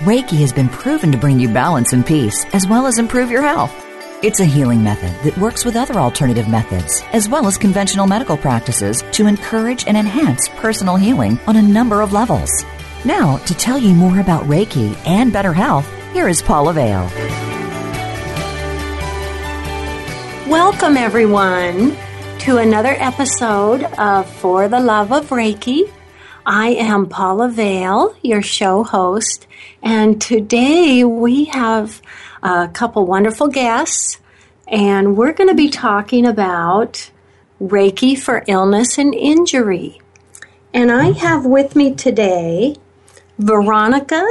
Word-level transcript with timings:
Reiki 0.00 0.40
has 0.40 0.52
been 0.52 0.68
proven 0.68 1.12
to 1.12 1.18
bring 1.18 1.38
you 1.38 1.48
balance 1.48 1.92
and 1.92 2.04
peace, 2.04 2.44
as 2.52 2.66
well 2.66 2.88
as 2.88 2.98
improve 2.98 3.30
your 3.30 3.42
health. 3.42 3.72
It's 4.24 4.40
a 4.40 4.44
healing 4.44 4.82
method 4.82 5.14
that 5.22 5.38
works 5.38 5.64
with 5.64 5.76
other 5.76 5.94
alternative 6.00 6.48
methods, 6.48 7.00
as 7.12 7.28
well 7.28 7.46
as 7.46 7.56
conventional 7.56 8.08
medical 8.08 8.36
practices, 8.36 9.04
to 9.12 9.28
encourage 9.28 9.86
and 9.86 9.96
enhance 9.96 10.48
personal 10.56 10.96
healing 10.96 11.38
on 11.46 11.54
a 11.54 11.62
number 11.62 12.00
of 12.02 12.12
levels. 12.12 12.50
Now, 13.04 13.36
to 13.38 13.54
tell 13.54 13.78
you 13.78 13.94
more 13.94 14.18
about 14.18 14.42
Reiki 14.44 14.96
and 15.06 15.32
better 15.32 15.52
health, 15.52 15.88
here 16.12 16.28
is 16.28 16.42
Paula 16.42 16.72
Vale. 16.72 17.08
Welcome, 20.50 20.96
everyone, 20.96 21.96
to 22.40 22.56
another 22.58 22.96
episode 22.98 23.84
of 23.96 24.28
For 24.28 24.66
the 24.66 24.80
Love 24.80 25.12
of 25.12 25.28
Reiki. 25.28 25.88
I 26.46 26.74
am 26.74 27.06
Paula 27.06 27.48
Vale, 27.48 28.14
your 28.22 28.42
show 28.42 28.82
host, 28.82 29.46
and 29.82 30.20
today 30.20 31.02
we 31.02 31.46
have 31.46 32.02
a 32.42 32.68
couple 32.68 33.06
wonderful 33.06 33.48
guests, 33.48 34.20
and 34.68 35.16
we're 35.16 35.32
going 35.32 35.48
to 35.48 35.54
be 35.54 35.70
talking 35.70 36.26
about 36.26 37.10
Reiki 37.62 38.18
for 38.18 38.44
illness 38.46 38.98
and 38.98 39.14
injury. 39.14 40.02
And 40.74 40.92
I 40.92 41.12
have 41.12 41.46
with 41.46 41.74
me 41.74 41.94
today 41.94 42.76
Veronica 43.38 44.22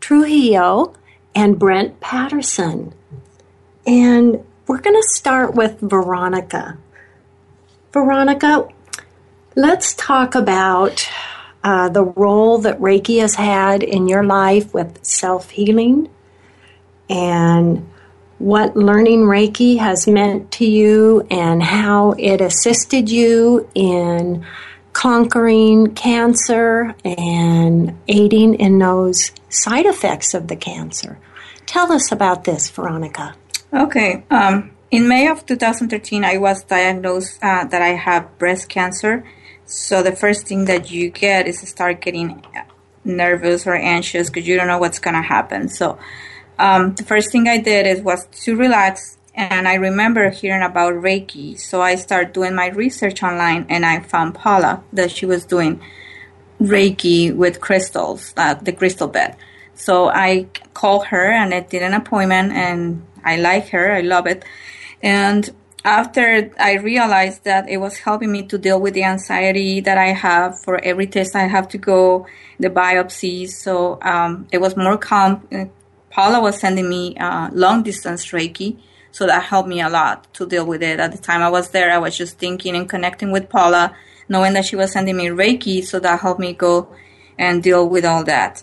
Trujillo 0.00 0.94
and 1.34 1.58
Brent 1.58 2.00
Patterson. 2.00 2.94
And 3.86 4.42
we're 4.66 4.80
going 4.80 4.96
to 4.96 5.08
start 5.10 5.54
with 5.54 5.80
Veronica. 5.80 6.78
Veronica, 7.92 8.68
Let's 9.56 9.94
talk 9.94 10.36
about 10.36 11.08
uh, 11.64 11.88
the 11.88 12.04
role 12.04 12.58
that 12.58 12.78
Reiki 12.78 13.20
has 13.20 13.34
had 13.34 13.82
in 13.82 14.06
your 14.06 14.22
life 14.22 14.72
with 14.72 15.04
self 15.04 15.50
healing 15.50 16.08
and 17.08 17.90
what 18.38 18.76
learning 18.76 19.22
Reiki 19.22 19.78
has 19.78 20.06
meant 20.06 20.52
to 20.52 20.64
you 20.64 21.26
and 21.32 21.60
how 21.62 22.12
it 22.12 22.40
assisted 22.40 23.10
you 23.10 23.68
in 23.74 24.46
conquering 24.92 25.94
cancer 25.94 26.94
and 27.04 27.98
aiding 28.06 28.54
in 28.54 28.78
those 28.78 29.32
side 29.48 29.86
effects 29.86 30.32
of 30.32 30.46
the 30.46 30.56
cancer. 30.56 31.18
Tell 31.66 31.92
us 31.92 32.12
about 32.12 32.44
this, 32.44 32.70
Veronica. 32.70 33.34
Okay. 33.72 34.22
Um, 34.30 34.70
in 34.92 35.08
May 35.08 35.26
of 35.26 35.44
2013, 35.44 36.24
I 36.24 36.38
was 36.38 36.62
diagnosed 36.62 37.38
uh, 37.42 37.64
that 37.64 37.82
I 37.82 37.88
have 37.88 38.38
breast 38.38 38.68
cancer 38.68 39.24
so 39.70 40.02
the 40.02 40.10
first 40.10 40.48
thing 40.48 40.64
that 40.64 40.90
you 40.90 41.10
get 41.10 41.46
is 41.46 41.60
start 41.60 42.00
getting 42.00 42.44
nervous 43.04 43.68
or 43.68 43.74
anxious 43.74 44.28
because 44.28 44.46
you 44.46 44.56
don't 44.56 44.66
know 44.66 44.78
what's 44.78 44.98
going 44.98 45.14
to 45.14 45.22
happen. 45.22 45.68
So 45.68 45.96
um, 46.58 46.94
the 46.96 47.04
first 47.04 47.30
thing 47.30 47.46
I 47.46 47.58
did 47.58 47.86
is 47.86 48.00
was 48.00 48.26
to 48.44 48.56
relax. 48.56 49.16
And 49.32 49.68
I 49.68 49.74
remember 49.74 50.28
hearing 50.30 50.62
about 50.62 50.94
Reiki. 50.94 51.58
So 51.58 51.80
I 51.80 51.94
started 51.94 52.32
doing 52.32 52.54
my 52.54 52.66
research 52.70 53.22
online 53.22 53.66
and 53.68 53.86
I 53.86 54.00
found 54.00 54.34
Paula 54.34 54.82
that 54.92 55.12
she 55.12 55.24
was 55.24 55.44
doing 55.44 55.80
Reiki 56.60 57.32
with 57.34 57.60
crystals, 57.60 58.34
uh, 58.36 58.54
the 58.54 58.72
crystal 58.72 59.06
bed. 59.06 59.36
So 59.74 60.08
I 60.08 60.48
called 60.74 61.06
her 61.06 61.30
and 61.30 61.54
I 61.54 61.60
did 61.60 61.82
an 61.82 61.94
appointment 61.94 62.52
and 62.52 63.06
I 63.24 63.36
like 63.36 63.68
her. 63.68 63.92
I 63.92 64.00
love 64.00 64.26
it. 64.26 64.44
And 65.00 65.48
after 65.84 66.50
I 66.58 66.74
realized 66.74 67.44
that 67.44 67.68
it 67.68 67.78
was 67.78 67.98
helping 67.98 68.30
me 68.30 68.42
to 68.44 68.58
deal 68.58 68.80
with 68.80 68.94
the 68.94 69.04
anxiety 69.04 69.80
that 69.80 69.96
I 69.96 70.08
have 70.08 70.60
for 70.60 70.82
every 70.82 71.06
test 71.06 71.34
I 71.34 71.46
have 71.46 71.68
to 71.68 71.78
go, 71.78 72.26
the 72.58 72.68
biopsies. 72.68 73.50
So 73.50 73.98
um, 74.02 74.46
it 74.52 74.58
was 74.58 74.76
more 74.76 74.98
calm. 74.98 75.48
Paula 76.10 76.40
was 76.40 76.58
sending 76.58 76.88
me 76.88 77.16
uh, 77.16 77.48
long 77.52 77.82
distance 77.82 78.26
Reiki, 78.26 78.78
so 79.10 79.26
that 79.26 79.44
helped 79.44 79.68
me 79.68 79.80
a 79.80 79.88
lot 79.88 80.32
to 80.34 80.46
deal 80.46 80.66
with 80.66 80.82
it. 80.82 81.00
At 81.00 81.12
the 81.12 81.18
time 81.18 81.40
I 81.40 81.48
was 81.48 81.70
there, 81.70 81.90
I 81.90 81.98
was 81.98 82.16
just 82.16 82.38
thinking 82.38 82.76
and 82.76 82.88
connecting 82.88 83.30
with 83.30 83.48
Paula, 83.48 83.96
knowing 84.28 84.52
that 84.54 84.66
she 84.66 84.76
was 84.76 84.92
sending 84.92 85.16
me 85.16 85.28
Reiki, 85.28 85.82
so 85.84 85.98
that 86.00 86.20
helped 86.20 86.40
me 86.40 86.52
go 86.52 86.88
and 87.38 87.62
deal 87.62 87.88
with 87.88 88.04
all 88.04 88.24
that. 88.24 88.62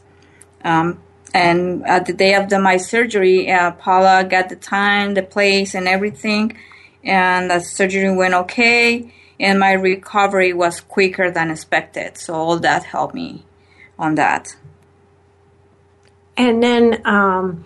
Um, 0.64 1.02
and 1.34 1.86
at 1.86 2.06
the 2.06 2.14
day 2.14 2.36
of 2.36 2.50
the, 2.50 2.60
my 2.60 2.78
surgery, 2.78 3.52
uh, 3.52 3.72
Paula 3.72 4.24
got 4.24 4.50
the 4.50 4.56
time, 4.56 5.14
the 5.14 5.24
place, 5.24 5.74
and 5.74 5.88
everything 5.88 6.56
and 7.08 7.50
the 7.50 7.60
surgery 7.60 8.14
went 8.14 8.34
okay 8.34 9.12
and 9.40 9.60
my 9.60 9.72
recovery 9.72 10.54
was 10.54 10.82
quicker 10.82 11.32
than 11.32 11.50
expected. 11.50 12.18
So 12.18 12.34
all 12.34 12.60
that 12.60 12.84
helped 12.84 13.16
me 13.16 13.46
on 13.98 14.16
that. 14.16 14.56
And 16.36 16.62
then 16.62 17.02
um, 17.06 17.66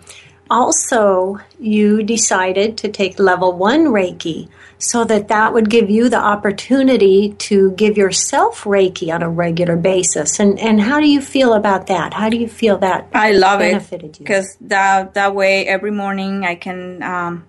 also 0.50 1.40
you 1.58 2.02
decided 2.02 2.76
to 2.78 2.88
take 2.88 3.18
level 3.18 3.52
one 3.52 3.86
reiki 3.86 4.48
so 4.78 5.04
that 5.04 5.28
that 5.28 5.52
would 5.52 5.70
give 5.70 5.88
you 5.90 6.08
the 6.08 6.18
opportunity 6.18 7.32
to 7.38 7.70
give 7.72 7.96
yourself 7.96 8.64
reiki 8.64 9.14
on 9.14 9.22
a 9.22 9.30
regular 9.30 9.76
basis. 9.76 10.40
And 10.40 10.58
and 10.58 10.80
how 10.80 11.00
do 11.00 11.08
you 11.08 11.20
feel 11.20 11.52
about 11.54 11.86
that? 11.86 12.14
How 12.14 12.28
do 12.28 12.36
you 12.36 12.48
feel 12.48 12.78
that 12.78 13.08
i 13.12 13.32
love 13.32 13.60
it 13.60 14.18
because 14.18 14.56
that 14.60 15.14
that 15.14 15.34
way 15.34 15.66
every 15.66 15.90
morning 15.90 16.44
i 16.44 16.54
can 16.54 17.02
um, 17.02 17.44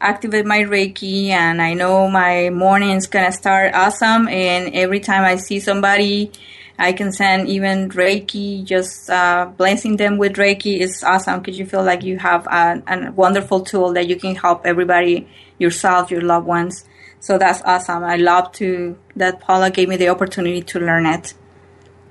activate 0.00 0.46
my 0.46 0.60
Reiki 0.60 1.28
and 1.28 1.60
I 1.60 1.74
know 1.74 2.08
my 2.08 2.50
morning 2.50 2.90
is 2.90 3.06
gonna 3.06 3.32
start 3.32 3.74
awesome 3.74 4.28
and 4.28 4.74
every 4.74 5.00
time 5.00 5.24
I 5.24 5.36
see 5.36 5.60
somebody 5.60 6.30
I 6.78 6.92
can 6.92 7.10
send 7.10 7.48
even 7.48 7.88
Reiki, 7.88 8.64
just 8.64 9.10
uh, 9.10 9.50
blessing 9.56 9.96
them 9.96 10.16
with 10.16 10.34
Reiki 10.34 10.78
is 10.78 11.02
awesome 11.02 11.40
because 11.40 11.58
you 11.58 11.66
feel 11.66 11.82
like 11.82 12.04
you 12.04 12.18
have 12.18 12.46
a, 12.46 12.80
a, 12.86 13.10
wonderful 13.10 13.62
tool 13.62 13.92
that 13.94 14.06
you 14.06 14.14
can 14.14 14.36
help 14.36 14.64
everybody, 14.64 15.26
yourself, 15.58 16.12
your 16.12 16.20
loved 16.20 16.46
ones. 16.46 16.84
So 17.18 17.36
that's 17.36 17.60
awesome. 17.62 18.04
I 18.04 18.14
love 18.14 18.52
to 18.52 18.96
that 19.16 19.40
Paula 19.40 19.72
gave 19.72 19.88
me 19.88 19.96
the 19.96 20.08
opportunity 20.08 20.62
to 20.62 20.78
learn 20.78 21.04
it. 21.06 21.34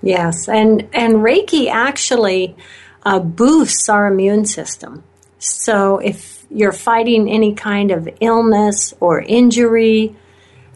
Yes, 0.01 0.49
and 0.49 0.89
and 0.91 1.15
Reiki 1.15 1.69
actually 1.71 2.57
uh, 3.03 3.19
boosts 3.19 3.87
our 3.87 4.07
immune 4.07 4.45
system. 4.45 5.05
So 5.39 5.99
if 5.99 6.36
you're 6.49 6.71
fighting 6.71 7.29
any 7.29 7.53
kind 7.53 7.91
of 7.91 8.09
illness 8.19 8.93
or 8.99 9.21
injury, 9.21 10.15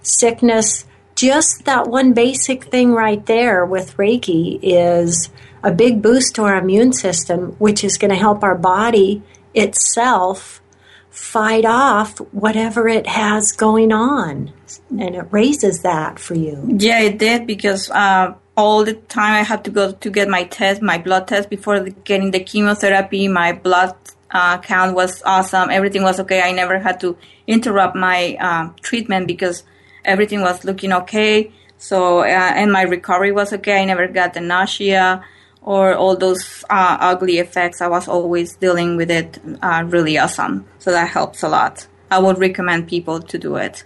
sickness, 0.01 0.85
just 1.15 1.65
that 1.65 1.87
one 1.87 2.13
basic 2.13 2.65
thing 2.65 2.91
right 2.93 3.25
there 3.25 3.65
with 3.65 3.95
Reiki 3.97 4.59
is 4.61 5.29
a 5.63 5.71
big 5.71 6.01
boost 6.01 6.35
to 6.35 6.43
our 6.43 6.57
immune 6.57 6.93
system, 6.93 7.55
which 7.59 7.83
is 7.83 7.97
going 7.97 8.11
to 8.11 8.17
help 8.17 8.43
our 8.43 8.57
body 8.57 9.21
itself 9.53 10.61
fight 11.09 11.65
off 11.65 12.17
whatever 12.31 12.87
it 12.87 13.05
has 13.05 13.51
going 13.51 13.91
on. 13.91 14.51
And 14.89 15.15
it 15.15 15.27
raises 15.29 15.81
that 15.81 16.19
for 16.19 16.33
you. 16.33 16.65
Yeah, 16.79 17.01
it 17.01 17.19
did 17.19 17.45
because 17.45 17.91
uh, 17.91 18.33
all 18.55 18.83
the 18.85 18.93
time 18.93 19.33
I 19.33 19.43
had 19.43 19.63
to 19.65 19.71
go 19.71 19.91
to 19.91 20.09
get 20.09 20.29
my 20.29 20.45
test, 20.45 20.81
my 20.81 20.97
blood 20.97 21.27
test 21.27 21.49
before 21.49 21.81
getting 21.81 22.31
the 22.31 22.39
chemotherapy. 22.39 23.27
My 23.27 23.53
blood 23.53 23.95
uh, 24.31 24.57
count 24.59 24.95
was 24.95 25.21
awesome. 25.23 25.69
Everything 25.69 26.03
was 26.03 26.19
okay. 26.19 26.41
I 26.41 26.51
never 26.51 26.79
had 26.79 26.99
to 27.01 27.17
interrupt 27.47 27.95
my 27.95 28.37
uh, 28.39 28.69
treatment 28.81 29.27
because 29.27 29.63
everything 30.05 30.41
was 30.41 30.63
looking 30.63 30.93
okay. 30.93 31.51
So, 31.77 32.19
uh, 32.19 32.23
and 32.23 32.71
my 32.71 32.83
recovery 32.83 33.31
was 33.31 33.51
okay. 33.53 33.81
I 33.81 33.85
never 33.85 34.07
got 34.07 34.33
the 34.33 34.41
nausea 34.41 35.23
or 35.61 35.93
all 35.93 36.15
those 36.15 36.63
uh, 36.69 36.97
ugly 36.99 37.39
effects. 37.39 37.81
I 37.81 37.87
was 37.87 38.07
always 38.07 38.55
dealing 38.55 38.97
with 38.97 39.11
it 39.11 39.39
uh, 39.61 39.83
really 39.87 40.17
awesome. 40.17 40.67
So 40.79 40.91
that 40.91 41.09
helps 41.09 41.43
a 41.43 41.49
lot. 41.49 41.87
I 42.09 42.19
would 42.19 42.39
recommend 42.39 42.87
people 42.87 43.21
to 43.21 43.37
do 43.37 43.55
it. 43.55 43.83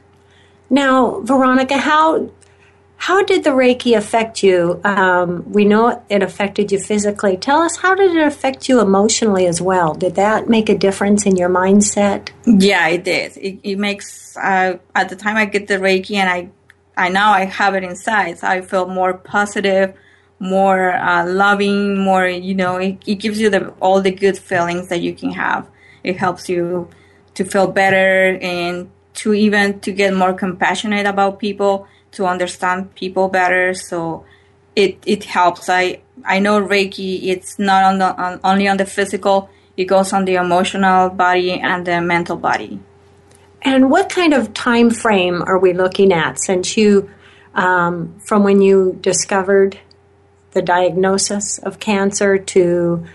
Now, 0.69 1.21
Veronica, 1.21 1.77
how 1.77 2.29
how 2.97 3.23
did 3.23 3.43
the 3.43 3.51
Reiki 3.51 3.95
affect 3.95 4.41
you? 4.41 4.79
Um, 4.83 5.51
we 5.51 5.65
know 5.65 6.03
it 6.09 6.23
affected 6.23 6.71
you 6.71 6.79
physically. 6.79 7.37
Tell 7.37 7.61
us, 7.61 7.77
how 7.77 7.93
did 7.93 8.15
it 8.15 8.25
affect 8.25 8.67
you 8.69 8.79
emotionally 8.79 9.45
as 9.47 9.61
well? 9.61 9.93
Did 9.93 10.15
that 10.15 10.49
make 10.49 10.69
a 10.69 10.77
difference 10.77 11.25
in 11.25 11.35
your 11.35 11.49
mindset? 11.49 12.29
Yeah, 12.45 12.87
it 12.87 13.03
did. 13.03 13.37
It, 13.37 13.59
it 13.63 13.77
makes, 13.77 14.35
uh, 14.37 14.77
at 14.95 15.09
the 15.09 15.15
time 15.15 15.35
I 15.35 15.45
get 15.45 15.67
the 15.67 15.75
Reiki 15.75 16.15
and 16.15 16.29
I, 16.29 16.49
I 16.97 17.09
now 17.09 17.31
I 17.31 17.45
have 17.45 17.75
it 17.75 17.83
inside, 17.83 18.39
so 18.39 18.47
I 18.47 18.61
feel 18.61 18.87
more 18.87 19.13
positive, 19.13 19.93
more 20.39 20.93
uh, 20.93 21.27
loving, 21.27 21.99
more, 21.99 22.27
you 22.27 22.55
know, 22.55 22.77
it, 22.77 22.97
it 23.05 23.15
gives 23.15 23.39
you 23.39 23.49
the, 23.49 23.69
all 23.81 24.01
the 24.01 24.11
good 24.11 24.37
feelings 24.37 24.87
that 24.87 25.01
you 25.01 25.13
can 25.13 25.31
have. 25.31 25.69
It 26.03 26.17
helps 26.17 26.49
you 26.49 26.89
to 27.35 27.43
feel 27.43 27.67
better 27.67 28.37
and 28.41 28.89
to 29.15 29.33
even 29.33 29.79
to 29.81 29.91
get 29.91 30.13
more 30.13 30.33
compassionate 30.33 31.05
about 31.05 31.39
people 31.39 31.87
to 32.15 32.25
understand 32.25 32.95
people 32.95 33.29
better. 33.29 33.73
So 33.73 34.25
it 34.75 34.97
it 35.05 35.23
helps. 35.23 35.69
I 35.69 36.01
I 36.23 36.39
know 36.39 36.61
Reiki. 36.61 37.23
It's 37.23 37.57
not 37.59 37.83
on 37.83 37.99
the 37.99 38.15
on, 38.15 38.39
only 38.43 38.67
on 38.67 38.77
the 38.77 38.85
physical. 38.85 39.49
It 39.77 39.85
goes 39.85 40.13
on 40.13 40.25
the 40.25 40.35
emotional 40.35 41.09
body 41.09 41.59
and 41.59 41.85
the 41.85 42.01
mental 42.01 42.37
body. 42.37 42.79
And 43.61 43.89
what 43.89 44.09
kind 44.09 44.33
of 44.33 44.53
time 44.53 44.89
frame 44.89 45.41
are 45.41 45.57
we 45.57 45.73
looking 45.73 46.13
at? 46.13 46.39
Since 46.39 46.77
you, 46.77 47.09
um, 47.55 48.19
from 48.23 48.43
when 48.43 48.61
you 48.61 48.97
discovered 49.01 49.79
the 50.51 50.61
diagnosis 50.61 51.57
of 51.57 51.79
cancer 51.79 52.37
to 52.37 53.05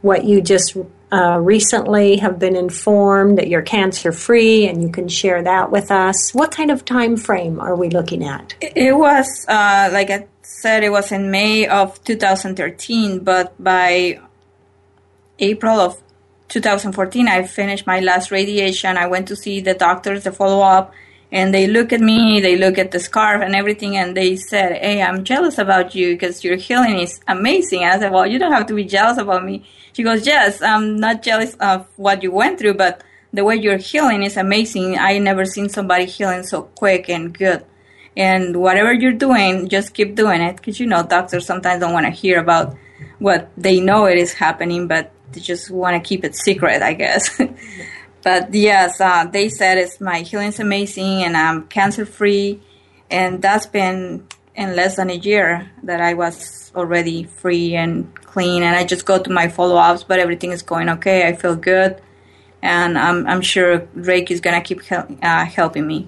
what 0.00 0.24
you 0.24 0.40
just 0.40 0.76
uh, 1.10 1.38
recently 1.40 2.16
have 2.16 2.38
been 2.38 2.56
informed 2.56 3.38
that 3.38 3.48
you're 3.48 3.62
cancer 3.62 4.12
free 4.12 4.66
and 4.66 4.82
you 4.82 4.90
can 4.90 5.08
share 5.08 5.42
that 5.42 5.70
with 5.70 5.90
us. 5.90 6.34
What 6.34 6.50
kind 6.50 6.70
of 6.70 6.84
time 6.84 7.16
frame 7.16 7.60
are 7.60 7.74
we 7.74 7.88
looking 7.88 8.24
at? 8.24 8.54
It 8.60 8.96
was, 8.96 9.46
uh, 9.48 9.90
like 9.92 10.10
I 10.10 10.26
said, 10.42 10.82
it 10.84 10.90
was 10.90 11.12
in 11.12 11.30
May 11.30 11.66
of 11.66 12.02
2013, 12.04 13.20
but 13.20 13.54
by 13.62 14.20
April 15.38 15.80
of 15.80 16.02
2014, 16.48 17.28
I 17.28 17.46
finished 17.46 17.86
my 17.86 18.00
last 18.00 18.30
radiation. 18.30 18.96
I 18.96 19.06
went 19.06 19.28
to 19.28 19.36
see 19.36 19.60
the 19.60 19.74
doctors, 19.74 20.24
the 20.24 20.32
follow 20.32 20.62
up, 20.62 20.92
and 21.30 21.52
they 21.52 21.66
look 21.66 21.92
at 21.92 22.00
me, 22.00 22.40
they 22.40 22.56
look 22.56 22.78
at 22.78 22.90
the 22.90 23.00
scarf 23.00 23.42
and 23.42 23.54
everything, 23.54 23.96
and 23.96 24.16
they 24.16 24.36
said, 24.36 24.78
Hey, 24.78 25.02
I'm 25.02 25.24
jealous 25.24 25.58
about 25.58 25.94
you 25.94 26.14
because 26.14 26.42
your 26.42 26.56
healing 26.56 26.98
is 27.00 27.20
amazing. 27.28 27.84
I 27.84 27.98
said, 27.98 28.12
Well, 28.12 28.26
you 28.26 28.38
don't 28.38 28.52
have 28.52 28.66
to 28.66 28.74
be 28.74 28.84
jealous 28.84 29.18
about 29.18 29.44
me. 29.44 29.64
She 29.92 30.02
goes, 30.02 30.26
Yes, 30.26 30.62
I'm 30.62 30.96
not 30.96 31.22
jealous 31.22 31.54
of 31.60 31.86
what 31.96 32.22
you 32.22 32.32
went 32.32 32.58
through, 32.58 32.74
but 32.74 33.02
the 33.32 33.44
way 33.44 33.56
you're 33.56 33.76
healing 33.76 34.22
is 34.22 34.36
amazing. 34.36 34.98
I 34.98 35.18
never 35.18 35.44
seen 35.44 35.68
somebody 35.68 36.06
healing 36.06 36.44
so 36.44 36.62
quick 36.62 37.10
and 37.10 37.36
good. 37.36 37.64
And 38.16 38.56
whatever 38.56 38.92
you're 38.92 39.12
doing, 39.12 39.68
just 39.68 39.94
keep 39.94 40.14
doing 40.14 40.40
it 40.40 40.56
because 40.56 40.80
you 40.80 40.86
know 40.86 41.02
doctors 41.04 41.46
sometimes 41.46 41.80
don't 41.80 41.92
want 41.92 42.06
to 42.06 42.10
hear 42.10 42.40
about 42.40 42.76
what 43.18 43.50
they 43.56 43.80
know 43.80 44.06
it 44.06 44.18
is 44.18 44.32
happening, 44.32 44.88
but 44.88 45.12
they 45.32 45.40
just 45.40 45.70
want 45.70 46.02
to 46.02 46.08
keep 46.08 46.24
it 46.24 46.34
secret, 46.34 46.82
I 46.82 46.94
guess. 46.94 47.40
but 48.28 48.52
yes, 48.52 49.00
uh, 49.00 49.24
they 49.24 49.48
said 49.48 49.78
it's 49.78 50.02
my 50.02 50.18
healing's 50.20 50.60
amazing 50.60 51.22
and 51.24 51.34
I'm 51.34 51.66
cancer 51.68 52.04
free, 52.04 52.60
and 53.10 53.40
that's 53.40 53.64
been 53.64 54.26
in 54.54 54.76
less 54.76 54.96
than 54.96 55.08
a 55.08 55.14
year 55.14 55.70
that 55.84 56.02
I 56.02 56.12
was 56.12 56.70
already 56.76 57.24
free 57.24 57.74
and 57.74 58.14
clean, 58.26 58.62
and 58.62 58.76
I 58.76 58.84
just 58.84 59.06
go 59.06 59.18
to 59.18 59.30
my 59.30 59.48
follow 59.48 59.76
ups, 59.76 60.02
but 60.02 60.18
everything 60.18 60.52
is 60.52 60.60
going 60.60 60.90
okay. 60.90 61.26
I 61.26 61.32
feel 61.36 61.56
good, 61.56 62.02
and 62.60 62.98
I'm 62.98 63.26
I'm 63.26 63.40
sure 63.40 63.80
Reiki 63.96 64.32
is 64.32 64.42
gonna 64.42 64.60
keep 64.60 64.82
hel- 64.82 65.08
uh, 65.22 65.46
helping 65.46 65.86
me. 65.86 66.06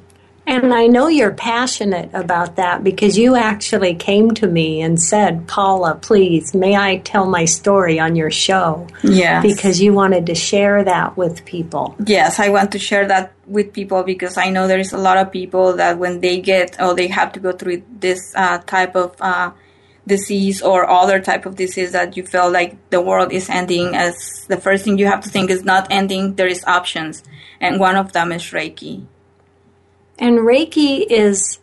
And 0.51 0.75
I 0.75 0.89
know 0.89 1.07
you're 1.07 1.31
passionate 1.31 2.11
about 2.13 2.57
that 2.57 2.83
because 2.83 3.17
you 3.17 3.37
actually 3.37 3.95
came 3.95 4.33
to 4.33 4.49
me 4.49 4.83
and 4.83 5.01
said, 5.01 5.47
Paula, 5.47 5.95
please, 5.95 6.55
may 6.55 6.75
I 6.75 6.97
tell 6.97 7.25
my 7.27 7.45
story 7.45 8.01
on 8.01 8.17
your 8.17 8.33
show? 8.33 8.89
Yes. 9.05 9.45
Because 9.45 9.81
you 9.81 9.93
wanted 9.93 10.27
to 10.27 10.35
share 10.35 10.83
that 10.83 11.17
with 11.17 11.45
people. 11.45 11.95
Yes, 12.05 12.41
I 12.41 12.49
want 12.49 12.73
to 12.73 12.81
share 12.81 13.07
that 13.07 13.33
with 13.47 13.73
people 13.73 14.03
because 14.03 14.37
I 14.37 14.51
know 14.51 14.67
there's 14.67 14.93
a 14.93 14.99
lot 14.99 15.19
of 15.19 15.31
people 15.31 15.77
that 15.77 15.99
when 15.99 16.19
they 16.19 16.41
get 16.41 16.81
or 16.83 16.97
they 16.97 17.07
have 17.07 17.31
to 17.35 17.41
go 17.41 17.53
through 17.53 17.85
this 17.89 18.35
uh, 18.35 18.59
type 18.59 18.97
of 18.97 19.15
uh, 19.21 19.53
disease 20.09 20.63
or 20.63 20.91
other 20.91 21.21
type 21.21 21.47
of 21.47 21.55
disease 21.55 21.93
that 21.93 22.17
you 22.17 22.27
feel 22.27 22.51
like 22.51 22.77
the 22.91 23.01
world 23.01 23.33
is 23.33 23.49
ending 23.49 23.95
as 23.95 24.47
the 24.49 24.57
first 24.57 24.85
thing 24.85 24.99
you 24.99 25.07
have 25.07 25.21
to 25.21 25.29
think 25.29 25.49
is 25.49 25.63
not 25.63 25.87
ending 25.91 26.35
there 26.35 26.49
is 26.49 26.65
options 26.65 27.23
and 27.61 27.79
one 27.79 27.95
of 27.95 28.13
them 28.13 28.33
is 28.33 28.43
reiki 28.51 29.07
and 30.21 30.39
Reiki 30.39 31.05
is 31.09 31.59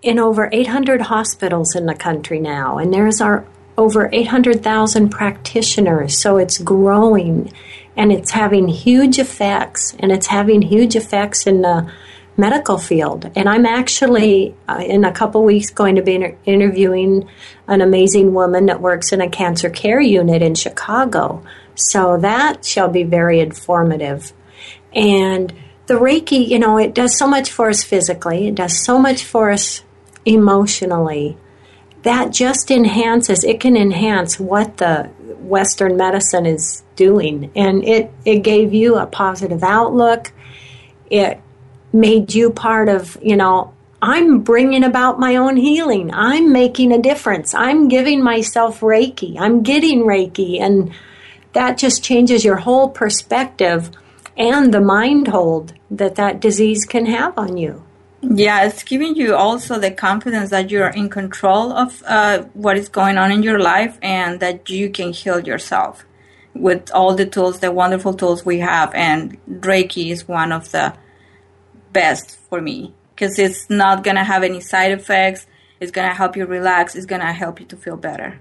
in 0.00 0.18
over 0.18 0.48
800 0.52 1.02
hospitals 1.02 1.74
in 1.74 1.86
the 1.86 1.94
country 1.94 2.40
now, 2.40 2.78
and 2.78 2.94
there's 2.94 3.20
our 3.20 3.44
over 3.76 4.08
800,000 4.12 5.10
practitioners, 5.10 6.16
so 6.16 6.38
it's 6.38 6.58
growing 6.58 7.52
and 7.96 8.12
it's 8.12 8.30
having 8.30 8.68
huge 8.68 9.18
effects, 9.18 9.94
and 9.98 10.12
it's 10.12 10.26
having 10.26 10.62
huge 10.62 10.96
effects 10.96 11.46
in 11.46 11.62
the 11.62 11.90
medical 12.36 12.76
field. 12.76 13.30
And 13.34 13.48
I'm 13.48 13.64
actually, 13.64 14.54
uh, 14.68 14.82
in 14.86 15.04
a 15.04 15.12
couple 15.12 15.42
weeks, 15.42 15.70
going 15.70 15.96
to 15.96 16.02
be 16.02 16.16
inter- 16.16 16.36
interviewing 16.44 17.28
an 17.66 17.80
amazing 17.80 18.34
woman 18.34 18.66
that 18.66 18.82
works 18.82 19.12
in 19.12 19.22
a 19.22 19.30
cancer 19.30 19.70
care 19.70 20.00
unit 20.00 20.42
in 20.42 20.54
Chicago. 20.54 21.42
So 21.74 22.18
that 22.18 22.64
shall 22.64 22.88
be 22.88 23.04
very 23.04 23.40
informative. 23.40 24.34
And 24.92 25.54
the 25.86 25.94
Reiki, 25.94 26.46
you 26.46 26.58
know, 26.58 26.78
it 26.78 26.94
does 26.94 27.16
so 27.16 27.26
much 27.26 27.50
for 27.50 27.68
us 27.68 27.82
physically, 27.82 28.48
it 28.48 28.54
does 28.54 28.84
so 28.84 28.98
much 28.98 29.24
for 29.24 29.50
us 29.50 29.82
emotionally. 30.24 31.36
That 32.02 32.32
just 32.32 32.70
enhances, 32.70 33.44
it 33.44 33.60
can 33.60 33.76
enhance 33.76 34.38
what 34.38 34.76
the 34.76 35.10
Western 35.38 35.96
medicine 35.96 36.46
is 36.46 36.82
doing. 36.94 37.50
And 37.56 37.84
it, 37.84 38.12
it 38.24 38.40
gave 38.40 38.72
you 38.72 38.96
a 38.96 39.06
positive 39.06 39.62
outlook. 39.62 40.32
It 41.10 41.40
made 41.92 42.34
you 42.34 42.50
part 42.50 42.88
of, 42.88 43.16
you 43.22 43.36
know, 43.36 43.74
I'm 44.02 44.40
bringing 44.40 44.84
about 44.84 45.18
my 45.18 45.36
own 45.36 45.56
healing. 45.56 46.12
I'm 46.12 46.52
making 46.52 46.92
a 46.92 47.00
difference. 47.00 47.54
I'm 47.54 47.88
giving 47.88 48.22
myself 48.22 48.80
Reiki. 48.80 49.36
I'm 49.38 49.62
getting 49.62 50.02
Reiki. 50.02 50.60
And 50.60 50.92
that 51.54 51.78
just 51.78 52.04
changes 52.04 52.44
your 52.44 52.56
whole 52.56 52.88
perspective 52.88 53.90
and 54.36 54.72
the 54.72 54.80
mind 54.80 55.28
hold 55.28 55.72
that 55.90 56.16
that 56.16 56.40
disease 56.40 56.84
can 56.84 57.06
have 57.06 57.38
on 57.38 57.56
you. 57.56 57.82
Yeah, 58.22 58.66
it's 58.66 58.82
giving 58.82 59.14
you 59.14 59.34
also 59.34 59.78
the 59.78 59.90
confidence 59.90 60.50
that 60.50 60.70
you're 60.70 60.88
in 60.88 61.08
control 61.08 61.72
of 61.72 62.02
uh, 62.06 62.42
what 62.54 62.76
is 62.76 62.88
going 62.88 63.18
on 63.18 63.30
in 63.30 63.42
your 63.42 63.60
life 63.60 63.98
and 64.02 64.40
that 64.40 64.68
you 64.68 64.90
can 64.90 65.12
heal 65.12 65.40
yourself 65.40 66.04
with 66.54 66.90
all 66.92 67.14
the 67.14 67.26
tools, 67.26 67.60
the 67.60 67.70
wonderful 67.70 68.14
tools 68.14 68.44
we 68.44 68.58
have. 68.58 68.92
And 68.94 69.38
Reiki 69.46 70.10
is 70.10 70.26
one 70.26 70.50
of 70.50 70.70
the 70.72 70.94
best 71.92 72.36
for 72.48 72.60
me 72.60 72.94
because 73.14 73.38
it's 73.38 73.70
not 73.70 74.02
going 74.02 74.16
to 74.16 74.24
have 74.24 74.42
any 74.42 74.60
side 74.60 74.92
effects. 74.92 75.46
It's 75.78 75.92
going 75.92 76.08
to 76.08 76.14
help 76.14 76.36
you 76.36 76.46
relax. 76.46 76.94
It's 76.96 77.06
going 77.06 77.20
to 77.20 77.32
help 77.32 77.60
you 77.60 77.66
to 77.66 77.76
feel 77.76 77.96
better. 77.96 78.40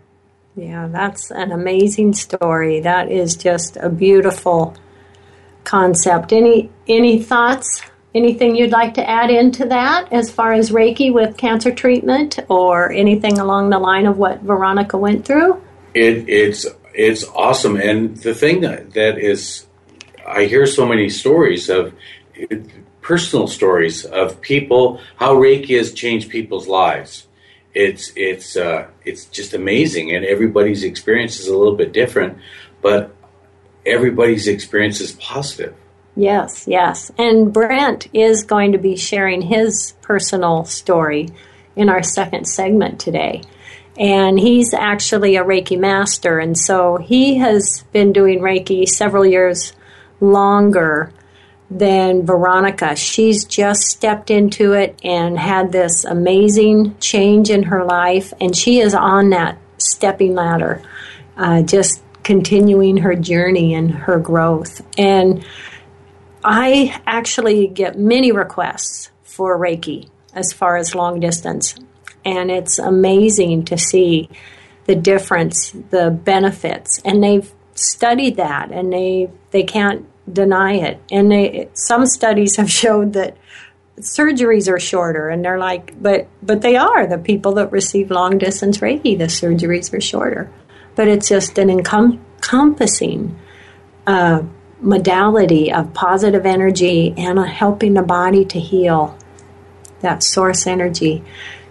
Yeah, 0.55 0.88
that's 0.88 1.31
an 1.31 1.51
amazing 1.51 2.13
story. 2.13 2.79
That 2.79 3.12
is 3.12 3.36
just 3.36 3.75
a 3.77 3.89
beautiful 3.89 4.75
concept. 5.65 6.31
Any 6.31 6.69
any 6.88 7.22
thoughts? 7.22 7.81
Anything 8.13 8.55
you'd 8.55 8.72
like 8.72 8.93
to 8.93 9.10
add 9.10 9.29
into 9.29 9.65
that 9.65 10.13
as 10.13 10.31
far 10.31 10.53
as 10.53 10.69
Reiki 10.69 11.12
with 11.12 11.36
cancer 11.36 11.75
treatment, 11.75 12.39
or 12.48 12.89
anything 12.93 13.39
along 13.39 13.72
the 13.72 13.79
line 13.79 14.05
of 14.05 14.17
what 14.17 14.41
Veronica 14.41 14.98
went 14.98 15.25
through? 15.25 15.62
It, 15.93 16.29
it's 16.29 16.65
it's 16.93 17.25
awesome, 17.25 17.75
and 17.75 18.15
the 18.15 18.34
thing 18.34 18.62
that, 18.62 19.17
is, 19.17 19.65
I 20.25 20.45
hear 20.45 20.65
so 20.65 20.86
many 20.86 21.10
stories 21.10 21.69
of 21.69 21.93
personal 23.01 23.48
stories 23.48 24.05
of 24.05 24.41
people 24.41 25.00
how 25.17 25.36
Reiki 25.36 25.77
has 25.77 25.93
changed 25.93 26.29
people's 26.29 26.67
lives. 26.67 27.27
It's 27.74 28.13
it's 28.15 28.55
uh, 28.55 28.88
it's 29.03 29.25
just 29.25 29.53
amazing, 29.53 30.15
and 30.15 30.25
everybody's 30.25 30.84
experience 30.84 31.39
is 31.39 31.48
a 31.48 31.57
little 31.57 31.75
bit 31.75 31.91
different. 31.91 32.38
But 32.81 33.14
everybody's 33.86 34.48
experience 34.48 35.01
is 35.01 35.13
positive. 35.13 35.75
Yes, 36.15 36.65
yes. 36.68 37.12
And 37.18 37.51
Brent 37.51 38.08
is 38.13 38.44
going 38.44 38.72
to 38.72 38.77
be 38.77 38.96
sharing 38.96 39.42
his 39.42 39.94
personal 40.01 40.63
story 40.65 41.30
in 41.75 41.89
our 41.89 42.04
second 42.04 42.46
segment 42.46 43.00
today. 43.00 43.42
And 43.98 44.39
he's 44.39 44.74
actually 44.74 45.36
a 45.36 45.44
Reiki 45.44 45.80
master, 45.80 46.39
and 46.39 46.58
so 46.58 46.98
he 46.98 47.36
has 47.36 47.86
been 47.94 48.12
doing 48.12 48.39
Reiki 48.39 48.86
several 48.88 49.25
years 49.25 49.74
longer 50.20 51.13
than 51.70 52.25
Veronica. 52.25 52.96
She's 52.96 53.46
just 53.46 53.84
stepped 53.84 54.30
into 54.30 54.74
it 54.74 55.00
and 55.04 55.39
had 55.39 55.72
this 55.72 56.04
amazing 56.04 56.98
change 57.00 57.50
in 57.50 57.63
her 57.63 57.86
life, 57.86 58.34
and 58.42 58.56
she 58.56 58.80
is 58.80 58.94
on 58.94 59.30
that 59.30 59.58
stepping 59.77 60.36
ladder, 60.36 60.82
uh, 61.38 61.62
just 61.62 62.01
continuing 62.25 62.98
her 62.98 63.15
journey 63.15 63.74
and 63.74 63.91
her 63.91 64.20
growth. 64.20 64.82
And 64.98 65.46
I 66.44 67.00
actually 67.05 67.67
get 67.67 67.98
many 67.98 68.34
requests 68.34 69.12
for 69.24 69.58
Reiki 69.58 70.10
as 70.34 70.51
far 70.51 70.75
as 70.75 70.94
long 70.94 71.22
distance. 71.22 71.75
and 72.25 72.50
it's 72.50 72.79
amazing 72.79 73.63
to 73.65 73.77
see 73.77 74.29
the 74.86 74.96
difference, 74.96 75.72
the 75.91 76.10
benefits, 76.10 77.00
and 77.05 77.24
they've 77.24 77.51
studied 77.75 78.38
that, 78.38 78.72
and 78.72 78.91
they 78.91 79.29
they 79.51 79.63
can't 79.63 80.05
deny 80.32 80.74
it. 80.74 81.00
And 81.12 81.32
they 81.32 81.70
some 81.74 82.05
studies 82.08 82.55
have 82.58 82.72
showed 82.82 83.13
that 83.13 83.38
surgeries 84.00 84.67
are 84.72 84.79
shorter, 84.79 85.29
and 85.29 85.46
they're 85.46 85.60
like, 85.60 86.01
but 86.01 86.27
but 86.41 86.62
they 86.62 86.75
are 86.75 87.05
the 87.05 87.20
people 87.20 87.53
that 87.53 87.72
receive 87.72 88.10
long 88.10 88.39
distance 88.39 88.79
Reiki. 88.79 89.17
The 89.17 89.25
surgeries 89.25 89.94
are 89.94 90.01
shorter, 90.01 90.51
but 90.95 91.07
it's 91.07 91.27
just 91.29 91.57
an 91.57 91.69
encompassing. 91.69 93.37
Uh, 94.07 94.43
modality 94.81 95.71
of 95.71 95.93
positive 95.93 96.45
energy 96.45 97.13
and 97.17 97.39
helping 97.39 97.93
the 97.93 98.03
body 98.03 98.45
to 98.45 98.59
heal 98.59 99.17
that 100.01 100.23
source 100.23 100.67
energy. 100.67 101.23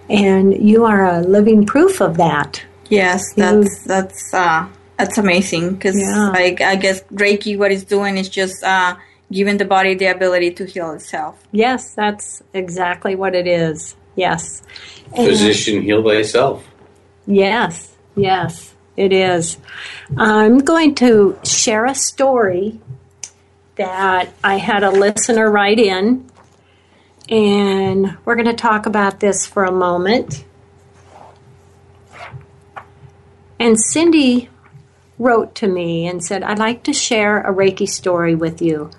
And 0.08 0.68
you 0.68 0.84
are 0.84 1.04
a 1.04 1.20
living 1.20 1.64
proof 1.64 2.00
of 2.00 2.16
that. 2.16 2.64
Yes, 2.88 3.32
that's 3.34 3.66
you, 3.66 3.86
that's 3.86 4.34
uh, 4.34 4.68
that's 4.98 5.16
amazing 5.16 5.74
because 5.74 5.98
yeah. 5.98 6.28
like 6.30 6.60
I 6.60 6.76
guess 6.76 7.02
Reiki, 7.04 7.56
what 7.58 7.72
it's 7.72 7.84
doing 7.84 8.18
is 8.18 8.28
just 8.28 8.62
uh, 8.62 8.96
giving 9.32 9.56
the 9.56 9.64
body 9.64 9.94
the 9.94 10.06
ability 10.06 10.50
to 10.52 10.66
heal 10.66 10.92
itself. 10.92 11.42
Yes, 11.52 11.94
that's 11.94 12.42
exactly 12.52 13.14
what 13.14 13.34
it 13.34 13.46
is. 13.46 13.96
Yes, 14.16 14.62
physician 15.16 15.76
and, 15.76 15.84
heal 15.84 16.02
thyself. 16.02 16.68
Yes, 17.26 17.96
yes, 18.14 18.73
it 18.96 19.12
is. 19.12 19.58
I'm 20.16 20.58
going 20.58 20.94
to 20.96 21.38
share 21.44 21.86
a 21.86 21.94
story 21.94 22.80
that 23.76 24.32
I 24.42 24.56
had 24.56 24.84
a 24.84 24.90
listener 24.90 25.50
write 25.50 25.78
in, 25.78 26.30
and 27.28 28.16
we're 28.24 28.36
going 28.36 28.46
to 28.46 28.54
talk 28.54 28.86
about 28.86 29.20
this 29.20 29.46
for 29.46 29.64
a 29.64 29.72
moment. 29.72 30.44
And 33.58 33.80
Cindy 33.80 34.48
wrote 35.18 35.54
to 35.56 35.68
me 35.68 36.06
and 36.06 36.24
said, 36.24 36.42
I'd 36.42 36.58
like 36.58 36.82
to 36.84 36.92
share 36.92 37.40
a 37.40 37.54
Reiki 37.54 37.88
story 37.88 38.34
with 38.34 38.60
you. 38.60 38.90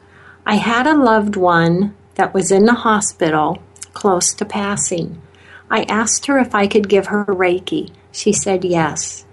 I 0.46 0.56
had 0.56 0.88
a 0.88 0.96
loved 0.96 1.36
one 1.36 1.96
that 2.16 2.34
was 2.34 2.52
in 2.52 2.66
the 2.66 2.74
hospital 2.74 3.62
close 3.94 4.34
to 4.36 4.46
passing. 4.46 5.22
I 5.70 5.84
asked 5.84 6.28
her 6.28 6.38
if 6.40 6.54
I 6.56 6.68
could 6.68 6.90
give 6.90 7.08
her 7.08 7.26
Reiki. 7.26 7.92
She 8.12 8.32
said 8.32 8.64
yes. 8.64 9.25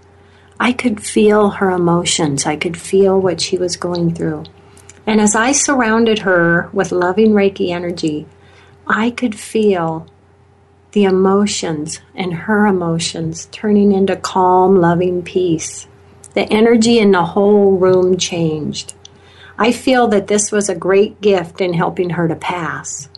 I 0.62 0.72
could 0.72 1.02
feel 1.02 1.50
her 1.50 1.72
emotions. 1.72 2.46
I 2.46 2.54
could 2.54 2.80
feel 2.80 3.20
what 3.20 3.40
she 3.40 3.58
was 3.58 3.76
going 3.76 4.14
through. 4.14 4.44
And 5.04 5.20
as 5.20 5.34
I 5.34 5.50
surrounded 5.50 6.20
her 6.20 6.70
with 6.72 6.92
loving 6.92 7.32
Reiki 7.32 7.70
energy, 7.70 8.28
I 8.86 9.10
could 9.10 9.34
feel 9.34 10.06
the 10.92 11.02
emotions 11.02 12.00
and 12.14 12.32
her 12.32 12.64
emotions 12.64 13.48
turning 13.50 13.90
into 13.90 14.14
calm, 14.14 14.76
loving 14.80 15.22
peace. 15.22 15.88
The 16.34 16.42
energy 16.42 17.00
in 17.00 17.10
the 17.10 17.24
whole 17.24 17.76
room 17.76 18.16
changed. 18.16 18.94
I 19.58 19.72
feel 19.72 20.06
that 20.08 20.28
this 20.28 20.52
was 20.52 20.68
a 20.68 20.76
great 20.76 21.20
gift 21.20 21.60
in 21.60 21.72
helping 21.72 22.10
her 22.10 22.28
to 22.28 22.36
pass. 22.36 23.08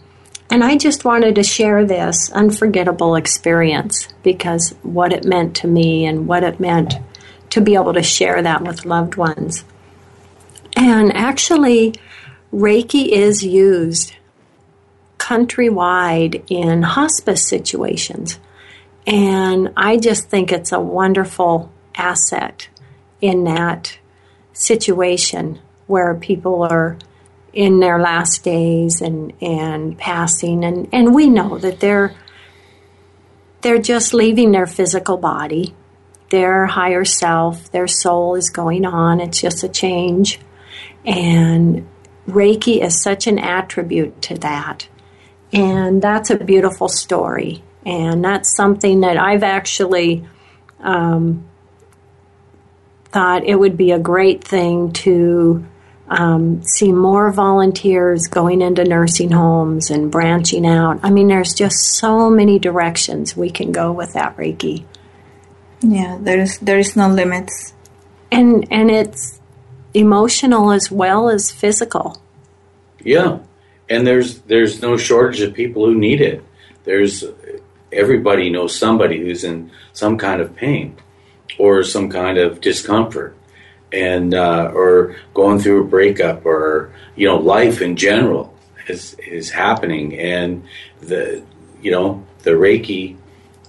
And 0.49 0.65
I 0.65 0.79
just 0.79 1.05
wanted 1.05 1.35
to 1.35 1.43
share 1.43 1.85
this 1.85 2.33
unforgettable 2.33 3.17
experience 3.17 4.09
because 4.23 4.71
what 4.83 5.13
it 5.13 5.27
meant 5.27 5.55
to 5.57 5.67
me 5.67 6.07
and 6.07 6.27
what 6.27 6.43
it 6.43 6.59
meant 6.59 6.95
to 7.55 7.61
be 7.61 7.77
able 7.77 7.95
to 7.95 8.03
share 8.03 8.43
that 8.43 8.63
with 8.63 8.85
loved 8.85 9.15
ones. 9.15 9.65
And 10.75 11.17
actually, 11.17 11.95
Reiki 12.53 13.07
is 13.07 13.45
used 13.45 14.17
countrywide 15.19 16.43
in 16.49 16.83
hospice 16.83 17.49
situations. 17.49 18.41
And 19.07 19.73
I 19.77 19.99
just 19.99 20.29
think 20.29 20.51
it's 20.51 20.73
a 20.73 20.81
wonderful 20.81 21.71
asset 21.95 22.69
in 23.21 23.45
that 23.45 24.01
situation 24.53 25.61
where 25.87 26.13
people 26.17 26.65
are 26.65 26.99
in 27.53 27.79
their 27.79 28.01
last 28.01 28.43
days 28.43 29.01
and, 29.01 29.33
and 29.41 29.97
passing 29.97 30.65
and, 30.65 30.89
and 30.93 31.15
we 31.15 31.29
know 31.29 31.59
that 31.59 31.79
they're 31.79 32.17
they're 33.61 33.79
just 33.79 34.13
leaving 34.13 34.51
their 34.51 34.67
physical 34.67 35.17
body. 35.17 35.73
Their 36.35 36.67
higher 36.67 37.05
self, 37.05 37.71
their 37.71 37.87
soul 37.87 38.35
is 38.35 38.51
going 38.51 38.85
on. 38.85 39.21
It's 39.21 39.41
just 39.41 39.63
a 39.63 39.69
change. 39.69 40.41
And 41.05 41.87
Reiki 42.27 42.83
is 42.83 43.01
such 43.01 43.29
an 43.29 43.39
attribute 43.39 44.21
to 44.23 44.35
that. 44.39 44.89
And 45.53 46.03
that's 46.03 46.31
a 46.31 46.37
beautiful 46.37 46.89
story. 46.89 47.63
And 47.87 48.25
that's 48.25 48.53
something 48.57 49.03
that 49.03 49.17
I've 49.17 49.45
actually 49.45 50.27
um, 50.81 51.45
thought 53.13 53.45
it 53.45 53.55
would 53.55 53.77
be 53.77 53.93
a 53.93 54.01
great 54.01 54.43
thing 54.43 54.93
to 55.05 55.65
um, 56.09 56.65
see 56.65 56.91
more 56.91 57.31
volunteers 57.31 58.27
going 58.27 58.61
into 58.61 58.83
nursing 58.83 59.31
homes 59.31 59.89
and 59.89 60.11
branching 60.11 60.67
out. 60.67 60.99
I 61.05 61.11
mean, 61.11 61.29
there's 61.29 61.55
just 61.55 61.77
so 61.77 62.29
many 62.29 62.59
directions 62.59 63.37
we 63.37 63.51
can 63.51 63.71
go 63.71 63.93
with 63.93 64.15
that 64.15 64.37
Reiki. 64.37 64.85
Yeah, 65.85 66.19
there's 66.21 66.59
there's 66.59 66.97
no 66.97 67.09
limits. 67.09 67.75
And 68.33 68.67
and 68.71 68.91
it's 68.91 69.41
emotional 69.93 70.73
as 70.73 70.91
well 70.91 71.29
as 71.29 71.53
physical. 71.53 72.21
Yeah, 73.01 73.41
and 73.89 74.07
there's 74.07 74.41
there's 74.41 74.81
no 74.81 74.97
shortage 74.97 75.43
of 75.43 75.53
people 75.53 75.85
who 75.85 75.95
need 75.95 76.23
it. 76.23 76.43
There's 76.85 77.25
everybody 77.93 78.49
knows 78.51 78.77
somebody 78.77 79.19
who's 79.21 79.45
in 79.45 79.71
some 79.93 80.17
kind 80.17 80.41
of 80.41 80.57
pain 80.57 80.97
or 81.59 81.83
some 81.83 82.09
kind 82.09 82.39
of 82.39 82.63
discomfort, 82.63 83.37
and 83.93 84.33
uh, 84.33 84.71
or 84.75 85.17
going 85.35 85.59
through 85.59 85.83
a 85.83 85.87
breakup 85.87 86.47
or 86.47 86.95
you 87.15 87.29
know 87.29 87.37
life 87.37 87.83
in 87.83 87.97
general 87.97 88.55
is 88.89 89.15
is 89.19 89.51
happening, 89.51 90.19
and 90.19 90.65
the 91.01 91.45
you 91.83 91.91
know 91.91 92.25
the 92.43 92.53
Reiki 92.53 93.17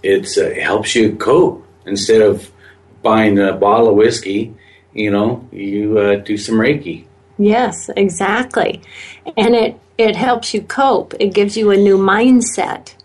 it's 0.01 0.37
uh, 0.37 0.45
it 0.45 0.61
helps 0.61 0.95
you 0.95 1.15
cope 1.17 1.64
instead 1.85 2.21
of 2.21 2.51
buying 3.01 3.39
a 3.39 3.53
bottle 3.53 3.89
of 3.89 3.95
whiskey 3.95 4.53
you 4.95 5.11
know, 5.11 5.47
you 5.51 5.99
uh, 5.99 6.15
do 6.15 6.37
some 6.37 6.55
Reiki. 6.55 7.05
Yes, 7.37 7.89
exactly. 7.95 8.81
And 9.37 9.53
it, 9.53 9.79
it 9.97 10.15
helps 10.15 10.53
you 10.53 10.61
cope. 10.61 11.13
It 11.19 11.33
gives 11.33 11.57
you 11.57 11.69
a 11.69 11.77
new 11.77 11.97
mindset. 11.97 12.95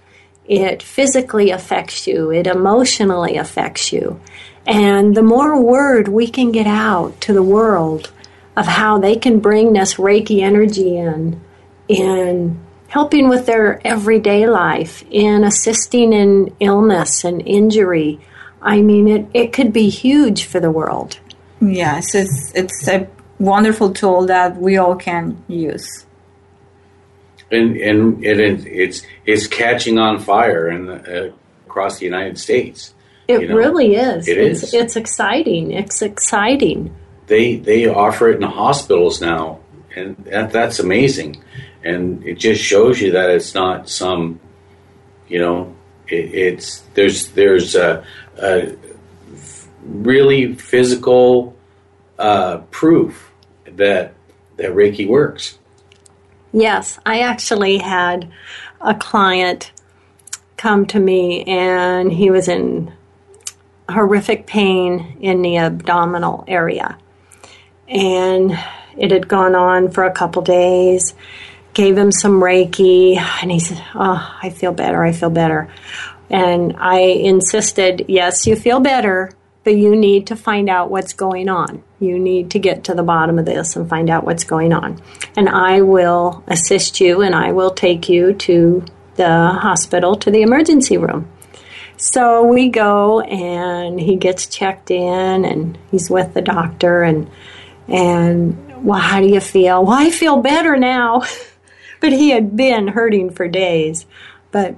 It 0.47 0.83
physically 0.83 1.51
affects 1.51 2.07
you. 2.07 2.31
It 2.31 2.47
emotionally 2.47 3.37
affects 3.37 3.93
you. 3.93 4.21
And 4.67 5.17
the 5.17 5.23
more 5.23 5.61
word 5.61 6.07
we 6.07 6.29
can 6.29 6.53
get 6.53 6.67
out 6.67 7.21
to 7.23 7.33
the 7.33 7.43
world 7.43 8.13
of 8.57 8.67
how 8.67 8.99
they 8.99 9.17
can 9.17 9.41
bring 9.41 9.73
this 9.73 9.95
Reiki 9.95 10.43
energy 10.43 10.97
in, 10.97 11.41
in 11.89 12.61
helping 12.87 13.29
with 13.29 13.47
their 13.47 13.85
everyday 13.85 14.47
life, 14.47 15.05
in 15.11 15.43
assisting 15.43 16.13
in 16.13 16.55
illness 16.61 17.25
and 17.25 17.43
injury, 17.47 18.21
I 18.63 18.83
mean, 18.83 19.09
it, 19.09 19.27
it 19.33 19.53
could 19.53 19.73
be 19.73 19.89
huge 19.89 20.45
for 20.45 20.61
the 20.61 20.71
world. 20.71 21.19
Yes, 21.61 22.15
it's 22.15 22.53
it's 22.55 22.89
a 22.89 23.07
wonderful 23.39 23.93
tool 23.93 24.27
that 24.27 24.57
we 24.57 24.77
all 24.77 24.97
can 24.97 25.43
use. 25.49 26.07
And 27.51 27.77
and 27.77 28.25
it, 28.25 28.67
it's 28.67 29.03
it's 29.27 29.47
catching 29.47 29.99
on 29.99 30.19
fire 30.21 30.69
in 30.69 30.87
the, 30.87 31.29
uh, 31.29 31.33
across 31.67 31.99
the 31.99 32.05
United 32.05 32.39
States. 32.39 32.95
It 33.29 33.43
you 33.43 33.49
know? 33.49 33.57
really 33.57 33.95
is. 33.95 34.29
It 34.29 34.39
it's, 34.39 34.63
is. 34.63 34.75
It's 34.75 34.97
exciting. 34.97 35.73
It's 35.73 36.03
exciting. 36.03 36.95
They 37.27 37.57
they 37.57 37.87
offer 37.87 38.31
it 38.31 38.37
in 38.37 38.43
hospitals 38.43 39.21
now, 39.21 39.61
and 39.95 40.17
that, 40.25 40.53
that's 40.53 40.79
amazing. 40.79 41.43
And 41.85 42.25
it 42.25 42.39
just 42.39 42.63
shows 42.63 43.01
you 43.01 43.13
that 43.13 43.31
it's 43.31 43.55
not 43.55 43.89
some, 43.89 44.39
you 45.29 45.39
know, 45.39 45.75
it, 46.09 46.35
it's 46.35 46.81
there's 46.95 47.29
there's 47.29 47.75
a, 47.75 48.05
a 48.39 48.77
really 49.83 50.55
physical 50.55 51.57
uh, 52.19 52.59
proof 52.71 53.31
that 53.65 54.15
that 54.57 54.73
Reiki 54.73 55.09
works. 55.09 55.59
Yes, 56.53 56.99
I 57.07 57.21
actually 57.21 57.79
had 57.79 58.31
a 58.81 58.95
client 58.95 59.73
come 60.57 60.85
to 60.87 60.99
me, 60.99 61.45
and 61.45 62.13
he 62.13 62.31
was 62.31 62.49
in 62.49 62.93
horrific 63.89 64.47
pain 64.47 65.17
in 65.21 65.43
the 65.43 65.57
abdominal 65.57 66.45
area, 66.47 66.99
and 67.89 68.59
it 68.99 69.11
had 69.11 69.29
gone 69.29 69.55
on 69.55 69.91
for 69.91 70.05
a 70.05 70.13
couple 70.13 70.43
days. 70.43 71.15
Gave 71.73 71.97
him 71.97 72.11
some 72.11 72.41
Reiki, 72.41 73.17
and 73.17 73.51
he 73.51 73.61
said, 73.61 73.83
"Oh, 73.95 74.39
I 74.43 74.51
feel 74.51 74.73
better. 74.73 75.03
I 75.03 75.13
feel 75.13 75.31
better." 75.31 75.69
And 76.31 76.77
I 76.79 77.01
insisted, 77.01 78.05
"Yes, 78.09 78.47
you 78.47 78.57
feel 78.57 78.81
better, 78.81 79.31
but 79.65 79.77
you 79.77 79.95
need 79.95 80.27
to 80.29 80.37
find 80.37 80.69
out 80.69 80.91
what's 80.91 81.13
going 81.13 81.49
on. 81.49 81.83
You 81.99 82.19
need 82.19 82.51
to 82.53 82.59
get 82.59 82.85
to 82.85 82.95
the 82.95 83.03
bottom 83.03 83.39
of 83.39 83.45
this 83.45 83.77
and 83.77 83.89
find 83.89 84.09
out 84.09 84.25
what's 84.25 84.45
going 84.45 84.73
on. 84.73 85.01
And 85.37 85.49
I 85.49 85.83
will 85.83 86.43
assist 86.47 87.01
you 87.01 87.21
and 87.21 87.35
I 87.35 87.53
will 87.53 87.71
take 87.71 88.09
you 88.09 88.33
to 88.33 88.85
the 89.17 89.29
hospital, 89.29 90.17
to 90.17 90.31
the 90.31 90.43
emergency 90.43 90.97
room. 90.97 91.31
So 91.99 92.43
we 92.43 92.71
go 92.71 93.21
and 93.21 94.01
he 94.01 94.17
gets 94.17 94.47
checked 94.47 94.91
in 94.91 95.45
and 95.45 95.79
he's 95.91 96.09
with 96.09 96.33
the 96.33 96.41
doctor 96.41 97.03
and 97.03 97.31
and 97.87 98.85
well 98.85 98.99
how 98.99 99.21
do 99.21 99.27
you 99.27 99.41
feel? 99.41 99.85
Well 99.85 99.99
I 99.99 100.11
feel 100.11 100.39
better 100.39 100.77
now. 100.77 101.23
but 102.01 102.13
he 102.13 102.31
had 102.31 102.57
been 102.57 102.89
hurting 102.89 103.31
for 103.31 103.47
days. 103.47 104.07
But 104.51 104.77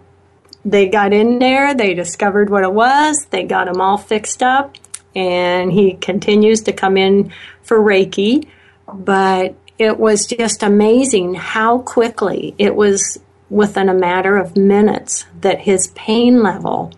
they 0.64 0.88
got 0.88 1.12
in 1.12 1.38
there, 1.38 1.74
they 1.74 1.94
discovered 1.94 2.50
what 2.50 2.64
it 2.64 2.72
was, 2.72 3.26
they 3.30 3.42
got 3.44 3.68
him 3.68 3.80
all 3.80 3.98
fixed 3.98 4.42
up, 4.42 4.76
and 5.14 5.72
he 5.72 5.94
continues 5.94 6.62
to 6.62 6.72
come 6.72 6.96
in 6.96 7.32
for 7.62 7.78
Reiki. 7.78 8.46
But 8.92 9.54
it 9.78 9.98
was 9.98 10.26
just 10.26 10.62
amazing 10.62 11.34
how 11.34 11.78
quickly 11.78 12.54
it 12.58 12.74
was 12.74 13.20
within 13.50 13.88
a 13.88 13.94
matter 13.94 14.36
of 14.36 14.56
minutes 14.56 15.26
that 15.40 15.60
his 15.60 15.88
pain 15.88 16.42
level 16.42 16.92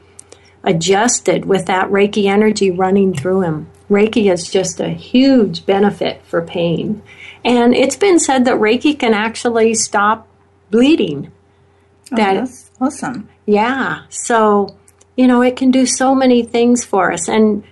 adjusted 0.62 1.44
with 1.44 1.66
that 1.66 1.88
Reiki 1.88 2.26
energy 2.26 2.70
running 2.70 3.12
through 3.14 3.42
him. 3.42 3.70
Reiki 3.90 4.32
is 4.32 4.48
just 4.48 4.80
a 4.80 4.88
huge 4.88 5.66
benefit 5.66 6.22
for 6.24 6.40
pain. 6.40 7.02
And 7.44 7.74
it's 7.74 7.96
been 7.96 8.18
said 8.18 8.46
that 8.46 8.54
Reiki 8.54 8.98
can 8.98 9.12
actually 9.12 9.74
stop 9.74 10.26
bleeding. 10.70 11.30
Oh, 12.12 12.16
that 12.16 12.48
awesome. 12.84 13.28
Yeah. 13.46 14.02
So, 14.08 14.76
you 15.16 15.26
know, 15.26 15.42
it 15.42 15.56
can 15.56 15.70
do 15.70 15.86
so 15.86 16.14
many 16.14 16.42
things 16.42 16.84
for 16.84 17.12
us. 17.12 17.28
And, 17.28 17.64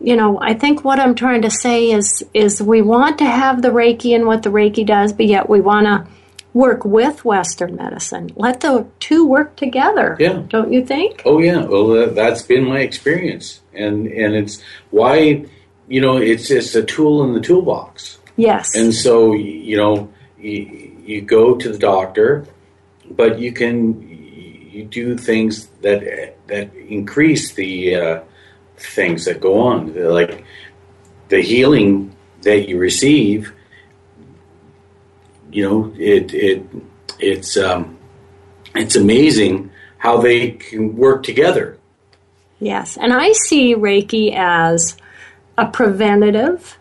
you 0.00 0.16
know, 0.16 0.38
I 0.40 0.54
think 0.54 0.84
what 0.84 0.98
I'm 0.98 1.14
trying 1.14 1.42
to 1.42 1.50
say 1.50 1.90
is 1.90 2.24
is 2.32 2.62
we 2.62 2.82
want 2.82 3.18
to 3.18 3.26
have 3.26 3.62
the 3.62 3.68
Reiki 3.68 4.14
and 4.14 4.26
what 4.26 4.42
the 4.42 4.50
Reiki 4.50 4.86
does, 4.86 5.12
but 5.12 5.26
yet 5.26 5.48
we 5.48 5.60
want 5.60 5.86
to 5.86 6.06
work 6.52 6.84
with 6.84 7.24
Western 7.24 7.76
medicine. 7.76 8.30
Let 8.34 8.60
the 8.60 8.86
two 8.98 9.26
work 9.26 9.56
together. 9.56 10.16
Yeah. 10.18 10.42
Don't 10.48 10.72
you 10.72 10.84
think? 10.84 11.22
Oh 11.24 11.38
yeah. 11.38 11.64
Well, 11.64 12.10
that's 12.10 12.42
been 12.42 12.64
my 12.64 12.80
experience, 12.80 13.60
and 13.72 14.06
and 14.06 14.34
it's 14.34 14.62
why 14.90 15.46
you 15.88 16.00
know 16.00 16.16
it's 16.16 16.50
it's 16.50 16.74
a 16.74 16.82
tool 16.82 17.22
in 17.24 17.34
the 17.34 17.40
toolbox. 17.40 18.18
Yes. 18.36 18.74
And 18.74 18.94
so 18.94 19.32
you 19.34 19.76
know 19.76 20.12
you, 20.38 20.96
you 21.04 21.20
go 21.20 21.56
to 21.56 21.72
the 21.72 21.78
doctor, 21.78 22.46
but 23.10 23.38
you 23.38 23.52
can 23.52 24.09
you 24.70 24.84
do 24.84 25.16
things 25.16 25.66
that 25.82 26.36
that 26.46 26.74
increase 26.74 27.54
the 27.54 27.94
uh, 27.96 28.20
things 28.76 29.24
that 29.24 29.40
go 29.40 29.60
on, 29.60 29.94
like 29.94 30.44
the 31.28 31.40
healing 31.40 32.14
that 32.42 32.68
you 32.68 32.78
receive. 32.78 33.52
You 35.50 35.68
know, 35.68 35.94
it 35.98 36.32
it 36.32 36.64
it's 37.18 37.56
um, 37.56 37.98
it's 38.74 38.96
amazing 38.96 39.70
how 39.98 40.20
they 40.20 40.52
can 40.52 40.96
work 40.96 41.22
together. 41.22 41.76
Yes, 42.60 42.96
and 42.96 43.12
I 43.12 43.32
see 43.32 43.74
Reiki 43.74 44.34
as 44.34 44.96
a 45.56 45.66
preventative 45.66 46.78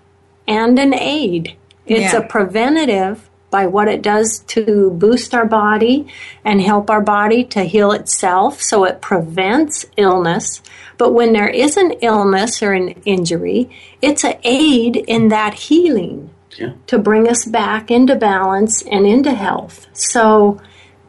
and 0.48 0.77
an 0.77 0.93
aid. 0.93 1.55
It's 1.86 2.13
yeah. 2.13 2.19
a 2.19 2.27
preventative 2.27 3.28
by 3.51 3.65
what 3.65 3.88
it 3.88 4.01
does 4.01 4.39
to 4.48 4.91
boost 4.91 5.34
our 5.34 5.46
body 5.46 6.08
and 6.46 6.62
help 6.62 6.89
our 6.89 7.01
body 7.01 7.44
to 7.44 7.63
heal 7.63 7.91
itself 7.91 8.62
so 8.62 8.84
it 8.86 9.01
prevents 9.01 9.86
illness. 9.98 10.62
But 10.98 11.13
when 11.13 11.34
there 11.34 11.50
is 11.50 11.77
an 11.77 11.94
illness 12.01 12.62
or 12.62 12.74
an 12.74 12.89
injury, 13.06 13.70
it's 14.01 14.24
an 14.24 14.36
aid 14.44 14.96
in 14.96 15.29
that 15.29 15.53
healing 15.53 16.29
yeah. 16.58 16.74
to 16.88 17.00
bring 17.00 17.27
us 17.27 17.46
back 17.46 17.89
into 17.89 18.15
balance 18.15 18.84
and 18.84 19.06
into 19.06 19.34
health. 19.34 19.88
So 19.94 20.60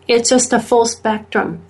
it's 0.08 0.30
just 0.30 0.52
a 0.52 0.60
full 0.60 0.86
spectrum. 0.86 1.62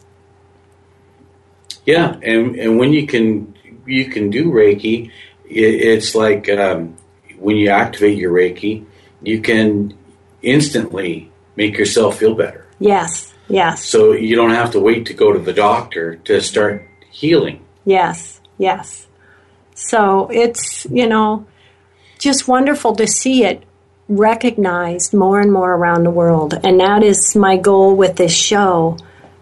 Yeah, 1.84 2.16
and, 2.22 2.56
and 2.56 2.78
when 2.78 2.92
you 2.92 3.06
can 3.06 3.54
you 3.86 4.04
can 4.04 4.30
do 4.30 4.52
Reiki, 4.52 5.10
it's 5.46 6.14
like 6.14 6.48
um, 6.48 6.96
when 7.38 7.56
you 7.56 7.70
activate 7.70 8.18
your 8.18 8.32
Reiki, 8.32 8.84
you 9.22 9.40
can 9.40 9.96
instantly 10.42 11.30
make 11.56 11.76
yourself 11.76 12.18
feel 12.18 12.34
better. 12.34 12.66
Yes, 12.78 13.34
yes. 13.48 13.84
So 13.84 14.12
you 14.12 14.36
don't 14.36 14.50
have 14.50 14.72
to 14.72 14.80
wait 14.80 15.06
to 15.06 15.14
go 15.14 15.32
to 15.32 15.38
the 15.38 15.52
doctor 15.52 16.16
to 16.16 16.40
start 16.40 16.86
healing. 17.10 17.64
Yes, 17.84 18.40
yes. 18.58 19.06
So 19.74 20.28
it's, 20.32 20.86
you 20.90 21.06
know, 21.06 21.46
just 22.18 22.48
wonderful 22.48 22.94
to 22.96 23.06
see 23.06 23.44
it 23.44 23.64
recognized 24.08 25.14
more 25.14 25.40
and 25.40 25.52
more 25.52 25.72
around 25.72 26.04
the 26.04 26.10
world. 26.10 26.54
And 26.64 26.80
that 26.80 27.02
is 27.02 27.34
my 27.36 27.56
goal 27.56 27.94
with 27.94 28.16
this 28.16 28.34
show 28.34 28.98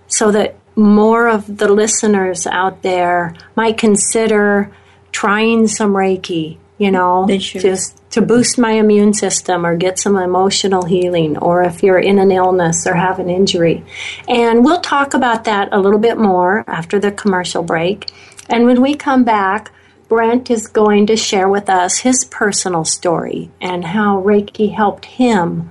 so 0.07 0.31
that 0.31 0.57
more 0.77 1.29
of 1.29 1.59
the 1.59 1.73
listeners 1.73 2.47
out 2.47 2.83
there 2.83 3.35
might 3.57 3.79
consider 3.79 4.71
trying 5.11 5.67
some 5.67 5.93
Reiki, 5.93 6.59
you 6.79 6.91
know, 6.91 7.27
just 7.27 7.98
to 8.11 8.23
boost 8.23 8.59
my 8.59 8.73
immune 8.73 9.13
system 9.13 9.67
or 9.67 9.77
get 9.77 9.99
some 9.99 10.17
emotional 10.17 10.85
healing, 10.85 11.37
or 11.39 11.63
if 11.63 11.83
you're 11.83 11.99
in 11.99 12.19
an 12.19 12.31
illness 12.31 12.87
or 12.87 12.95
have 12.95 13.19
an 13.19 13.29
injury. 13.29 13.85
And 14.29 14.65
we'll 14.65 14.81
talk 14.81 15.15
about 15.15 15.45
that 15.45 15.69
a 15.73 15.81
little 15.81 15.99
bit 15.99 16.19
more 16.19 16.65
after 16.67 16.99
the 16.99 17.13
commercial 17.13 17.63
break. 17.63 18.11
And 18.49 18.65
when 18.65 18.81
we 18.81 18.95
come 18.95 19.25
back, 19.25 19.73
Brent 20.09 20.51
is 20.51 20.67
going 20.67 21.07
to 21.09 21.17
share 21.17 21.51
with 21.51 21.69
us 21.69 21.99
his 21.99 22.25
personal 22.25 22.85
story 22.85 23.51
and 23.61 23.85
how 23.85 24.23
Reiki 24.23 24.75
helped 24.75 25.05
him 25.05 25.71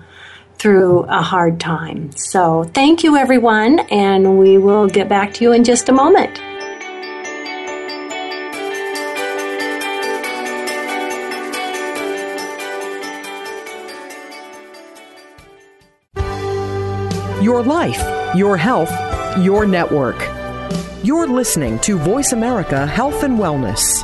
through 0.60 1.02
a 1.04 1.22
hard 1.22 1.60
time. 1.60 2.12
So, 2.16 2.64
thank 2.64 3.04
you, 3.04 3.18
everyone, 3.18 3.80
and 3.92 4.38
we 4.38 4.58
will 4.58 4.88
get 4.88 5.10
back 5.10 5.34
to 5.36 5.44
you 5.44 5.54
in 5.54 5.64
just 5.64 5.90
a 5.90 5.94
moment. 5.94 6.40
Your 17.48 17.64
life, 17.64 18.04
your 18.36 18.58
health, 18.58 18.92
your 19.38 19.66
network. 19.66 20.20
You're 21.02 21.28
listening 21.28 21.80
to 21.80 21.98
Voice 21.98 22.34
America 22.34 22.86
Health 22.86 23.24
and 23.24 23.40
Wellness. 23.40 24.04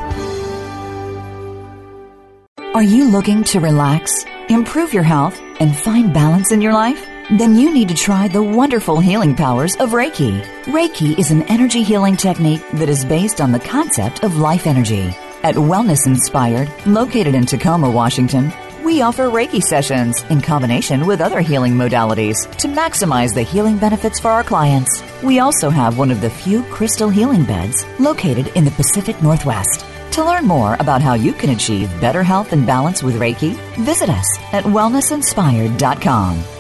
Are 2.73 2.81
you 2.81 3.09
looking 3.09 3.43
to 3.43 3.59
relax, 3.59 4.23
improve 4.47 4.93
your 4.93 5.03
health, 5.03 5.37
and 5.59 5.75
find 5.75 6.13
balance 6.13 6.53
in 6.53 6.61
your 6.61 6.71
life? 6.71 7.05
Then 7.37 7.57
you 7.57 7.73
need 7.73 7.89
to 7.89 7.95
try 7.95 8.29
the 8.29 8.41
wonderful 8.41 9.01
healing 9.01 9.35
powers 9.35 9.75
of 9.75 9.89
Reiki. 9.89 10.41
Reiki 10.67 11.19
is 11.19 11.29
an 11.29 11.43
energy 11.43 11.83
healing 11.83 12.15
technique 12.15 12.63
that 12.75 12.87
is 12.87 13.03
based 13.03 13.41
on 13.41 13.51
the 13.51 13.59
concept 13.59 14.23
of 14.23 14.37
life 14.37 14.67
energy. 14.67 15.13
At 15.43 15.55
Wellness 15.55 16.07
Inspired, 16.07 16.71
located 16.85 17.35
in 17.35 17.45
Tacoma, 17.45 17.91
Washington, 17.91 18.53
we 18.83 19.01
offer 19.01 19.23
Reiki 19.29 19.61
sessions 19.61 20.23
in 20.29 20.41
combination 20.41 21.05
with 21.05 21.21
other 21.21 21.41
healing 21.41 21.73
modalities 21.73 22.35
to 22.57 22.67
maximize 22.67 23.33
the 23.33 23.41
healing 23.41 23.77
benefits 23.77 24.19
for 24.19 24.29
our 24.29 24.43
clients. 24.43 25.01
We 25.23 25.39
also 25.39 25.69
have 25.69 25.97
one 25.97 26.11
of 26.11 26.21
the 26.21 26.29
few 26.29 26.63
crystal 26.63 27.09
healing 27.09 27.45
beds 27.45 27.85
located 27.99 28.47
in 28.55 28.65
the 28.65 28.71
Pacific 28.71 29.21
Northwest. 29.23 29.85
To 30.11 30.23
learn 30.23 30.45
more 30.45 30.75
about 30.79 31.01
how 31.01 31.13
you 31.15 31.33
can 31.33 31.51
achieve 31.51 31.89
better 31.99 32.23
health 32.23 32.53
and 32.53 32.67
balance 32.67 33.01
with 33.01 33.15
Reiki, 33.15 33.55
visit 33.77 34.09
us 34.09 34.37
at 34.51 34.63
wellnessinspired.com. 34.63 36.52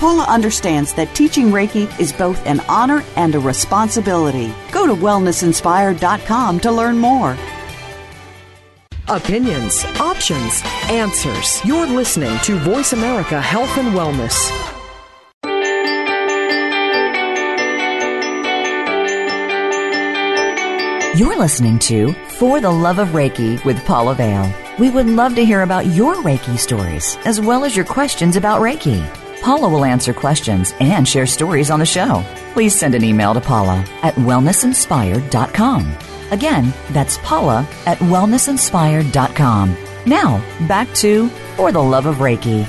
Paula 0.00 0.24
understands 0.24 0.94
that 0.94 1.14
teaching 1.14 1.50
Reiki 1.50 1.84
is 2.00 2.10
both 2.10 2.46
an 2.46 2.60
honor 2.70 3.04
and 3.16 3.34
a 3.34 3.38
responsibility. 3.38 4.50
Go 4.72 4.86
to 4.86 4.94
wellnessinspired.com 4.94 6.60
to 6.60 6.72
learn 6.72 6.96
more. 6.96 7.36
Opinions, 9.08 9.84
options, 10.00 10.62
answers. 10.88 11.62
You're 11.66 11.86
listening 11.86 12.38
to 12.44 12.56
Voice 12.60 12.94
America 12.94 13.42
Health 13.42 13.76
and 13.76 13.88
Wellness. 13.88 14.48
You're 21.18 21.38
listening 21.38 21.78
to 21.80 22.14
For 22.38 22.62
the 22.62 22.70
Love 22.70 22.98
of 22.98 23.08
Reiki 23.08 23.62
with 23.66 23.84
Paula 23.84 24.14
Vale. 24.14 24.50
We 24.78 24.88
would 24.88 25.08
love 25.08 25.34
to 25.34 25.44
hear 25.44 25.60
about 25.60 25.84
your 25.84 26.14
Reiki 26.14 26.58
stories 26.58 27.18
as 27.26 27.38
well 27.38 27.66
as 27.66 27.76
your 27.76 27.84
questions 27.84 28.36
about 28.36 28.62
Reiki. 28.62 29.19
Paula 29.42 29.68
will 29.68 29.84
answer 29.84 30.12
questions 30.12 30.74
and 30.80 31.08
share 31.08 31.26
stories 31.26 31.70
on 31.70 31.78
the 31.78 31.86
show. 31.86 32.22
Please 32.52 32.74
send 32.74 32.94
an 32.94 33.02
email 33.02 33.32
to 33.32 33.40
Paula 33.40 33.84
at 34.02 34.14
wellnessinspired.com. 34.16 35.96
Again, 36.30 36.72
that's 36.90 37.18
Paula 37.18 37.66
at 37.86 37.98
wellnessinspired.com. 37.98 39.76
Now, 40.06 40.66
back 40.68 40.92
to 40.94 41.28
For 41.56 41.72
the 41.72 41.82
Love 41.82 42.06
of 42.06 42.16
Reiki. 42.16 42.64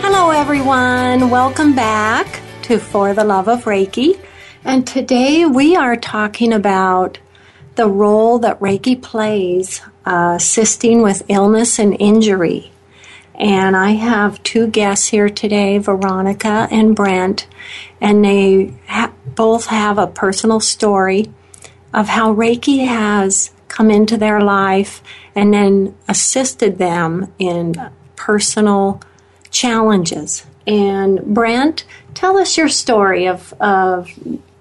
Hello, 0.00 0.30
everyone. 0.30 1.30
Welcome 1.30 1.74
back 1.74 2.40
to 2.62 2.78
For 2.78 3.14
the 3.14 3.24
Love 3.24 3.48
of 3.48 3.64
Reiki. 3.64 4.18
And 4.64 4.86
today 4.86 5.44
we 5.44 5.76
are 5.76 5.96
talking 5.96 6.52
about 6.52 7.18
the 7.74 7.88
role 7.88 8.38
that 8.40 8.58
Reiki 8.60 9.00
plays 9.00 9.80
uh, 10.04 10.34
assisting 10.36 11.02
with 11.02 11.22
illness 11.28 11.78
and 11.78 11.96
injury. 12.00 12.72
And 13.38 13.76
I 13.76 13.90
have 13.90 14.42
two 14.42 14.66
guests 14.66 15.08
here 15.08 15.28
today, 15.28 15.78
Veronica 15.78 16.68
and 16.70 16.96
Brent, 16.96 17.46
and 18.00 18.24
they 18.24 18.74
ha- 18.88 19.12
both 19.26 19.66
have 19.66 19.98
a 19.98 20.06
personal 20.06 20.60
story 20.60 21.30
of 21.92 22.08
how 22.08 22.34
Reiki 22.34 22.86
has 22.86 23.50
come 23.68 23.90
into 23.90 24.16
their 24.16 24.40
life 24.40 25.02
and 25.34 25.52
then 25.52 25.94
assisted 26.08 26.78
them 26.78 27.32
in 27.38 27.74
personal 28.16 29.02
challenges. 29.50 30.46
And 30.66 31.22
Brent, 31.22 31.84
tell 32.14 32.38
us 32.38 32.56
your 32.56 32.68
story 32.68 33.26
of, 33.28 33.52
of 33.60 34.10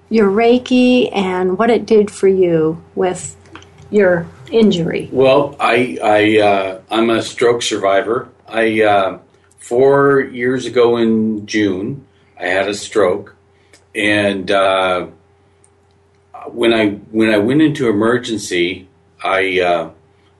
your 0.09 0.29
Reiki 0.29 1.09
and 1.15 1.57
what 1.57 1.69
it 1.69 1.85
did 1.85 2.11
for 2.11 2.27
you 2.27 2.83
with 2.93 3.35
your 3.89 4.27
injury. 4.51 5.09
Well, 5.11 5.55
I, 5.59 5.97
I, 6.03 6.39
uh, 6.39 6.81
I'm 6.91 7.09
a 7.09 7.21
stroke 7.21 7.61
survivor. 7.61 8.29
I 8.47 8.81
uh, 8.81 9.19
four 9.57 10.21
years 10.21 10.65
ago 10.65 10.97
in 10.97 11.45
June, 11.45 12.05
I 12.39 12.47
had 12.47 12.67
a 12.67 12.73
stroke, 12.73 13.35
and 13.93 14.49
uh, 14.51 15.07
when 16.47 16.73
I 16.73 16.89
when 17.11 17.29
I 17.29 17.37
went 17.37 17.61
into 17.61 17.89
emergency, 17.89 18.87
I 19.23 19.59
uh, 19.61 19.91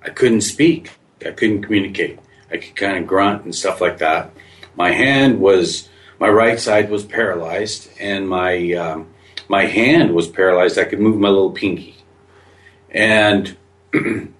I 0.04 0.10
couldn't 0.10 0.41
speak. 0.41 0.91
I 1.26 1.32
couldn't 1.32 1.63
communicate. 1.63 2.20
I 2.52 2.58
could 2.58 2.76
kind 2.76 2.98
of 2.98 3.08
grunt 3.08 3.44
and 3.46 3.56
stuff 3.56 3.82
like 3.82 3.98
that. 3.98 4.32
My 4.76 4.91
hand 4.91 5.39
was 5.39 5.89
my 6.20 6.30
right 6.30 6.60
side 6.60 6.89
was 6.89 7.04
paralyzed, 7.04 7.89
and 8.00 8.30
my 8.30 8.74
um, 8.74 9.08
my 9.48 9.65
hand 9.65 10.13
was 10.13 10.28
paralyzed. 10.28 10.78
I 10.78 10.86
could 10.86 11.00
move 11.00 11.20
my 11.20 11.30
little 11.30 11.52
pinky, 11.52 11.96
and 12.91 13.58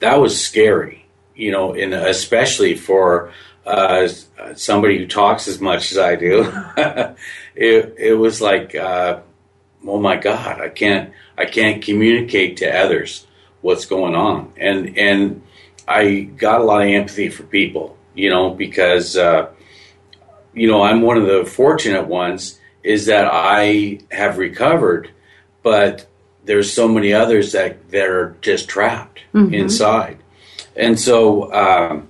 that 0.00 0.20
was 0.20 0.38
scary 0.38 1.01
you 1.42 1.50
know, 1.50 1.72
in 1.72 1.92
especially 1.92 2.76
for 2.76 3.32
uh, 3.66 4.06
somebody 4.54 4.96
who 4.98 5.08
talks 5.08 5.48
as 5.48 5.60
much 5.60 5.90
as 5.90 5.98
I 5.98 6.14
do, 6.14 6.44
it 7.56 7.94
it 7.98 8.14
was 8.16 8.40
like, 8.40 8.76
uh, 8.76 9.20
oh 9.84 9.98
my 9.98 10.16
God, 10.16 10.60
I 10.60 10.68
can't 10.68 11.12
I 11.36 11.46
can't 11.46 11.82
communicate 11.82 12.58
to 12.58 12.72
others 12.72 13.26
what's 13.60 13.86
going 13.86 14.14
on, 14.14 14.52
and 14.56 14.96
and 14.96 15.42
I 15.88 16.20
got 16.20 16.60
a 16.60 16.64
lot 16.64 16.82
of 16.82 16.88
empathy 16.88 17.28
for 17.28 17.42
people, 17.42 17.98
you 18.14 18.30
know, 18.30 18.50
because 18.50 19.16
uh, 19.16 19.50
you 20.54 20.68
know 20.68 20.82
I'm 20.82 21.02
one 21.02 21.16
of 21.16 21.26
the 21.26 21.44
fortunate 21.44 22.06
ones 22.06 22.60
is 22.84 23.06
that 23.06 23.28
I 23.28 23.98
have 24.12 24.38
recovered, 24.38 25.10
but 25.64 26.06
there's 26.44 26.72
so 26.72 26.86
many 26.86 27.12
others 27.12 27.50
that 27.50 27.90
that 27.90 28.08
are 28.08 28.36
just 28.42 28.68
trapped 28.68 29.18
mm-hmm. 29.34 29.52
inside 29.52 30.21
and 30.76 30.98
so 30.98 31.52
um, 31.52 32.08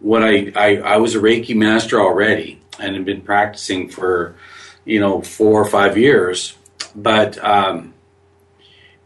when 0.00 0.22
I, 0.22 0.52
I, 0.56 0.76
I 0.76 0.96
was 0.96 1.14
a 1.14 1.18
Reiki 1.18 1.54
master 1.54 2.00
already 2.00 2.60
and 2.78 2.94
had 2.94 3.04
been 3.04 3.20
practicing 3.20 3.88
for 3.88 4.34
you 4.84 5.00
know 5.00 5.20
four 5.20 5.60
or 5.60 5.66
five 5.66 5.96
years, 5.96 6.56
but 6.94 7.42
um, 7.44 7.94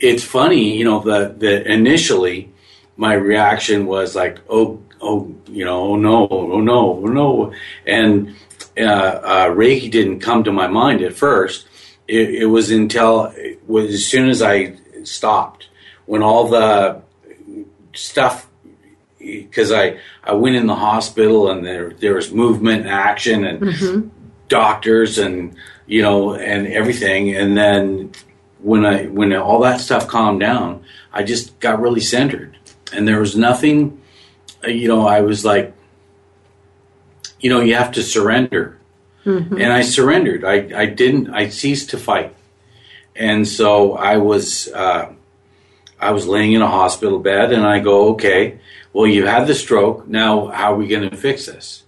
it's 0.00 0.24
funny, 0.24 0.76
you 0.76 0.84
know, 0.84 1.00
that 1.00 1.40
that 1.40 1.66
initially 1.66 2.52
my 2.96 3.14
reaction 3.14 3.86
was 3.86 4.14
like, 4.14 4.38
oh, 4.48 4.80
oh, 5.00 5.34
you 5.46 5.64
know, 5.64 5.82
oh 5.82 5.96
no, 5.96 6.28
oh 6.30 6.60
no, 6.60 7.00
oh 7.02 7.06
no, 7.06 7.52
and 7.86 8.34
uh, 8.78 8.82
uh, 8.82 9.46
Reiki 9.48 9.90
didn't 9.90 10.20
come 10.20 10.44
to 10.44 10.52
my 10.52 10.66
mind 10.66 11.02
at 11.02 11.14
first. 11.14 11.66
It, 12.06 12.42
it 12.42 12.46
was 12.46 12.70
until 12.70 13.32
it 13.36 13.66
was 13.68 13.94
as 13.94 14.04
soon 14.04 14.28
as 14.28 14.42
I 14.42 14.76
stopped 15.04 15.68
when 16.06 16.22
all 16.22 16.48
the 16.48 17.02
stuff 17.94 18.48
because 19.18 19.72
I 19.72 19.98
I 20.22 20.34
went 20.34 20.56
in 20.56 20.66
the 20.66 20.74
hospital 20.74 21.50
and 21.50 21.64
there 21.64 21.90
there 21.90 22.14
was 22.14 22.32
movement 22.32 22.82
and 22.82 22.90
action 22.90 23.44
and 23.44 23.60
mm-hmm. 23.60 24.08
doctors 24.48 25.18
and 25.18 25.56
you 25.86 26.02
know 26.02 26.34
and 26.34 26.66
everything. 26.66 27.34
And 27.34 27.56
then 27.56 28.12
when 28.58 28.84
I 28.84 29.06
when 29.06 29.32
all 29.34 29.60
that 29.60 29.80
stuff 29.80 30.08
calmed 30.08 30.40
down 30.40 30.84
I 31.12 31.22
just 31.22 31.58
got 31.60 31.80
really 31.80 32.00
centered. 32.00 32.56
And 32.92 33.08
there 33.08 33.20
was 33.20 33.36
nothing 33.36 34.00
you 34.66 34.88
know 34.88 35.06
I 35.06 35.22
was 35.22 35.44
like 35.44 35.74
you 37.40 37.50
know 37.50 37.60
you 37.60 37.74
have 37.74 37.92
to 37.92 38.02
surrender. 38.02 38.78
Mm-hmm. 39.24 39.58
and 39.58 39.72
I 39.72 39.80
surrendered. 39.80 40.44
I 40.44 40.82
I 40.82 40.86
didn't 40.86 41.30
I 41.30 41.48
ceased 41.48 41.90
to 41.90 41.98
fight. 41.98 42.34
And 43.16 43.46
so 43.46 43.94
I 43.94 44.18
was 44.18 44.68
uh, 44.68 45.13
I 46.04 46.10
was 46.10 46.26
laying 46.26 46.52
in 46.52 46.60
a 46.60 46.68
hospital 46.68 47.18
bed 47.18 47.50
and 47.50 47.66
I 47.66 47.80
go, 47.80 48.10
okay, 48.10 48.58
well, 48.92 49.06
you 49.06 49.26
had 49.26 49.46
the 49.46 49.54
stroke. 49.54 50.06
Now, 50.06 50.48
how 50.48 50.74
are 50.74 50.76
we 50.76 50.86
going 50.86 51.08
to 51.08 51.16
fix 51.16 51.46
this? 51.46 51.84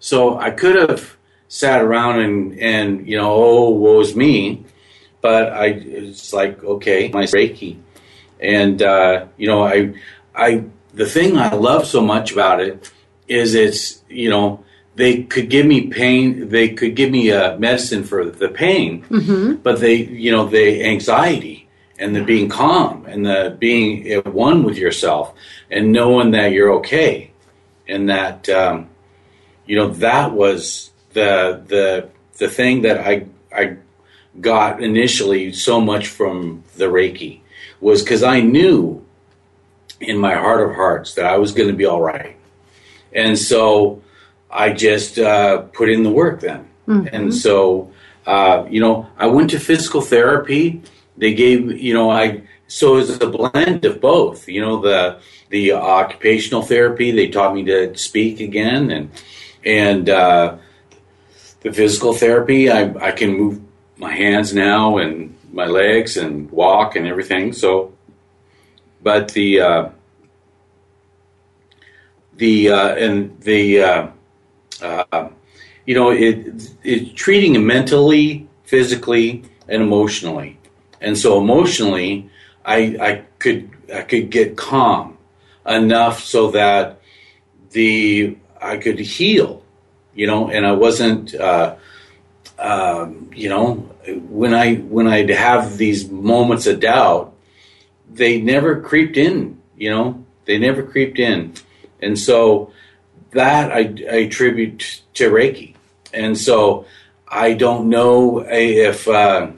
So 0.00 0.38
I 0.38 0.50
could 0.50 0.76
have 0.88 1.16
sat 1.48 1.82
around 1.82 2.20
and, 2.20 2.58
and 2.58 3.06
you 3.06 3.18
know, 3.18 3.30
oh, 3.30 3.70
woe's 3.70 4.16
me. 4.16 4.64
But 5.20 5.52
I, 5.52 5.66
it's 5.66 6.32
like, 6.32 6.64
okay, 6.64 7.10
my 7.12 7.24
Reiki. 7.24 7.76
And, 8.40 8.80
uh, 8.80 9.26
you 9.36 9.48
know, 9.48 9.62
I, 9.64 9.94
I, 10.34 10.64
the 10.94 11.06
thing 11.06 11.36
I 11.36 11.52
love 11.54 11.86
so 11.86 12.00
much 12.00 12.32
about 12.32 12.60
it 12.60 12.90
is 13.26 13.54
it's, 13.54 14.02
you 14.08 14.30
know, 14.30 14.64
they 14.94 15.24
could 15.24 15.50
give 15.50 15.66
me 15.66 15.88
pain, 15.88 16.48
they 16.48 16.70
could 16.70 16.94
give 16.96 17.10
me 17.10 17.28
a 17.28 17.54
uh, 17.54 17.58
medicine 17.58 18.02
for 18.04 18.24
the 18.24 18.48
pain, 18.48 19.02
mm-hmm. 19.02 19.56
but 19.56 19.80
they, 19.80 19.96
you 19.96 20.32
know, 20.32 20.46
the 20.46 20.84
anxiety 20.84 21.57
and 21.98 22.14
the 22.14 22.22
being 22.22 22.48
calm 22.48 23.06
and 23.06 23.26
the 23.26 23.56
being 23.58 24.08
at 24.10 24.26
one 24.26 24.62
with 24.62 24.76
yourself 24.76 25.34
and 25.70 25.92
knowing 25.92 26.30
that 26.30 26.52
you're 26.52 26.74
okay 26.74 27.30
and 27.88 28.08
that 28.08 28.48
um, 28.48 28.88
you 29.66 29.76
know 29.76 29.88
that 29.88 30.32
was 30.32 30.90
the 31.12 31.62
the 31.66 32.08
the 32.38 32.48
thing 32.48 32.82
that 32.82 32.98
I 32.98 33.26
I 33.54 33.76
got 34.40 34.82
initially 34.82 35.52
so 35.52 35.80
much 35.80 36.06
from 36.06 36.62
the 36.76 36.84
Reiki 36.84 37.40
was 37.80 38.02
because 38.02 38.22
I 38.22 38.40
knew 38.40 39.04
in 40.00 40.18
my 40.18 40.34
heart 40.34 40.68
of 40.68 40.76
hearts 40.76 41.14
that 41.14 41.26
I 41.26 41.38
was 41.38 41.52
going 41.52 41.68
to 41.68 41.74
be 41.74 41.86
all 41.86 42.00
right, 42.00 42.36
and 43.12 43.38
so 43.38 44.02
I 44.50 44.72
just 44.72 45.18
uh, 45.18 45.62
put 45.62 45.90
in 45.90 46.02
the 46.02 46.10
work 46.10 46.40
then, 46.40 46.68
mm-hmm. 46.86 47.08
and 47.12 47.34
so 47.34 47.90
uh, 48.26 48.66
you 48.70 48.80
know 48.80 49.08
I 49.16 49.26
went 49.26 49.50
to 49.50 49.58
physical 49.58 50.00
therapy 50.00 50.82
they 51.18 51.34
gave 51.34 51.70
you 51.80 51.92
know 51.92 52.10
I 52.10 52.42
so 52.66 52.94
it 52.94 53.08
was 53.08 53.20
a 53.20 53.26
blend 53.26 53.84
of 53.84 54.00
both. 54.00 54.48
You 54.48 54.60
know 54.60 54.80
the 54.80 55.20
the 55.50 55.72
occupational 55.72 56.62
therapy 56.62 57.10
they 57.10 57.28
taught 57.28 57.54
me 57.54 57.64
to 57.64 57.96
speak 57.96 58.40
again 58.40 58.90
and 58.90 59.10
and 59.64 60.08
uh, 60.08 60.56
the 61.60 61.72
physical 61.72 62.12
therapy 62.12 62.70
I 62.70 62.94
I 63.00 63.12
can 63.12 63.32
move 63.36 63.60
my 63.96 64.12
hands 64.14 64.54
now 64.54 64.98
and 64.98 65.36
my 65.52 65.66
legs 65.66 66.16
and 66.16 66.50
walk 66.50 66.96
and 66.96 67.06
everything. 67.06 67.52
So, 67.52 67.92
but 69.02 69.32
the 69.32 69.60
uh, 69.60 69.88
the 72.36 72.70
uh, 72.70 72.94
and 72.94 73.40
the 73.40 73.82
uh, 73.82 74.08
uh, 74.82 75.28
you 75.86 75.94
know 75.94 76.10
it 76.10 76.70
it 76.84 77.16
treating 77.16 77.66
mentally, 77.66 78.48
physically, 78.64 79.44
and 79.68 79.82
emotionally. 79.82 80.57
And 81.00 81.16
so 81.16 81.40
emotionally, 81.40 82.30
I 82.64 82.96
I 83.00 83.22
could 83.38 83.70
I 83.92 84.02
could 84.02 84.30
get 84.30 84.56
calm 84.56 85.18
enough 85.66 86.24
so 86.24 86.50
that 86.52 87.00
the 87.70 88.36
I 88.60 88.76
could 88.76 88.98
heal, 88.98 89.62
you 90.14 90.26
know, 90.26 90.50
and 90.50 90.66
I 90.66 90.72
wasn't. 90.72 91.34
Uh, 91.34 91.76
um, 92.58 93.30
you 93.34 93.48
know, 93.48 93.74
when 94.28 94.52
I 94.52 94.76
when 94.76 95.06
I'd 95.06 95.28
have 95.28 95.78
these 95.78 96.10
moments 96.10 96.66
of 96.66 96.80
doubt, 96.80 97.32
they 98.10 98.40
never 98.40 98.80
creeped 98.80 99.16
in. 99.16 99.60
You 99.76 99.90
know, 99.90 100.24
they 100.44 100.58
never 100.58 100.82
creeped 100.82 101.20
in, 101.20 101.54
and 102.02 102.18
so 102.18 102.72
that 103.30 103.70
I, 103.70 103.94
I 104.10 104.16
attribute 104.26 105.02
to 105.14 105.30
Reiki. 105.30 105.74
And 106.12 106.36
so 106.36 106.86
I 107.28 107.52
don't 107.52 107.88
know 107.88 108.44
if 108.48 109.06
uh, 109.06 109.50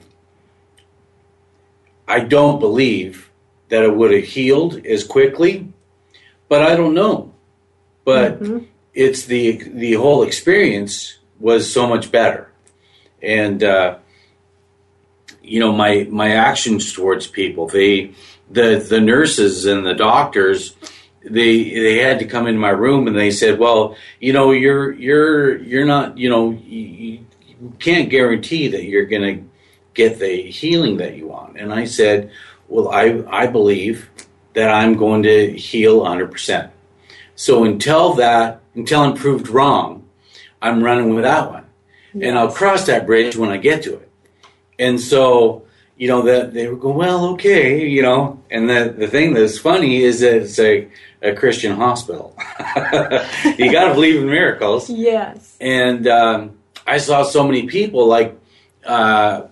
I 2.11 2.19
don't 2.19 2.59
believe 2.59 3.29
that 3.69 3.83
it 3.83 3.95
would 3.95 4.11
have 4.11 4.23
healed 4.23 4.85
as 4.85 5.03
quickly, 5.03 5.71
but 6.49 6.61
I 6.61 6.75
don't 6.75 6.93
know. 6.93 7.33
But 8.03 8.41
mm-hmm. 8.41 8.65
it's 8.93 9.25
the 9.25 9.63
the 9.69 9.93
whole 9.93 10.23
experience 10.23 11.19
was 11.39 11.71
so 11.71 11.87
much 11.87 12.11
better 12.11 12.51
and 13.21 13.63
uh, 13.63 13.97
you 15.41 15.59
know 15.59 15.71
my 15.71 16.07
my 16.09 16.31
actions 16.31 16.93
towards 16.93 17.27
people. 17.27 17.67
They 17.67 18.13
the 18.49 18.85
the 18.87 18.99
nurses 18.99 19.65
and 19.65 19.85
the 19.85 19.93
doctors 19.93 20.75
they 21.23 21.63
they 21.63 21.99
had 21.99 22.19
to 22.19 22.25
come 22.25 22.47
into 22.47 22.59
my 22.59 22.69
room 22.69 23.07
and 23.07 23.15
they 23.15 23.31
said, 23.31 23.59
well, 23.59 23.95
you 24.19 24.33
know, 24.33 24.51
you're 24.51 24.91
you're 24.91 25.57
you're 25.57 25.85
not 25.85 26.17
you 26.17 26.29
know 26.29 26.51
you, 26.51 27.19
you 27.57 27.73
can't 27.79 28.09
guarantee 28.09 28.67
that 28.69 28.83
you're 28.83 29.05
going 29.05 29.21
to 29.21 29.50
get 29.93 30.19
the 30.19 30.41
healing 30.49 30.97
that 30.97 31.15
you 31.15 31.27
want. 31.27 31.57
And 31.57 31.73
I 31.73 31.85
said, 31.85 32.31
well, 32.67 32.89
I 32.89 33.23
I 33.29 33.47
believe 33.47 34.09
that 34.53 34.69
I'm 34.69 34.95
going 34.95 35.23
to 35.23 35.53
heal 35.53 36.01
100%. 36.01 36.69
So 37.35 37.63
until 37.63 38.13
that, 38.15 38.61
until 38.75 39.01
I'm 39.01 39.15
proved 39.15 39.47
wrong, 39.47 40.05
I'm 40.61 40.83
running 40.83 41.15
with 41.15 41.23
that 41.23 41.49
one 41.49 41.65
yes. 42.13 42.27
and 42.27 42.37
I'll 42.37 42.51
cross 42.51 42.85
that 42.85 43.05
bridge 43.05 43.35
when 43.35 43.49
I 43.49 43.57
get 43.57 43.83
to 43.83 43.95
it. 43.95 44.09
And 44.77 44.99
so, 44.99 45.65
you 45.97 46.07
know, 46.07 46.23
that 46.23 46.53
they 46.53 46.67
were 46.67 46.75
going, 46.75 46.97
well, 46.97 47.25
okay, 47.33 47.87
you 47.87 48.01
know, 48.01 48.41
and 48.49 48.69
the, 48.69 48.93
the 48.97 49.07
thing 49.07 49.33
that's 49.33 49.59
funny 49.59 50.03
is 50.03 50.21
that 50.21 50.41
it's 50.41 50.59
a, 50.59 50.87
a 51.21 51.33
Christian 51.35 51.75
hospital. 51.75 52.35
you 53.57 53.71
got 53.71 53.89
to 53.89 53.93
believe 53.93 54.21
in 54.21 54.27
miracles. 54.27 54.89
Yes. 54.89 55.55
And 55.61 56.07
um, 56.07 56.57
I 56.87 56.97
saw 56.97 57.23
so 57.23 57.45
many 57.45 57.67
people, 57.67 58.07
like, 58.07 58.37
uh, 58.85 59.43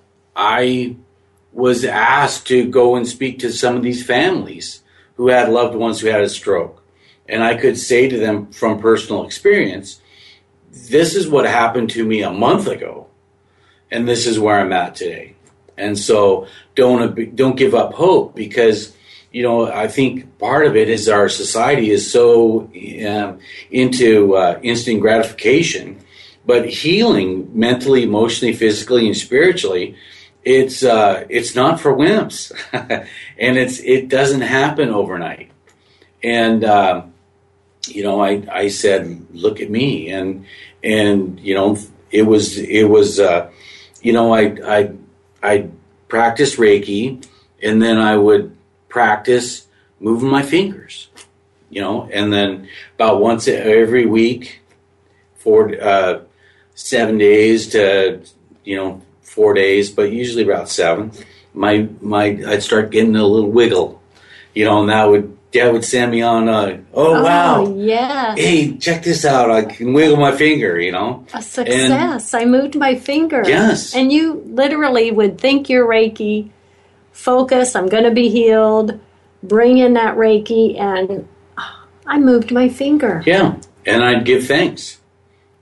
I 0.41 0.95
was 1.51 1.83
asked 1.83 2.47
to 2.47 2.65
go 2.65 2.95
and 2.95 3.05
speak 3.05 3.39
to 3.39 3.51
some 3.51 3.75
of 3.75 3.83
these 3.83 4.05
families 4.05 4.81
who 5.15 5.27
had 5.27 5.49
loved 5.49 5.75
ones 5.75 5.99
who 5.99 6.07
had 6.07 6.21
a 6.21 6.29
stroke. 6.29 6.81
And 7.27 7.43
I 7.43 7.55
could 7.55 7.77
say 7.77 8.07
to 8.07 8.17
them 8.17 8.49
from 8.53 8.79
personal 8.79 9.25
experience, 9.25 9.99
this 10.71 11.13
is 11.13 11.27
what 11.27 11.45
happened 11.45 11.89
to 11.91 12.05
me 12.05 12.21
a 12.21 12.31
month 12.31 12.67
ago, 12.67 13.07
and 13.91 14.07
this 14.07 14.25
is 14.25 14.39
where 14.39 14.57
I'm 14.57 14.71
at 14.71 14.95
today. 14.95 15.35
And 15.77 15.99
so 15.99 16.47
don't 16.73 17.35
don't 17.35 17.57
give 17.57 17.75
up 17.75 17.93
hope 17.93 18.33
because 18.33 18.95
you 19.31 19.43
know 19.43 19.69
I 19.69 19.89
think 19.89 20.37
part 20.39 20.65
of 20.65 20.77
it 20.77 20.89
is 20.89 21.09
our 21.09 21.27
society 21.27 21.89
is 21.91 22.09
so 22.09 22.69
um, 23.05 23.39
into 23.71 24.35
uh, 24.35 24.59
instant 24.63 25.01
gratification, 25.01 25.99
but 26.45 26.69
healing 26.69 27.51
mentally, 27.53 28.03
emotionally, 28.03 28.53
physically, 28.53 29.05
and 29.05 29.17
spiritually. 29.17 29.95
It's 30.43 30.83
uh, 30.83 31.25
it's 31.29 31.55
not 31.55 31.79
for 31.79 31.93
wimps, 31.93 32.51
and 33.37 33.57
it's 33.57 33.79
it 33.79 34.07
doesn't 34.07 34.41
happen 34.41 34.89
overnight. 34.89 35.51
And 36.23 36.63
uh, 36.63 37.03
you 37.87 38.03
know, 38.03 38.21
I 38.21 38.43
I 38.51 38.67
said, 38.69 39.27
look 39.31 39.59
at 39.59 39.69
me, 39.69 40.09
and 40.09 40.45
and 40.83 41.39
you 41.39 41.55
know 41.55 41.77
it 42.11 42.23
was 42.23 42.57
it 42.57 42.85
was 42.85 43.19
uh, 43.19 43.51
you 44.01 44.13
know 44.13 44.33
I 44.33 44.55
I 44.65 44.91
I 45.43 45.69
practiced 46.07 46.57
Reiki 46.57 47.23
and 47.61 47.81
then 47.81 47.97
I 47.97 48.15
would 48.15 48.55
practice 48.87 49.67
moving 49.99 50.29
my 50.29 50.41
fingers, 50.41 51.09
you 51.69 51.81
know, 51.81 52.09
and 52.11 52.31
then 52.31 52.67
about 52.95 53.21
once 53.21 53.47
every 53.47 54.05
week, 54.05 54.61
for 55.35 55.73
uh, 55.81 56.21
seven 56.75 57.17
days 57.17 57.67
to 57.69 58.21
you 58.63 58.75
know 58.75 59.01
four 59.29 59.53
days, 59.53 59.89
but 59.89 60.11
usually 60.11 60.43
about 60.43 60.69
seven. 60.69 61.11
My 61.53 61.87
my 62.01 62.39
I'd 62.47 62.63
start 62.63 62.91
getting 62.91 63.15
a 63.15 63.25
little 63.25 63.49
wiggle, 63.49 64.01
you 64.53 64.65
know, 64.65 64.81
and 64.81 64.89
that 64.89 65.05
would 65.05 65.37
dad 65.51 65.73
would 65.73 65.83
send 65.83 66.11
me 66.11 66.21
on 66.21 66.47
uh, 66.47 66.77
oh, 66.93 67.15
oh 67.15 67.23
wow. 67.23 67.73
yeah 67.75 68.35
hey 68.35 68.77
check 68.77 69.03
this 69.03 69.25
out. 69.25 69.49
I 69.49 69.63
can 69.63 69.93
wiggle 69.93 70.17
my 70.17 70.35
finger 70.35 70.79
you 70.79 70.91
know? 70.91 71.25
A 71.33 71.41
success. 71.41 72.33
And, 72.33 72.41
i 72.41 72.45
moved 72.45 72.75
my 72.75 72.95
finger. 72.95 73.43
Yes. 73.45 73.95
And 73.95 74.11
you 74.11 74.43
literally 74.45 75.11
would 75.11 75.39
think 75.39 75.69
you're 75.69 75.87
reiki 75.87 76.51
focus 77.11 77.75
i'm 77.75 77.87
going 77.87 78.03
to 78.03 78.11
be 78.11 78.29
healed 78.29 78.99
bring 79.43 79.77
in 79.77 79.93
that 79.93 80.15
reiki 80.15 80.79
and 80.79 81.27
i 82.05 82.17
moved 82.17 82.51
my 82.51 82.69
finger. 82.69 83.23
Yeah 83.25 83.57
and 83.85 84.03
i'd 84.03 84.25
give 84.25 84.45
thanks. 84.45 84.99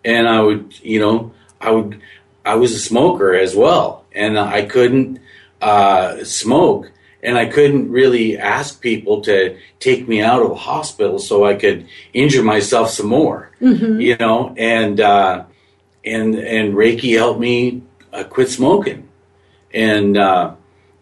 And 0.04 0.28
i 0.28 0.42
would 0.42 0.78
you 0.82 1.00
know 1.00 1.32
i 1.62 1.72
would 1.72 2.02
i 2.48 2.56
was 2.56 2.72
a 2.74 2.80
smoker 2.80 3.34
as 3.36 3.56
well 3.56 4.06
and 4.14 4.40
i 4.40 4.62
couldn't 4.64 5.20
uh, 5.62 6.24
smoke 6.24 6.92
and 7.24 7.38
I 7.38 7.46
couldn't 7.46 7.92
really 7.92 8.38
ask 8.38 8.82
people 8.82 9.22
to 9.22 9.58
take 9.80 10.08
me 10.08 10.22
out 10.22 10.42
of 10.42 10.50
the 10.50 10.56
hospital 10.56 11.20
so 11.20 11.46
I 11.46 11.56
could 11.56 11.88
injure 12.14 12.44
myself 12.44 12.90
some 12.92 13.08
more, 13.08 13.52
mm-hmm. 13.60 14.00
you 14.00 14.16
know, 14.18 14.54
and 14.58 15.00
uh, 15.02 15.44
and 16.06 16.36
and 16.36 16.74
Reiki 16.74 17.18
helped 17.18 17.40
me 17.40 17.82
uh, 18.14 18.24
quit 18.24 18.50
smoking, 18.50 19.10
and 19.74 20.18
uh, 20.18 20.56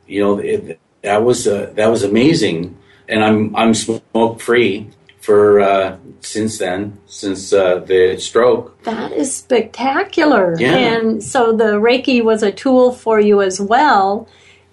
you 0.07 0.21
know 0.23 0.39
it, 0.39 0.79
that 1.01 1.23
was 1.23 1.47
uh, 1.47 1.71
that 1.75 1.87
was 1.87 2.03
amazing, 2.03 2.77
and 3.07 3.23
I'm 3.23 3.55
I'm 3.55 3.73
smoke 3.73 4.41
free 4.41 4.89
for 5.19 5.59
uh, 5.59 5.97
since 6.25 6.57
then, 6.57 6.97
since 7.05 7.53
uh, 7.53 7.79
the 7.79 8.17
stroke. 8.17 8.81
That 8.83 9.11
is 9.11 9.35
spectacular. 9.35 10.55
Yeah. 10.59 10.75
And 10.75 11.23
so 11.23 11.55
the 11.55 11.79
Reiki 11.79 12.23
was 12.23 12.43
a 12.43 12.51
tool 12.51 12.91
for 12.91 13.19
you 13.19 13.41
as 13.41 13.61
well 13.61 14.27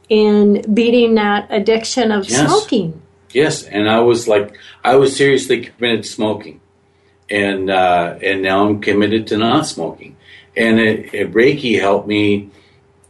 in 0.08 0.62
beating 0.74 1.14
that 1.14 1.46
addiction 1.50 2.12
of 2.12 2.28
yes. 2.28 2.46
smoking. 2.46 3.00
Yes, 3.32 3.62
and 3.64 3.88
I 3.88 4.00
was 4.00 4.28
like, 4.28 4.58
I 4.84 4.96
was 4.96 5.16
seriously 5.16 5.62
committed 5.64 6.02
to 6.02 6.08
smoking, 6.08 6.60
and 7.30 7.70
uh, 7.70 8.18
and 8.22 8.42
now 8.42 8.66
I'm 8.66 8.80
committed 8.80 9.26
to 9.28 9.38
not 9.38 9.66
smoking, 9.66 10.16
and 10.54 10.78
it, 10.78 11.14
it, 11.14 11.32
Reiki 11.32 11.80
helped 11.80 12.06
me 12.06 12.50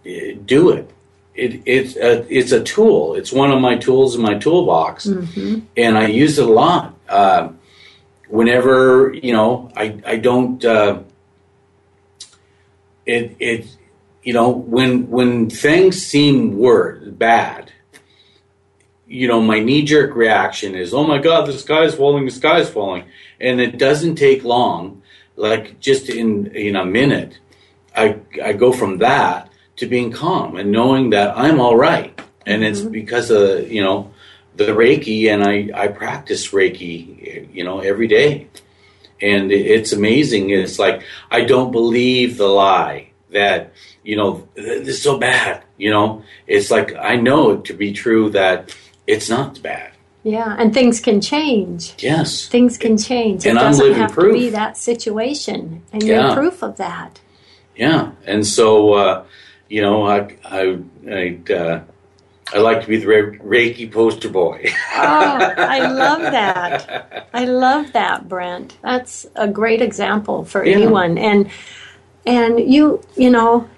uh, 0.06 0.38
do 0.44 0.70
it. 0.70 0.88
It, 1.34 1.62
it's 1.66 1.96
a, 1.96 2.24
it's 2.32 2.52
a 2.52 2.62
tool. 2.62 3.14
It's 3.14 3.32
one 3.32 3.50
of 3.50 3.60
my 3.60 3.76
tools 3.76 4.14
in 4.14 4.22
my 4.22 4.38
toolbox, 4.38 5.06
mm-hmm. 5.06 5.60
and 5.76 5.98
I 5.98 6.06
use 6.06 6.38
it 6.38 6.46
a 6.46 6.52
lot. 6.52 6.94
Uh, 7.08 7.48
whenever 8.32 9.12
you 9.12 9.32
know, 9.32 9.70
I 9.76 10.00
I 10.06 10.16
don't. 10.16 10.64
Uh, 10.64 11.02
it 13.04 13.36
it 13.38 13.76
you 14.22 14.32
know, 14.32 14.48
when 14.48 15.10
when 15.10 15.50
things 15.50 16.04
seem 16.04 16.56
word 16.56 17.18
bad, 17.18 17.72
you 19.06 19.28
know, 19.28 19.40
my 19.40 19.60
knee 19.60 19.82
jerk 19.82 20.16
reaction 20.16 20.74
is, 20.74 20.94
"Oh 20.94 21.06
my 21.06 21.18
God, 21.18 21.46
the 21.46 21.52
sky's 21.52 21.94
falling! 21.94 22.24
The 22.24 22.30
sky's 22.30 22.70
falling!" 22.70 23.04
And 23.40 23.60
it 23.60 23.78
doesn't 23.78 24.14
take 24.14 24.44
long, 24.44 25.02
like 25.36 25.78
just 25.78 26.08
in 26.08 26.46
in 26.54 26.76
a 26.76 26.86
minute, 26.86 27.38
I 27.94 28.16
I 28.42 28.54
go 28.54 28.72
from 28.72 28.98
that 28.98 29.50
to 29.76 29.86
being 29.86 30.10
calm 30.10 30.56
and 30.56 30.72
knowing 30.72 31.10
that 31.10 31.36
I'm 31.36 31.60
all 31.60 31.76
right, 31.76 32.18
and 32.46 32.64
it's 32.64 32.80
mm-hmm. 32.80 32.92
because 32.92 33.30
of 33.30 33.70
you 33.70 33.82
know 33.82 34.11
the 34.56 34.66
Reiki, 34.66 35.28
and 35.32 35.42
I 35.42 35.70
I 35.74 35.88
practice 35.88 36.50
Reiki, 36.52 37.52
you 37.54 37.64
know, 37.64 37.80
every 37.80 38.06
day, 38.08 38.48
and 39.20 39.50
it's 39.52 39.92
amazing. 39.92 40.50
It's 40.50 40.78
like 40.78 41.02
I 41.30 41.44
don't 41.44 41.72
believe 41.72 42.36
the 42.36 42.48
lie 42.48 43.08
that 43.30 43.72
you 44.04 44.16
know 44.16 44.46
this 44.54 44.88
is 44.88 45.02
so 45.02 45.18
bad. 45.18 45.62
You 45.78 45.90
know, 45.90 46.22
it's 46.46 46.70
like 46.70 46.94
I 46.94 47.16
know 47.16 47.52
it 47.52 47.64
to 47.66 47.72
be 47.74 47.92
true 47.92 48.30
that 48.30 48.76
it's 49.06 49.28
not 49.28 49.60
bad. 49.62 49.90
Yeah, 50.24 50.54
and 50.56 50.72
things 50.72 51.00
can 51.00 51.20
change. 51.20 51.94
Yes, 51.98 52.46
Things 52.46 52.78
can 52.78 52.96
change. 52.96 53.44
And 53.44 53.58
it 53.58 53.60
I'm 53.60 53.70
doesn't 53.72 53.84
living 53.86 54.02
have 54.02 54.12
proof. 54.12 54.34
to 54.34 54.38
be 54.40 54.50
that 54.50 54.76
situation, 54.76 55.82
and 55.92 56.02
Yeah. 56.02 56.26
you're 56.26 56.34
proof 56.36 56.62
of 56.62 56.76
that. 56.76 57.20
Yeah, 57.74 58.12
and 58.26 58.46
so 58.46 58.92
uh, 58.92 59.24
you 59.68 59.80
know, 59.82 60.06
I 60.06 60.36
I 60.44 60.78
I, 61.10 61.52
uh, 61.52 61.80
I 62.54 62.58
like 62.58 62.82
to 62.82 62.88
be 62.88 62.98
the 62.98 63.06
Re- 63.06 63.38
Reiki 63.38 63.90
poster 63.90 64.28
boy. 64.28 64.64
Oh, 64.94 65.38
I 65.56 65.88
love 65.88 66.20
that. 66.32 67.28
I 67.32 67.44
love 67.44 67.92
that, 67.92 68.28
Brent. 68.28 68.76
That's 68.82 69.26
a 69.36 69.48
great 69.48 69.80
example 69.82 70.44
for 70.44 70.64
Yeah. 70.64 70.76
anyone. 70.76 71.18
And 71.18 71.50
and 72.26 72.60
you, 72.60 73.02
you 73.16 73.30
know, 73.30 73.68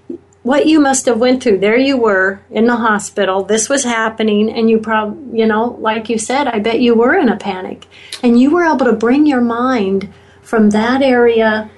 what 0.42 0.66
you 0.66 0.78
must 0.80 1.06
have 1.06 1.18
went 1.18 1.42
through. 1.42 1.58
There 1.58 1.78
you 1.78 1.96
were 1.96 2.40
in 2.50 2.66
the 2.66 2.76
hospital. 2.76 3.42
This 3.44 3.68
was 3.70 3.84
happening, 3.84 4.50
and 4.50 4.68
you 4.68 4.78
probably, 4.78 5.38
you 5.40 5.46
know, 5.46 5.78
like 5.80 6.10
you 6.10 6.18
said, 6.18 6.46
I 6.48 6.58
bet 6.58 6.80
you 6.80 6.94
were 6.94 7.14
in 7.14 7.30
a 7.30 7.36
panic, 7.38 7.86
and 8.22 8.38
you 8.38 8.50
were 8.50 8.64
able 8.64 8.84
to 8.84 8.92
bring 8.92 9.24
your 9.26 9.40
mind 9.40 10.12
from 10.42 10.70
that 10.70 11.00
area, 11.00 11.70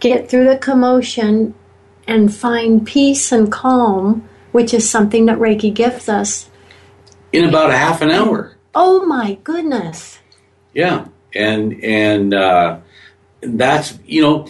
get 0.00 0.28
through 0.28 0.48
the 0.48 0.58
commotion, 0.58 1.54
and 2.08 2.34
find 2.34 2.84
peace 2.84 3.30
and 3.30 3.52
calm, 3.52 4.27
which 4.52 4.72
is 4.74 4.88
something 4.88 5.26
that 5.26 5.38
Reiki 5.38 5.72
gives 5.72 6.08
us. 6.08 6.50
In 7.32 7.44
about 7.44 7.70
a 7.70 7.76
half 7.76 8.00
an 8.00 8.10
hour. 8.10 8.56
Oh 8.74 9.04
my 9.06 9.38
goodness. 9.44 10.18
Yeah, 10.74 11.06
and 11.34 11.82
and 11.84 12.32
uh, 12.34 12.78
that's 13.40 13.98
you 14.06 14.22
know, 14.22 14.48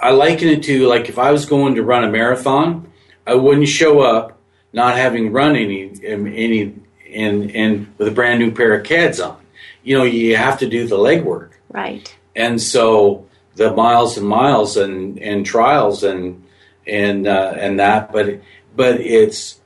I 0.00 0.10
liken 0.10 0.48
it 0.48 0.62
to 0.64 0.86
like 0.86 1.08
if 1.08 1.18
I 1.18 1.30
was 1.32 1.46
going 1.46 1.76
to 1.76 1.82
run 1.82 2.04
a 2.04 2.10
marathon, 2.10 2.90
I 3.26 3.34
wouldn't 3.34 3.68
show 3.68 4.00
up 4.00 4.38
not 4.72 4.96
having 4.96 5.32
run 5.32 5.56
any 5.56 5.92
any 6.04 6.74
and 7.14 7.50
and 7.52 7.94
with 7.96 8.08
a 8.08 8.10
brand 8.10 8.40
new 8.40 8.50
pair 8.50 8.74
of 8.74 8.84
Keds 8.86 9.24
on. 9.24 9.38
You 9.82 9.98
know, 9.98 10.04
you 10.04 10.36
have 10.36 10.58
to 10.60 10.68
do 10.68 10.86
the 10.86 10.96
legwork, 10.96 11.50
Right. 11.70 12.14
and 12.34 12.60
so 12.60 13.26
the 13.54 13.72
miles 13.72 14.16
and 14.18 14.26
miles 14.26 14.76
and 14.76 15.18
and 15.20 15.46
trials 15.46 16.02
and 16.02 16.42
and 16.86 17.26
uh, 17.26 17.54
and 17.56 17.78
that, 17.80 18.12
but 18.12 18.40
but 18.74 19.00
it's 19.00 19.60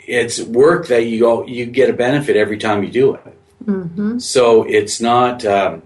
it's 0.00 0.40
work 0.40 0.88
that 0.88 1.06
you 1.06 1.20
go 1.20 1.46
you 1.46 1.66
get 1.66 1.90
a 1.90 1.92
benefit 1.92 2.36
every 2.36 2.58
time 2.58 2.82
you 2.82 2.90
do 2.90 3.14
it. 3.14 3.38
Mm-hmm. 3.64 4.18
So 4.18 4.64
it's 4.64 5.00
not 5.00 5.44
um, 5.44 5.82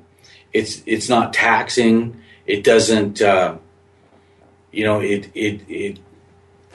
it's 0.52 0.82
it's 0.86 1.08
not 1.08 1.32
taxing. 1.32 2.20
It 2.46 2.64
doesn't 2.64 3.20
uh, 3.20 3.56
you 4.72 4.84
know 4.84 5.00
it 5.00 5.30
it 5.34 5.60
it 5.68 5.98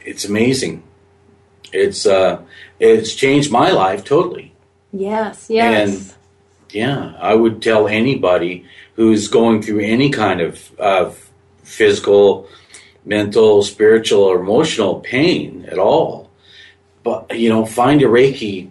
it's 0.05 0.25
amazing. 0.25 0.83
It's 1.73 2.05
uh, 2.05 2.41
it's 2.79 3.15
changed 3.15 3.51
my 3.51 3.71
life 3.71 4.03
totally. 4.03 4.53
Yes, 4.91 5.47
yes. 5.49 5.89
And 5.89 6.15
yeah, 6.73 7.15
I 7.19 7.33
would 7.33 7.61
tell 7.61 7.87
anybody 7.87 8.65
who's 8.95 9.27
going 9.27 9.61
through 9.61 9.79
any 9.79 10.09
kind 10.09 10.41
of 10.41 10.71
of 10.79 11.31
physical, 11.63 12.47
mental, 13.05 13.63
spiritual, 13.63 14.23
or 14.23 14.39
emotional 14.39 14.99
pain 14.99 15.65
at 15.69 15.79
all. 15.79 16.29
But 17.03 17.37
you 17.37 17.49
know, 17.49 17.65
find 17.65 18.01
a 18.01 18.05
Reiki. 18.05 18.69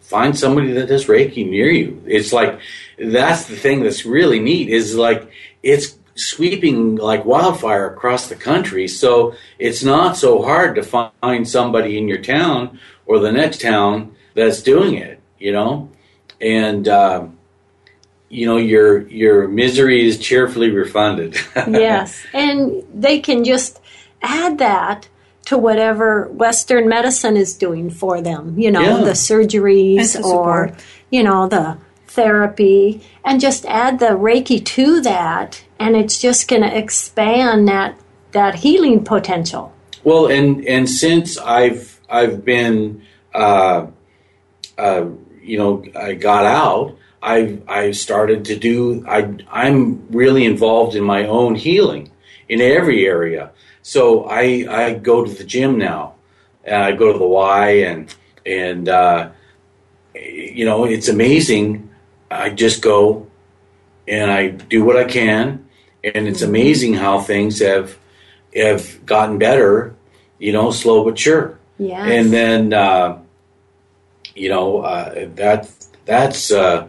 Find 0.00 0.38
somebody 0.38 0.72
that 0.72 0.88
does 0.88 1.06
Reiki 1.06 1.48
near 1.48 1.70
you. 1.70 2.02
It's 2.06 2.32
like 2.32 2.60
that's 2.98 3.46
the 3.46 3.56
thing 3.56 3.82
that's 3.82 4.04
really 4.04 4.40
neat. 4.40 4.68
Is 4.68 4.94
like 4.94 5.30
it's 5.62 5.98
sweeping 6.14 6.96
like 6.96 7.24
wildfire 7.24 7.86
across 7.86 8.28
the 8.28 8.36
country. 8.36 8.88
So 8.88 9.34
it's 9.58 9.82
not 9.82 10.16
so 10.16 10.42
hard 10.42 10.74
to 10.76 10.82
find 10.82 11.48
somebody 11.48 11.96
in 11.96 12.08
your 12.08 12.20
town 12.22 12.78
or 13.06 13.18
the 13.18 13.32
next 13.32 13.60
town 13.60 14.14
that's 14.34 14.62
doing 14.62 14.94
it. 14.94 15.20
You 15.38 15.52
know, 15.52 15.90
and. 16.40 16.88
Um, 16.88 17.38
you 18.32 18.46
know 18.46 18.56
your 18.56 19.06
your 19.08 19.46
misery 19.46 20.06
is 20.08 20.18
cheerfully 20.18 20.70
refunded. 20.70 21.36
yes. 21.68 22.18
And 22.32 22.82
they 22.94 23.20
can 23.20 23.44
just 23.44 23.78
add 24.22 24.56
that 24.58 25.08
to 25.44 25.58
whatever 25.58 26.28
Western 26.28 26.88
medicine 26.88 27.36
is 27.36 27.54
doing 27.54 27.90
for 27.90 28.22
them, 28.22 28.58
you 28.58 28.70
know, 28.70 28.80
Yeah. 28.80 29.04
the 29.04 29.10
surgeries 29.12 30.16
And 30.16 30.24
or, 30.24 30.72
you 31.10 31.22
know, 31.22 31.46
the 31.46 31.76
therapy, 32.06 33.02
and 33.24 33.40
just 33.40 33.66
add 33.66 33.98
the 33.98 34.14
Reiki 34.28 34.64
to 34.64 35.00
that, 35.02 35.62
and 35.78 35.96
it's 35.96 36.18
just 36.18 36.48
going 36.48 36.62
to 36.62 36.74
expand 36.74 37.68
that, 37.68 37.98
that 38.32 38.54
healing 38.56 39.04
potential. 39.04 39.72
Well, 40.04 40.26
and 40.26 40.64
and 40.66 40.88
since 40.88 41.36
I've 41.38 42.00
I've 42.08 42.44
been, 42.44 43.02
uh, 43.34 43.86
uh, 44.78 45.06
you 45.42 45.58
know, 45.58 45.84
I 45.94 46.14
got 46.14 46.44
out. 46.46 46.96
I 47.22 47.58
I 47.68 47.92
started 47.92 48.44
to 48.46 48.56
do. 48.56 49.04
I 49.08 49.34
I'm 49.50 50.06
really 50.10 50.44
involved 50.44 50.96
in 50.96 51.04
my 51.04 51.26
own 51.26 51.54
healing 51.54 52.10
in 52.48 52.60
every 52.60 53.06
area. 53.06 53.52
So 53.82 54.24
I 54.24 54.66
I 54.68 54.94
go 54.94 55.24
to 55.24 55.32
the 55.32 55.44
gym 55.44 55.78
now, 55.78 56.14
and 56.64 56.82
I 56.82 56.92
go 56.92 57.12
to 57.12 57.18
the 57.18 57.26
Y, 57.26 57.68
and 57.70 58.14
and 58.44 58.88
uh, 58.88 59.30
you 60.14 60.64
know 60.64 60.84
it's 60.84 61.08
amazing. 61.08 61.90
I 62.30 62.50
just 62.50 62.82
go, 62.82 63.26
and 64.08 64.30
I 64.30 64.48
do 64.48 64.84
what 64.84 64.96
I 64.96 65.04
can, 65.04 65.68
and 66.02 66.26
it's 66.26 66.42
amazing 66.42 66.94
how 66.94 67.20
things 67.20 67.60
have 67.60 67.98
have 68.54 69.04
gotten 69.06 69.38
better, 69.38 69.94
you 70.38 70.52
know, 70.52 70.70
slow 70.70 71.04
but 71.04 71.18
sure. 71.18 71.58
Yes. 71.78 72.08
And 72.10 72.32
then, 72.32 72.72
uh, 72.72 73.18
you 74.34 74.48
know, 74.48 74.78
uh, 74.78 75.28
that 75.36 75.70
that's 76.04 76.50
uh, 76.50 76.88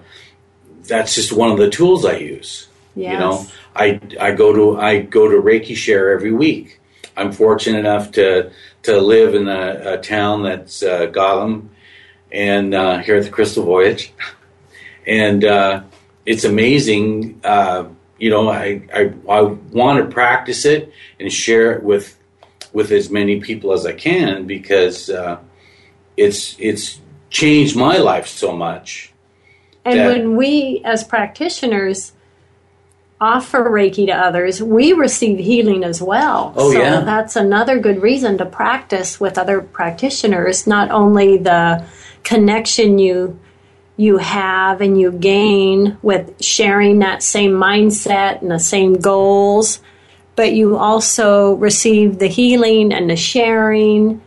that's 0.88 1.16
just 1.16 1.32
one 1.32 1.52
of 1.52 1.58
the 1.58 1.70
tools 1.70 2.06
I 2.06 2.18
use. 2.18 2.68
yes. 2.96 3.14
You 3.14 3.20
know, 3.20 3.46
I 3.76 4.00
I 4.20 4.32
go 4.32 4.54
to 4.54 4.80
I 4.80 5.02
go 5.02 5.30
to 5.30 5.42
Reiki 5.42 5.76
Share 5.76 6.12
every 6.12 6.32
week. 6.32 6.80
I'm 7.16 7.32
fortunate 7.32 7.80
enough 7.80 8.12
to 8.14 8.52
to 8.84 9.00
live 9.00 9.36
in 9.36 9.48
a, 9.48 9.94
a 9.94 9.98
town 9.98 10.44
that's 10.44 10.84
uh, 10.84 11.06
Gotham, 11.08 11.70
and 12.32 12.74
uh, 12.74 12.98
here 13.00 13.16
at 13.16 13.24
the 13.24 13.30
Crystal 13.30 13.64
Voyage, 13.64 14.14
and 15.08 15.44
uh, 15.46 15.84
it's 16.26 16.44
amazing. 16.44 17.40
Uh, 17.44 17.86
you 18.18 18.30
know, 18.30 18.50
I, 18.50 18.84
I 18.94 19.14
I 19.30 19.42
want 19.42 20.04
to 20.04 20.12
practice 20.12 20.66
it 20.66 20.92
and 21.20 21.32
share 21.32 21.74
it 21.74 21.84
with 21.84 22.18
with 22.74 22.92
as 22.92 23.10
many 23.10 23.40
people 23.40 23.72
as 23.74 23.86
I 23.86 23.94
can 23.94 24.48
because 24.48 25.10
uh, 25.10 25.40
it's 26.18 26.56
it's 26.60 27.00
changed 27.30 27.76
my 27.76 27.98
life 27.98 28.28
so 28.28 28.56
much. 28.56 29.13
And 29.86 30.00
that- 30.00 30.08
when 30.08 30.36
we, 30.36 30.82
as 30.86 31.04
practitioners, 31.04 32.14
offer 33.20 33.64
Reiki 33.70 34.06
to 34.08 34.12
others, 34.12 34.62
we 34.62 34.92
receive 34.94 35.40
healing 35.40 35.84
as 35.84 36.02
well. 36.02 36.54
Oh, 36.58 36.72
so 36.74 36.82
yeah. 36.82 37.02
that's 37.02 37.36
another 37.36 37.80
good 37.80 38.02
reason 38.02 38.38
to 38.40 38.46
practice 38.46 39.20
with 39.20 39.38
other 39.38 39.62
practitioners. 39.62 40.68
Not 40.68 40.92
only 40.92 41.38
the 41.38 41.86
connection 42.24 43.00
you 43.00 43.40
you 43.96 44.18
have 44.18 44.82
and 44.82 45.00
you 45.00 45.12
gain 45.12 45.98
with 46.02 46.42
sharing 46.42 47.00
that 47.00 47.22
same 47.22 47.52
mindset 47.52 48.42
and 48.42 48.50
the 48.50 48.60
same 48.60 48.96
goals, 48.96 49.80
but 50.36 50.52
you 50.54 50.78
also 50.78 51.54
receive 51.54 52.18
the 52.18 52.28
healing 52.28 52.92
and 52.92 53.10
the 53.10 53.16
sharing 53.16 54.20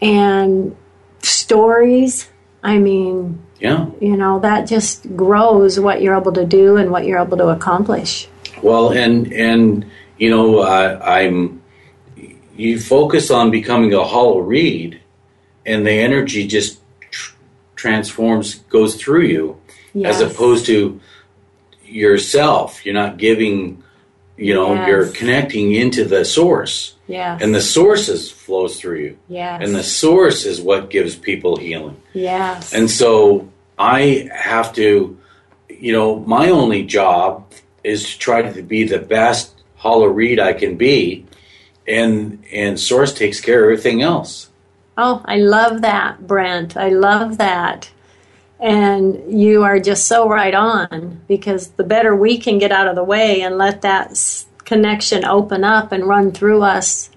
and 0.00 0.76
stories. 1.22 2.28
I 2.64 2.78
mean, 2.78 3.40
Yeah. 3.62 3.86
you 4.00 4.16
know 4.16 4.40
that 4.40 4.66
just 4.66 4.94
grows 5.16 5.78
what 5.78 6.02
you're 6.02 6.16
able 6.16 6.32
to 6.32 6.44
do 6.44 6.76
and 6.80 6.90
what 6.90 7.06
you're 7.06 7.20
able 7.26 7.36
to 7.38 7.48
accomplish 7.48 8.28
Well, 8.62 8.90
and 8.90 9.32
and 9.32 9.66
you 10.18 10.30
know, 10.30 10.58
uh, 10.60 11.00
I'm 11.02 11.62
you 12.56 12.78
focus 12.78 13.30
on 13.30 13.50
becoming 13.50 13.92
a 13.94 14.04
hollow 14.04 14.38
reed, 14.40 15.00
and 15.64 15.86
the 15.86 15.92
energy 16.08 16.46
just 16.46 16.80
tr- 17.10 17.34
transforms, 17.76 18.46
goes 18.68 18.94
through 18.96 19.26
you, 19.34 19.44
as 20.04 20.20
opposed 20.20 20.66
to 20.66 21.00
yourself. 21.84 22.84
You're 22.84 22.94
not 22.94 23.16
giving, 23.16 23.82
you 24.36 24.54
know, 24.54 24.74
Yes. 24.74 24.88
you're 24.88 25.06
connecting 25.08 25.72
into 25.74 26.04
the 26.04 26.24
source, 26.24 26.94
yes 27.08 27.40
and 27.42 27.54
the 27.54 27.60
source 27.60 28.08
is, 28.08 28.30
flows 28.30 28.78
through 28.80 28.98
you, 29.06 29.18
yes 29.28 29.60
and 29.62 29.74
the 29.74 29.82
source 29.82 30.44
is 30.46 30.60
what 30.60 30.90
gives 30.90 31.16
people 31.16 31.56
healing. 31.56 31.96
yes 32.14 32.72
And 32.72 32.90
so 32.90 33.48
I 33.78 34.28
have 34.34 34.72
to, 34.74 35.18
you 35.68 35.92
know, 35.92 36.20
my 36.20 36.50
only 36.50 36.84
job 36.84 37.50
is 37.82 38.12
to 38.12 38.18
try 38.18 38.42
to 38.42 38.62
be 38.62 38.84
the 38.84 38.98
best 38.98 39.62
hollow 39.76 40.06
reed 40.06 40.38
I 40.38 40.52
can 40.52 40.76
be, 40.76 41.26
and 41.86 42.44
and 42.52 42.78
source 42.78 43.12
takes 43.12 43.40
care 43.40 43.64
of 43.64 43.70
everything 43.72 44.02
else. 44.02 44.48
oh 44.96 45.22
i 45.24 45.36
love 45.36 45.82
that 45.82 46.26
brent 46.26 46.76
i 46.76 46.88
love 46.90 47.38
that 47.38 47.90
and 48.60 49.40
you 49.40 49.62
are 49.64 49.80
just 49.80 50.06
so 50.06 50.28
right 50.28 50.54
on 50.54 51.20
because 51.26 51.68
the 51.70 51.84
better 51.84 52.14
we 52.14 52.38
can 52.38 52.58
get 52.58 52.70
out 52.70 52.86
of 52.86 52.94
the 52.94 53.02
way 53.02 53.40
and 53.40 53.58
let 53.58 53.82
that 53.82 54.44
connection 54.64 55.24
open 55.24 55.64
up 55.64 55.92
and 55.92 56.04
run 56.06 56.30
through 56.30 56.62
us 56.62 57.10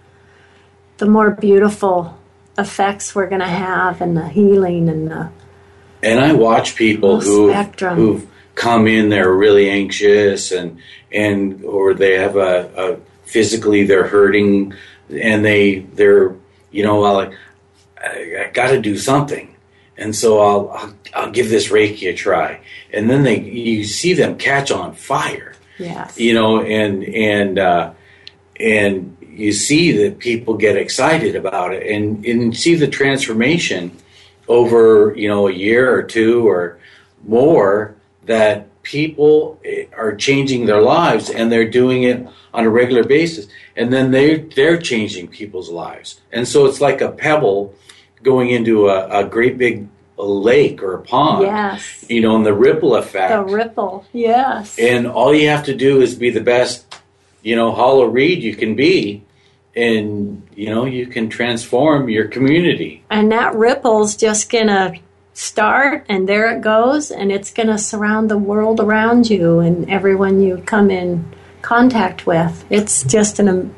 the 0.97 1.05
more 1.05 1.31
beautiful 1.31 2.17
effects 2.57 3.13
we're 3.13 3.29
going 3.29 3.41
to 3.41 3.47
have 3.47 4.01
and 4.01 4.15
the 4.15 4.29
healing 4.29 4.89
and 4.89 5.11
the 5.11 5.29
And 6.05 6.19
I 6.19 6.33
watch 6.33 6.75
people 6.75 7.19
who 7.19 7.51
who've 7.51 8.29
come 8.53 8.87
in, 8.87 9.09
they're 9.09 9.33
really 9.33 9.71
anxious, 9.71 10.51
and 10.51 10.79
and 11.11 11.63
or 11.65 11.95
they 11.95 12.13
have 12.19 12.35
a, 12.35 12.69
a 12.77 12.97
physically 13.27 13.85
they're 13.85 14.07
hurting, 14.07 14.75
and 15.09 15.43
they 15.43 15.79
they're 15.79 16.35
you 16.69 16.83
know 16.83 16.99
like 16.99 17.33
I, 17.99 18.45
I 18.45 18.51
got 18.53 18.69
to 18.69 18.79
do 18.79 18.99
something, 18.99 19.55
and 19.97 20.15
so 20.15 20.39
I'll, 20.41 20.69
I'll 20.69 20.93
I'll 21.15 21.31
give 21.31 21.49
this 21.49 21.69
Reiki 21.69 22.07
a 22.07 22.13
try, 22.13 22.59
and 22.93 23.09
then 23.09 23.23
they 23.23 23.39
you 23.39 23.83
see 23.83 24.13
them 24.13 24.37
catch 24.37 24.69
on 24.69 24.93
fire, 24.93 25.55
yes. 25.79 26.19
you 26.19 26.35
know, 26.35 26.61
and 26.61 27.03
and 27.03 27.57
uh, 27.57 27.93
and 28.59 29.17
you 29.21 29.53
see 29.53 29.91
that 30.03 30.19
people 30.19 30.53
get 30.55 30.77
excited 30.77 31.35
about 31.35 31.73
it, 31.73 31.91
and 31.91 32.23
and 32.27 32.55
see 32.55 32.75
the 32.75 32.87
transformation 32.87 33.97
over 34.47 35.13
you 35.15 35.27
know 35.27 35.47
a 35.47 35.51
year 35.51 35.93
or 35.93 36.03
two 36.03 36.47
or 36.47 36.77
more 37.23 37.95
that 38.25 38.67
people 38.83 39.59
eh, 39.65 39.85
are 39.97 40.15
changing 40.15 40.65
their 40.65 40.81
lives 40.81 41.29
and 41.29 41.51
they're 41.51 41.69
doing 41.69 42.03
it 42.03 42.25
on 42.53 42.63
a 42.63 42.69
regular 42.69 43.03
basis 43.03 43.47
and 43.75 43.91
then 43.91 44.11
they 44.11 44.37
they're 44.37 44.77
changing 44.77 45.27
people's 45.27 45.69
lives 45.69 46.21
and 46.31 46.47
so 46.47 46.65
it's 46.65 46.79
like 46.81 47.01
a 47.01 47.11
pebble 47.11 47.73
going 48.23 48.49
into 48.51 48.87
a, 48.89 49.21
a 49.21 49.23
great 49.27 49.57
big 49.57 49.87
lake 50.17 50.81
or 50.81 50.93
a 50.95 51.01
pond 51.01 51.43
Yes. 51.43 52.05
you 52.07 52.21
know 52.21 52.35
and 52.35 52.45
the 52.45 52.53
ripple 52.53 52.95
effect 52.95 53.31
The 53.33 53.53
ripple. 53.53 54.05
Yes. 54.13 54.77
and 54.79 55.07
all 55.07 55.33
you 55.33 55.49
have 55.49 55.65
to 55.65 55.75
do 55.75 56.01
is 56.01 56.15
be 56.15 56.29
the 56.29 56.39
best 56.41 56.85
you 57.43 57.55
know 57.55 57.71
hollow 57.71 58.05
reed 58.05 58.41
you 58.43 58.55
can 58.55 58.75
be 58.75 59.23
and 59.75 60.44
you 60.55 60.69
know 60.69 60.85
you 60.85 61.05
can 61.07 61.29
transform 61.29 62.09
your 62.09 62.27
community 62.27 63.03
and 63.09 63.31
that 63.31 63.53
ripple's 63.55 64.15
just 64.15 64.49
going 64.49 64.67
to 64.67 64.93
start 65.33 66.05
and 66.07 66.29
there 66.29 66.55
it 66.55 66.61
goes 66.61 67.11
and 67.11 67.31
it's 67.31 67.51
going 67.51 67.67
to 67.67 67.77
surround 67.77 68.29
the 68.29 68.37
world 68.37 68.79
around 68.79 69.29
you 69.29 69.59
and 69.59 69.89
everyone 69.89 70.39
you 70.41 70.57
come 70.65 70.89
in 70.89 71.25
contact 71.61 72.25
with 72.25 72.63
it's 72.69 73.03
just 73.03 73.39
an, 73.39 73.75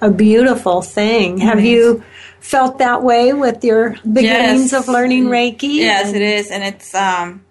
a 0.00 0.10
beautiful 0.10 0.82
thing 0.82 1.38
have 1.38 1.60
you 1.64 2.02
felt 2.40 2.78
that 2.78 3.02
way 3.02 3.32
with 3.32 3.64
your 3.64 3.90
beginnings 4.12 4.70
Yes. 4.70 4.74
of 4.74 4.86
learning 4.88 5.24
reiki 5.24 5.74
Yes, 5.76 6.06
And- 6.08 6.16
it 6.16 6.22
is, 6.22 6.50
and 6.52 6.62
it's 6.62 6.94
um, 6.94 7.42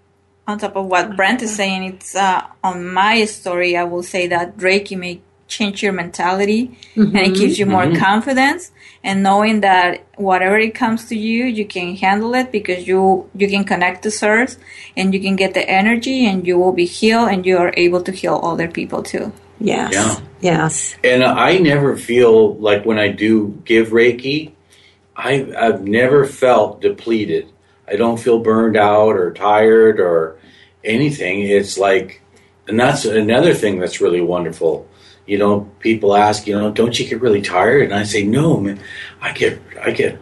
on 0.48 0.58
top 0.58 0.76
of 0.76 0.86
what 0.86 1.16
Brent 1.16 1.42
is 1.42 1.54
saying. 1.54 1.82
It's 1.84 2.14
uh, 2.14 2.46
on 2.62 2.86
my 2.94 3.24
story. 3.24 3.76
I 3.76 3.82
will 3.82 4.04
say 4.04 4.28
that 4.28 4.56
Reiki 4.58 4.96
may 4.96 5.20
change 5.48 5.82
your 5.82 5.92
mentality, 5.92 6.76
and 6.94 7.16
it 7.16 7.24
mm-hmm. 7.24 7.32
gives 7.34 7.58
you 7.58 7.66
more 7.66 7.84
mm-hmm. 7.84 8.02
confidence, 8.02 8.72
and 9.04 9.22
knowing 9.22 9.60
that 9.60 10.04
whatever 10.16 10.58
it 10.58 10.74
comes 10.74 11.06
to 11.06 11.16
you, 11.16 11.44
you 11.44 11.64
can 11.64 11.96
handle 11.96 12.34
it 12.34 12.50
because 12.50 12.86
you 12.86 13.28
you 13.34 13.48
can 13.48 13.64
connect 13.64 14.02
to 14.02 14.10
source, 14.10 14.58
and 14.96 15.14
you 15.14 15.20
can 15.20 15.36
get 15.36 15.54
the 15.54 15.68
energy, 15.68 16.26
and 16.26 16.46
you 16.46 16.58
will 16.58 16.72
be 16.72 16.86
healed, 16.86 17.28
and 17.30 17.46
you 17.46 17.58
are 17.58 17.72
able 17.76 18.02
to 18.02 18.12
heal 18.12 18.40
other 18.42 18.68
people 18.68 19.02
too. 19.02 19.32
yes 19.58 19.92
Yeah. 19.92 20.20
yes 20.40 20.96
And 21.02 21.24
I 21.24 21.58
never 21.58 21.96
feel 21.96 22.56
like 22.56 22.84
when 22.84 22.98
I 22.98 23.08
do 23.08 23.62
give 23.64 23.88
Reiki, 23.88 24.52
I, 25.16 25.48
I've 25.56 25.82
never 25.82 26.26
felt 26.26 26.82
depleted. 26.82 27.48
I 27.88 27.96
don't 27.96 28.20
feel 28.20 28.40
burned 28.40 28.76
out 28.76 29.16
or 29.16 29.32
tired 29.32 29.98
or 30.00 30.36
anything. 30.84 31.40
It's 31.40 31.78
like, 31.78 32.20
and 32.68 32.78
that's 32.78 33.04
another 33.04 33.54
thing 33.54 33.78
that's 33.78 34.00
really 34.00 34.20
wonderful. 34.20 34.88
You 35.26 35.38
know, 35.38 35.68
people 35.80 36.14
ask, 36.16 36.46
you 36.46 36.56
know, 36.58 36.70
don't 36.70 36.98
you 36.98 37.06
get 37.08 37.20
really 37.20 37.42
tired? 37.42 37.82
And 37.84 37.94
I 37.94 38.04
say, 38.04 38.24
no, 38.24 38.58
man, 38.60 38.78
I 39.20 39.32
get, 39.32 39.60
I 39.82 39.90
get 39.90 40.18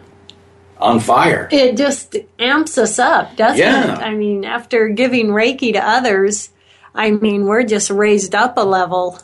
on 0.77 0.99
fire. 0.99 1.47
it 1.51 1.77
just 1.77 2.17
amps 2.37 2.77
us 2.77 2.99
up 2.99 3.33
doesn't 3.37 3.57
Yeah. 3.59 3.93
it 3.95 3.99
i 4.03 4.13
mean 4.13 4.43
after 4.43 4.89
giving 4.89 5.27
reiki 5.27 5.71
to 5.71 5.79
others 5.79 6.49
i 6.93 7.11
mean 7.11 7.45
we're 7.45 7.63
just 7.63 7.89
raised 7.89 8.35
up 8.35 8.57
a 8.57 8.61
level 8.61 9.17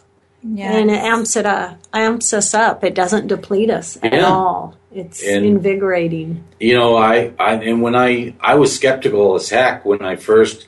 Yeah, 0.43 0.71
and 0.71 0.89
it 0.89 0.93
amps 1.03 1.35
it 1.35 1.45
up, 1.45 1.77
amps 1.93 2.31
us 2.33 2.53
up. 2.55 2.83
It 2.85 2.95
doesn't 2.95 3.27
deplete 3.27 3.69
us 3.69 3.97
at 4.01 4.13
Yeah. 4.13 4.25
all. 4.27 4.75
It's 4.95 5.21
And- 5.27 5.45
invigorating. 5.45 6.43
you 6.59 6.73
know, 6.73 6.95
I, 6.95 7.31
I 7.37 7.55
and 7.55 7.81
when 7.83 7.95
I 7.95 8.33
I 8.39 8.55
was 8.55 8.73
skeptical 8.73 9.35
as 9.35 9.49
heck 9.49 9.85
when 9.85 10.01
I 10.01 10.15
first 10.15 10.67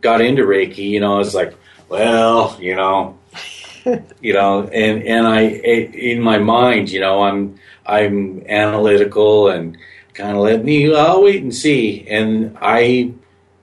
got 0.00 0.20
into 0.22 0.42
Reiki. 0.44 0.88
You 0.88 1.00
know, 1.00 1.14
I 1.14 1.18
was 1.18 1.34
like, 1.36 1.52
well, 1.88 2.56
you 2.58 2.74
know, 2.74 3.16
you 4.20 4.32
know, 4.32 4.64
and 4.64 5.02
and 5.02 5.26
I 5.26 5.42
in 5.42 6.20
my 6.20 6.38
mind, 6.38 6.90
you 6.90 7.00
know, 7.00 7.22
I'm 7.22 7.58
I'm 7.86 8.44
analytical 8.46 9.48
and 9.48 9.76
kind 10.14 10.36
of 10.36 10.42
let 10.42 10.64
me 10.64 10.94
I'll 10.94 11.22
wait 11.22 11.42
and 11.42 11.54
see, 11.54 12.06
and 12.08 12.56
I, 12.60 13.12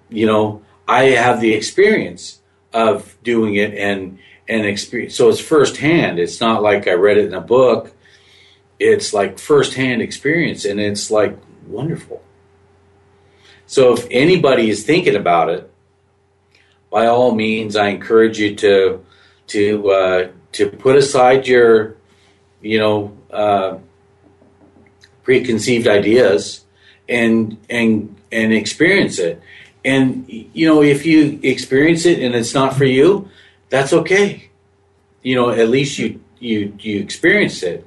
you 0.09 0.25
know, 0.25 0.61
I 0.87 1.05
have 1.05 1.41
the 1.41 1.53
experience 1.53 2.41
of 2.73 3.17
doing 3.23 3.55
it 3.55 3.73
and 3.73 4.19
and 4.47 4.65
experience. 4.65 5.15
So 5.15 5.29
it's 5.29 5.39
firsthand. 5.39 6.19
It's 6.19 6.41
not 6.41 6.61
like 6.61 6.87
I 6.87 6.93
read 6.93 7.17
it 7.17 7.27
in 7.27 7.33
a 7.33 7.41
book. 7.41 7.93
It's 8.79 9.13
like 9.13 9.39
firsthand 9.39 10.01
experience, 10.01 10.65
and 10.65 10.79
it's 10.79 11.11
like 11.11 11.37
wonderful. 11.67 12.23
So 13.67 13.93
if 13.93 14.07
anybody 14.09 14.69
is 14.69 14.83
thinking 14.83 15.15
about 15.15 15.49
it, 15.49 15.71
by 16.89 17.05
all 17.05 17.35
means, 17.35 17.75
I 17.75 17.89
encourage 17.89 18.39
you 18.39 18.55
to 18.55 19.05
to 19.49 19.91
uh, 19.91 20.27
to 20.53 20.69
put 20.69 20.95
aside 20.95 21.47
your, 21.47 21.95
you 22.61 22.79
know, 22.79 23.17
uh, 23.31 23.77
preconceived 25.23 25.87
ideas 25.87 26.65
and 27.07 27.57
and 27.69 28.15
and 28.31 28.53
experience 28.53 29.19
it. 29.19 29.41
And 29.85 30.25
you 30.27 30.67
know, 30.67 30.81
if 30.81 31.05
you 31.05 31.39
experience 31.43 32.05
it 32.05 32.19
and 32.21 32.35
it's 32.35 32.53
not 32.53 32.75
for 32.75 32.85
you, 32.85 33.29
that's 33.69 33.93
okay. 33.93 34.49
You 35.21 35.35
know, 35.35 35.49
at 35.49 35.69
least 35.69 35.99
you 35.99 36.19
you 36.39 36.73
you 36.79 36.99
experience 36.99 37.63
it. 37.63 37.85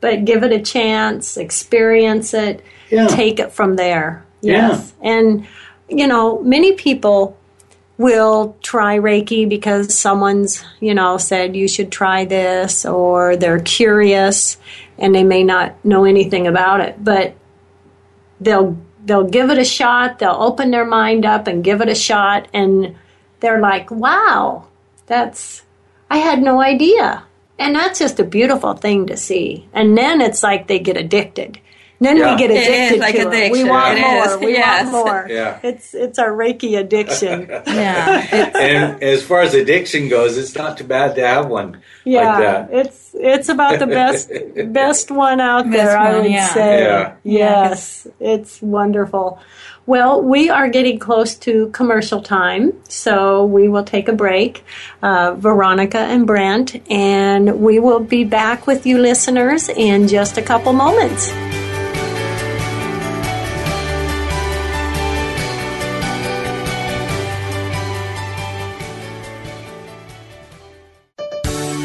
But 0.00 0.24
give 0.24 0.44
it 0.44 0.52
a 0.52 0.60
chance, 0.60 1.36
experience 1.36 2.32
it, 2.32 2.64
Yeah. 2.90 3.08
take 3.08 3.40
it 3.40 3.50
from 3.50 3.74
there. 3.74 4.24
Yes. 4.40 4.92
And, 5.02 5.44
you 5.88 6.06
know, 6.06 6.40
many 6.42 6.74
people 6.74 7.36
will 7.98 8.56
try 8.62 8.96
Reiki 8.98 9.48
because 9.48 9.92
someone's, 9.92 10.64
you 10.80 10.94
know, 10.94 11.18
said 11.18 11.56
you 11.56 11.66
should 11.66 11.90
try 11.90 12.24
this 12.24 12.86
or 12.86 13.36
they're 13.36 13.60
curious 13.60 14.56
and 14.96 15.14
they 15.14 15.24
may 15.24 15.42
not 15.42 15.84
know 15.84 16.04
anything 16.04 16.46
about 16.46 16.80
it. 16.80 17.02
But 17.02 17.34
they'll 18.40 18.78
they'll 19.04 19.28
give 19.28 19.50
it 19.50 19.58
a 19.58 19.64
shot, 19.64 20.20
they'll 20.20 20.30
open 20.30 20.70
their 20.70 20.84
mind 20.84 21.26
up 21.26 21.46
and 21.48 21.64
give 21.64 21.80
it 21.80 21.88
a 21.88 21.94
shot 21.94 22.48
and 22.54 22.96
they're 23.40 23.60
like, 23.60 23.90
Wow, 23.90 24.68
that's 25.06 25.62
I 26.08 26.18
had 26.18 26.40
no 26.40 26.60
idea. 26.60 27.24
And 27.58 27.74
that's 27.74 27.98
just 27.98 28.20
a 28.20 28.24
beautiful 28.24 28.74
thing 28.74 29.06
to 29.08 29.16
see. 29.16 29.68
And 29.72 29.98
then 29.98 30.20
it's 30.20 30.44
like 30.44 30.68
they 30.68 30.78
get 30.78 30.96
addicted. 30.96 31.58
Then 32.00 32.16
Yeah. 32.16 32.30
we 32.32 32.38
get 32.38 32.50
It 32.52 32.56
is 32.56 32.68
addicted 32.92 33.00
like 33.00 33.14
to 33.16 33.32
it. 33.32 33.52
We 33.52 33.64
want 33.64 33.98
It 33.98 34.02
more. 34.02 34.24
is, 34.26 34.36
We 34.38 34.52
yes. 34.52 34.92
want 34.92 35.06
more. 35.06 35.26
Yeah. 35.28 35.58
It's 35.64 35.94
it's 35.94 36.18
our 36.18 36.30
Reiki 36.30 36.78
addiction. 36.78 37.50
Yeah, 37.66 38.52
and 38.56 39.02
as 39.02 39.22
far 39.24 39.40
as 39.42 39.54
addiction 39.54 40.08
goes, 40.08 40.36
it's 40.38 40.54
not 40.54 40.78
too 40.78 40.84
bad 40.84 41.14
to 41.16 41.26
have 41.26 41.48
one 41.48 41.80
yeah, 42.04 42.20
like 42.28 42.38
that. 42.38 42.68
it's 42.72 43.10
it's 43.14 43.48
about 43.48 43.78
the 43.80 43.86
best 43.86 44.30
best 44.72 45.10
one 45.10 45.40
out 45.40 45.64
Best 45.64 45.74
there. 45.76 45.98
I 45.98 46.18
would 46.20 46.30
yeah. 46.30 46.48
say. 46.54 46.82
Yeah. 46.82 47.12
Yes, 47.24 48.06
it's 48.20 48.62
wonderful. 48.62 49.38
Well, 49.86 50.20
we 50.22 50.50
are 50.50 50.68
getting 50.68 50.98
close 50.98 51.34
to 51.46 51.70
commercial 51.70 52.20
time, 52.20 52.74
so 52.88 53.44
we 53.46 53.68
will 53.68 53.84
take 53.84 54.06
a 54.08 54.12
break. 54.12 54.62
Uh, 55.02 55.34
Veronica 55.34 55.98
and 55.98 56.26
Brent, 56.26 56.76
and 56.90 57.58
we 57.60 57.78
will 57.80 58.00
be 58.00 58.22
back 58.24 58.66
with 58.66 58.84
you 58.86 58.98
listeners 58.98 59.68
in 59.70 60.06
just 60.06 60.36
a 60.36 60.42
couple 60.42 60.72
moments. 60.74 61.32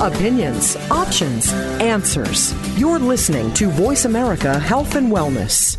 Opinions, 0.03 0.75
options, 0.91 1.53
answers. 1.79 2.53
You're 2.77 2.99
listening 2.99 3.53
to 3.53 3.69
Voice 3.69 4.03
America 4.03 4.59
Health 4.59 4.95
and 4.95 5.09
Wellness. 5.09 5.77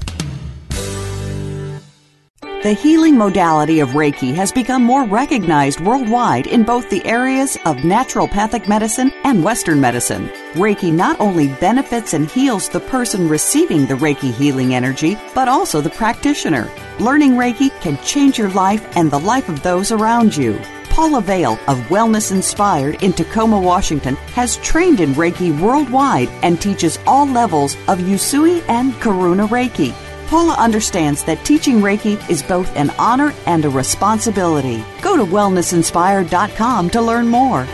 The 2.41 2.73
healing 2.73 3.19
modality 3.19 3.81
of 3.81 3.91
Reiki 3.91 4.35
has 4.35 4.51
become 4.51 4.83
more 4.83 5.05
recognized 5.05 5.81
worldwide 5.81 6.47
in 6.47 6.63
both 6.65 6.89
the 6.89 7.05
areas 7.05 7.57
of 7.67 7.77
naturopathic 7.85 8.67
medicine 8.67 9.13
and 9.25 9.45
Western 9.45 9.79
medicine. 9.79 10.31
Reiki 10.55 10.91
not 10.91 11.21
only 11.21 11.49
benefits 11.61 12.15
and 12.15 12.27
heals 12.27 12.71
the 12.71 12.81
person 12.81 13.29
receiving 13.29 13.85
the 13.85 13.93
Reiki 13.93 14.33
healing 14.33 14.75
energy, 14.75 15.19
but 15.35 15.49
also 15.49 15.83
the 15.83 15.91
practitioner. 15.91 16.67
Learning 16.99 17.33
Reiki 17.33 17.79
can 17.83 18.03
change 18.03 18.39
your 18.39 18.49
life 18.53 18.97
and 18.97 19.11
the 19.11 19.21
life 19.21 19.51
of 19.51 19.63
those 19.63 19.93
around 19.93 20.35
you. 20.35 20.59
Paula 20.95 21.21
Vale 21.23 21.59
of 21.67 21.79
Wellness 21.89 22.31
Inspired 22.31 23.03
in 23.03 23.13
Tacoma, 23.13 23.61
Washington, 23.61 24.15
has 24.37 24.59
trained 24.59 25.01
in 25.01 25.13
Reiki 25.15 25.51
worldwide 25.61 26.29
and 26.45 26.63
teaches 26.63 27.01
all 27.05 27.27
levels 27.27 27.75
of 27.89 27.99
Usui 27.99 28.63
and 28.69 28.93
Karuna 28.95 29.49
Reiki. 29.49 29.93
Paula 30.29 30.55
understands 30.55 31.25
that 31.25 31.45
teaching 31.45 31.81
Reiki 31.81 32.15
is 32.31 32.45
both 32.45 32.71
an 32.77 32.91
honor 32.91 33.35
and 33.47 33.65
a 33.65 33.71
responsibility. 33.71 34.85
Go 35.03 35.17
to 35.17 35.25
wellnessinspired.com 35.25 36.91
to 36.91 37.03
learn 37.03 37.27
more. 37.27 37.67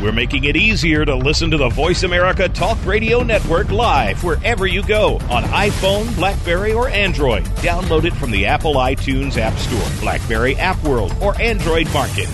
We're 0.00 0.12
making 0.12 0.44
it 0.44 0.56
easier 0.56 1.06
to 1.06 1.14
listen 1.14 1.50
to 1.50 1.56
the 1.56 1.70
Voice 1.70 2.02
America 2.02 2.50
Talk 2.50 2.76
Radio 2.84 3.22
Network 3.22 3.70
live 3.70 4.22
wherever 4.22 4.66
you 4.66 4.82
go 4.82 5.14
on 5.30 5.42
iPhone, 5.44 6.14
Blackberry, 6.16 6.74
or 6.74 6.88
Android. 6.90 7.44
Download 7.56 8.04
it 8.04 8.12
from 8.12 8.30
the 8.30 8.44
Apple 8.44 8.74
iTunes 8.74 9.38
App 9.38 9.54
Store, 9.54 10.00
Blackberry 10.00 10.54
App 10.56 10.82
World, 10.84 11.14
or 11.22 11.40
Android 11.40 11.90
Market. 11.94 12.28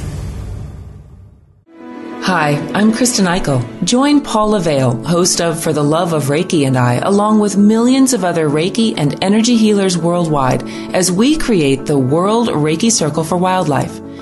Hi, 2.23 2.53
I'm 2.75 2.93
Kristen 2.93 3.27
Eichel. 3.27 3.85
Join 3.85 4.21
Paula 4.21 4.59
Vale, 4.59 4.97
host 5.05 5.41
of 5.41 5.63
For 5.63 5.73
the 5.73 5.85
Love 5.85 6.13
of 6.13 6.25
Reiki 6.25 6.67
and 6.67 6.77
I, 6.77 6.95
along 6.95 7.39
with 7.39 7.57
millions 7.57 8.13
of 8.13 8.25
other 8.25 8.49
Reiki 8.49 8.95
and 8.97 9.23
energy 9.23 9.57
healers 9.57 9.97
worldwide, 9.97 10.69
as 10.95 11.13
we 11.13 11.37
create 11.37 11.87
the 11.87 11.99
World 11.99 12.49
Reiki 12.49 12.91
Circle 12.91 13.25
for 13.25 13.37
Wildlife 13.37 14.02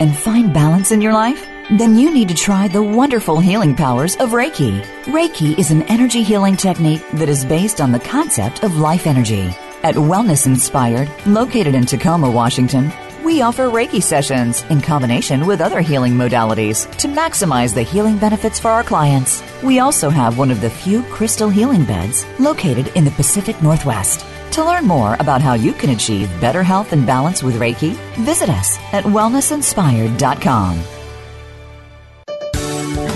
and 0.00 0.16
find 0.16 0.52
balance 0.52 0.90
in 0.90 1.00
your 1.00 1.12
life? 1.12 1.46
Then 1.70 1.96
you 1.96 2.12
need 2.12 2.28
to 2.28 2.34
try 2.34 2.66
the 2.66 2.82
wonderful 2.82 3.38
healing 3.38 3.76
powers 3.76 4.16
of 4.16 4.30
Reiki. 4.30 4.82
Reiki 5.04 5.56
is 5.56 5.70
an 5.70 5.82
energy 5.84 6.24
healing 6.24 6.56
technique 6.56 7.08
that 7.12 7.28
is 7.28 7.44
based 7.44 7.80
on 7.80 7.92
the 7.92 8.00
concept 8.00 8.64
of 8.64 8.78
life 8.78 9.06
energy. 9.06 9.54
At 9.84 9.94
Wellness 9.94 10.46
Inspired, 10.46 11.08
located 11.26 11.74
in 11.74 11.86
Tacoma, 11.86 12.30
Washington, 12.30 12.90
we 13.30 13.42
offer 13.42 13.70
Reiki 13.70 14.02
sessions 14.02 14.62
in 14.70 14.80
combination 14.80 15.46
with 15.46 15.60
other 15.60 15.80
healing 15.80 16.14
modalities 16.14 16.90
to 16.96 17.06
maximize 17.06 17.72
the 17.72 17.84
healing 17.84 18.18
benefits 18.18 18.58
for 18.58 18.72
our 18.72 18.82
clients. 18.82 19.40
We 19.62 19.78
also 19.78 20.10
have 20.10 20.36
one 20.36 20.50
of 20.50 20.60
the 20.60 20.68
few 20.68 21.04
crystal 21.04 21.48
healing 21.48 21.84
beds 21.84 22.26
located 22.40 22.88
in 22.96 23.04
the 23.04 23.12
Pacific 23.12 23.62
Northwest. 23.62 24.26
To 24.54 24.64
learn 24.64 24.84
more 24.84 25.14
about 25.20 25.42
how 25.42 25.54
you 25.54 25.72
can 25.72 25.90
achieve 25.90 26.28
better 26.40 26.64
health 26.64 26.92
and 26.92 27.06
balance 27.06 27.40
with 27.40 27.60
Reiki, 27.60 27.92
visit 28.24 28.48
us 28.48 28.78
at 28.92 29.04
wellnessinspired.com. 29.04 30.82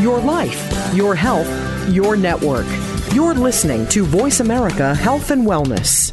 Your 0.01 0.21
life, 0.21 0.95
your 0.95 1.17
health, 1.17 1.89
your 1.89 2.17
network. 2.17 2.67
You're 3.13 3.35
listening 3.35 3.89
to 3.89 4.05
Voice 4.05 4.39
America 4.39 4.95
Health 4.95 5.33
and 5.33 5.45
Wellness. 5.45 6.13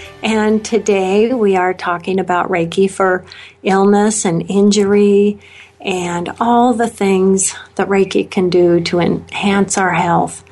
And 0.23 0.63
today 0.63 1.33
we 1.33 1.55
are 1.55 1.73
talking 1.73 2.19
about 2.19 2.49
Reiki 2.49 2.89
for 2.89 3.25
illness 3.63 4.23
and 4.23 4.49
injury 4.49 5.39
and 5.79 6.29
all 6.39 6.73
the 6.73 6.87
things 6.87 7.55
that 7.75 7.87
Reiki 7.87 8.29
can 8.29 8.49
do 8.49 8.81
to 8.81 8.99
enhance 8.99 9.79
our 9.79 9.93
health, 9.93 10.43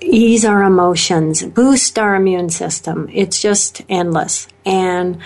ease 0.00 0.44
our 0.44 0.64
emotions, 0.64 1.44
boost 1.44 2.00
our 2.00 2.16
immune 2.16 2.50
system. 2.50 3.08
It's 3.12 3.40
just 3.40 3.82
endless. 3.88 4.48
And 4.64 5.18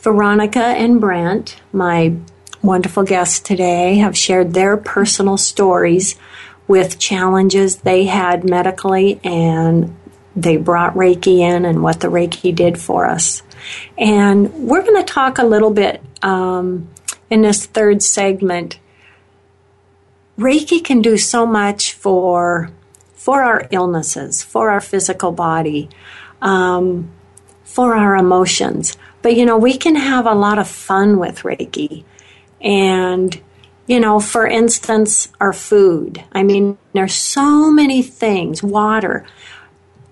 Veronica 0.00 0.62
and 0.62 1.00
Brent, 1.00 1.58
my 1.72 2.14
wonderful 2.60 3.04
guests 3.04 3.40
today, 3.40 3.96
have 3.96 4.16
shared 4.16 4.52
their 4.52 4.76
personal 4.76 5.38
stories 5.38 6.16
with 6.68 6.98
challenges 6.98 7.76
they 7.76 8.04
had 8.04 8.48
medically 8.48 9.20
and 9.24 9.96
they 10.36 10.56
brought 10.56 10.94
Reiki 10.94 11.38
in 11.38 11.64
and 11.64 11.82
what 11.82 12.00
the 12.00 12.08
Reiki 12.08 12.54
did 12.54 12.78
for 12.78 13.06
us. 13.06 13.42
And 13.96 14.52
we're 14.52 14.82
going 14.82 15.02
to 15.02 15.12
talk 15.12 15.38
a 15.38 15.44
little 15.44 15.70
bit 15.70 16.02
um, 16.22 16.88
in 17.30 17.42
this 17.42 17.66
third 17.66 18.02
segment. 18.02 18.78
Reiki 20.38 20.82
can 20.82 21.00
do 21.02 21.16
so 21.16 21.46
much 21.46 21.92
for 21.92 22.70
for 23.14 23.42
our 23.42 23.66
illnesses, 23.70 24.42
for 24.42 24.68
our 24.68 24.82
physical 24.82 25.32
body, 25.32 25.88
um, 26.42 27.10
for 27.62 27.94
our 27.94 28.16
emotions. 28.16 28.98
But 29.22 29.36
you 29.36 29.46
know, 29.46 29.56
we 29.56 29.78
can 29.78 29.94
have 29.96 30.26
a 30.26 30.34
lot 30.34 30.58
of 30.58 30.68
fun 30.68 31.18
with 31.18 31.38
Reiki, 31.38 32.04
and 32.60 33.40
you 33.86 34.00
know, 34.00 34.18
for 34.20 34.46
instance, 34.46 35.28
our 35.40 35.52
food. 35.52 36.22
I 36.32 36.42
mean, 36.42 36.76
there's 36.92 37.14
so 37.14 37.70
many 37.70 38.02
things. 38.02 38.62
Water. 38.62 39.24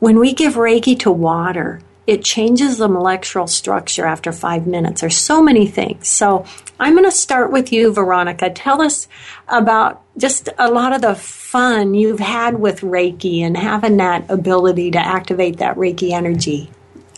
When 0.02 0.18
we 0.18 0.34
give 0.34 0.54
Reiki 0.54 0.98
to 0.98 1.12
water, 1.12 1.80
it 2.08 2.24
changes 2.24 2.76
the 2.76 2.88
molecular 2.88 3.46
structure 3.46 4.04
after 4.04 4.32
five 4.32 4.66
minutes. 4.66 5.00
There's 5.00 5.16
so 5.16 5.40
many 5.40 5.68
things. 5.68 6.08
So 6.08 6.44
I'm 6.80 6.94
going 6.94 7.04
to 7.04 7.12
start 7.12 7.52
with 7.52 7.72
you, 7.72 7.92
Veronica. 7.92 8.50
Tell 8.50 8.82
us 8.82 9.06
about 9.46 10.02
just 10.18 10.48
a 10.58 10.72
lot 10.72 10.92
of 10.92 11.02
the 11.02 11.14
fun 11.14 11.94
you've 11.94 12.18
had 12.18 12.58
with 12.58 12.80
Reiki 12.80 13.42
and 13.42 13.56
having 13.56 13.98
that 13.98 14.28
ability 14.28 14.90
to 14.90 14.98
activate 14.98 15.58
that 15.58 15.76
Reiki 15.76 16.10
energy. 16.10 16.68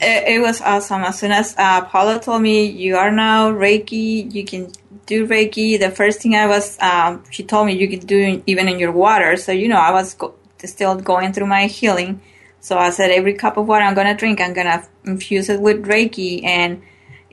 It, 0.03 0.35
it 0.35 0.41
was 0.43 0.61
awesome. 0.61 1.05
As 1.05 1.19
soon 1.19 1.33
as 1.33 1.55
uh, 1.57 1.87
Paula 1.87 2.21
told 2.21 2.43
me 2.43 2.67
you 2.67 2.99
are 2.99 3.11
now 3.11 3.51
Reiki, 3.51 4.31
you 4.31 4.45
can 4.45 4.71
do 5.07 5.27
Reiki. 5.27 5.81
The 5.81 5.91
first 5.91 6.21
thing 6.21 6.35
I 6.35 6.47
was, 6.47 6.79
um, 6.83 7.25
she 7.31 7.45
told 7.45 7.67
me 7.67 7.79
you 7.79 7.89
can 7.89 8.01
do 8.01 8.43
even 8.45 8.69
in 8.69 8.79
your 8.79 8.93
water. 8.93 9.39
So 9.39 9.53
you 9.53 9.69
know, 9.69 9.79
I 9.79 9.91
was 9.91 10.13
go- 10.13 10.35
still 10.63 10.97
going 10.97 11.33
through 11.33 11.47
my 11.47 11.67
healing 11.67 12.21
so 12.65 12.79
I 12.79 12.89
said, 12.89 13.11
every 13.11 13.35
cup 13.35 13.59
of 13.59 13.69
water 13.69 13.85
I'm 13.85 13.95
gonna 13.95 14.17
drink, 14.17 14.41
I'm 14.41 14.55
gonna 14.55 14.89
infuse 15.05 15.51
it 15.51 15.61
with 15.61 15.85
Reiki, 15.85 16.43
and 16.45 16.83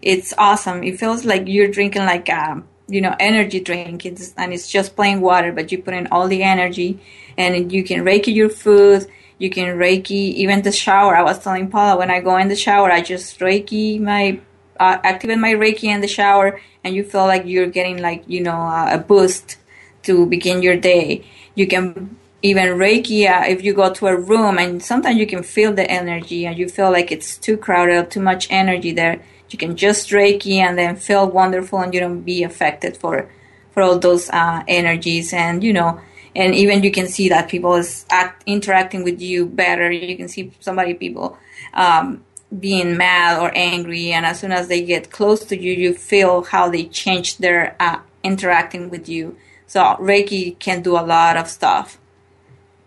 it's 0.02 0.34
awesome. 0.38 0.84
It 0.84 1.00
feels 1.00 1.24
like 1.24 1.44
you're 1.48 1.70
drinking 1.70 2.02
like 2.02 2.28
a 2.28 2.62
you 2.90 3.00
know 3.00 3.16
energy 3.18 3.62
drink, 3.62 4.06
it's, 4.06 4.34
and 4.36 4.52
it's 4.52 4.70
just 4.70 4.98
plain 4.98 5.22
water, 5.22 5.54
but 5.54 5.72
you 5.72 5.82
put 5.82 5.94
in 5.94 6.08
all 6.08 6.28
the 6.28 6.44
energy, 6.44 7.00
and 7.38 7.72
you 7.72 7.82
can 7.82 8.02
Reiki 8.04 8.36
your 8.36 8.50
food. 8.50 9.08
You 9.38 9.50
can 9.50 9.78
Reiki 9.78 10.34
even 10.44 10.64
the 10.64 10.72
shower. 10.74 11.16
I 11.16 11.24
was 11.24 11.40
telling 11.40 11.70
Paula 11.70 11.98
when 11.98 12.12
I 12.12 12.20
go 12.20 12.36
in 12.36 12.50
the 12.50 12.56
shower, 12.58 12.92
I 12.92 13.00
just 13.02 13.40
Reiki 13.40 14.02
my 14.02 14.38
uh, 14.82 14.98
activate 15.02 15.38
my 15.38 15.54
Reiki 15.54 15.86
in 15.86 16.02
the 16.02 16.10
shower, 16.10 16.60
and 16.84 16.94
you 16.94 17.06
feel 17.06 17.26
like 17.26 17.46
you're 17.46 17.68
getting 17.68 18.02
like 18.02 18.26
you 18.28 18.42
know 18.42 18.60
uh, 18.60 18.90
a 18.92 18.98
boost 18.98 19.56
to 20.04 20.26
begin 20.26 20.62
your 20.62 20.76
day. 20.76 21.24
You 21.56 21.68
can 21.68 22.18
even 22.44 22.70
Reiki, 22.70 23.30
uh, 23.30 23.46
if 23.48 23.64
you 23.64 23.74
go 23.74 23.94
to 23.94 24.08
a 24.08 24.20
room 24.20 24.58
and 24.58 24.82
sometimes 24.82 25.18
you 25.18 25.28
can 25.28 25.44
feel 25.44 25.74
the 25.74 25.90
energy 25.90 26.46
and 26.46 26.58
you 26.58 26.68
feel 26.68 26.92
like 26.92 27.12
it's 27.12 27.38
too 27.38 27.56
crowded, 27.56 28.10
too 28.10 28.22
much 28.22 28.48
energy 28.50 28.92
there, 28.92 29.22
you 29.50 29.58
can 29.58 29.76
just 29.76 30.10
Reiki 30.10 30.58
and 30.58 30.78
then 30.78 30.96
feel 30.96 31.30
wonderful 31.30 31.80
and 31.80 31.94
you 31.94 32.00
don't 32.00 32.22
be 32.22 32.44
affected 32.44 32.98
for 32.98 33.30
for 33.74 33.84
all 33.84 34.00
those 34.00 34.30
uh, 34.30 34.64
energies. 34.68 35.34
And 35.34 35.64
you 35.64 35.74
know 35.74 36.02
and 36.36 36.56
even 36.56 36.82
you 36.82 36.92
can 36.92 37.08
see 37.08 37.30
that 37.30 37.50
people 37.50 37.76
is 37.76 38.06
act, 38.10 38.44
interacting 38.46 39.04
with 39.04 39.22
you 39.22 39.46
better. 39.46 39.92
You 39.92 40.16
can 40.16 40.30
see 40.30 40.52
somebody 40.60 40.94
people 40.94 41.38
um, 41.74 42.24
being 42.58 42.98
mad 42.98 43.42
or 43.42 43.52
angry. 43.54 44.14
And 44.14 44.26
as 44.26 44.40
soon 44.40 44.52
as 44.52 44.68
they 44.68 44.82
get 44.82 45.12
close 45.12 45.44
to 45.46 45.62
you 45.62 45.74
you 45.74 45.94
feel 45.94 46.44
how 46.44 46.70
they 46.70 46.86
change 46.86 47.38
their 47.38 47.76
uh, 47.80 48.00
interacting 48.24 48.90
with 48.90 49.10
you. 49.10 49.38
So 49.68 49.82
reiki 50.00 50.58
can 50.60 50.82
do 50.82 50.98
a 50.98 51.06
lot 51.06 51.38
of 51.38 51.48
stuff 51.48 52.01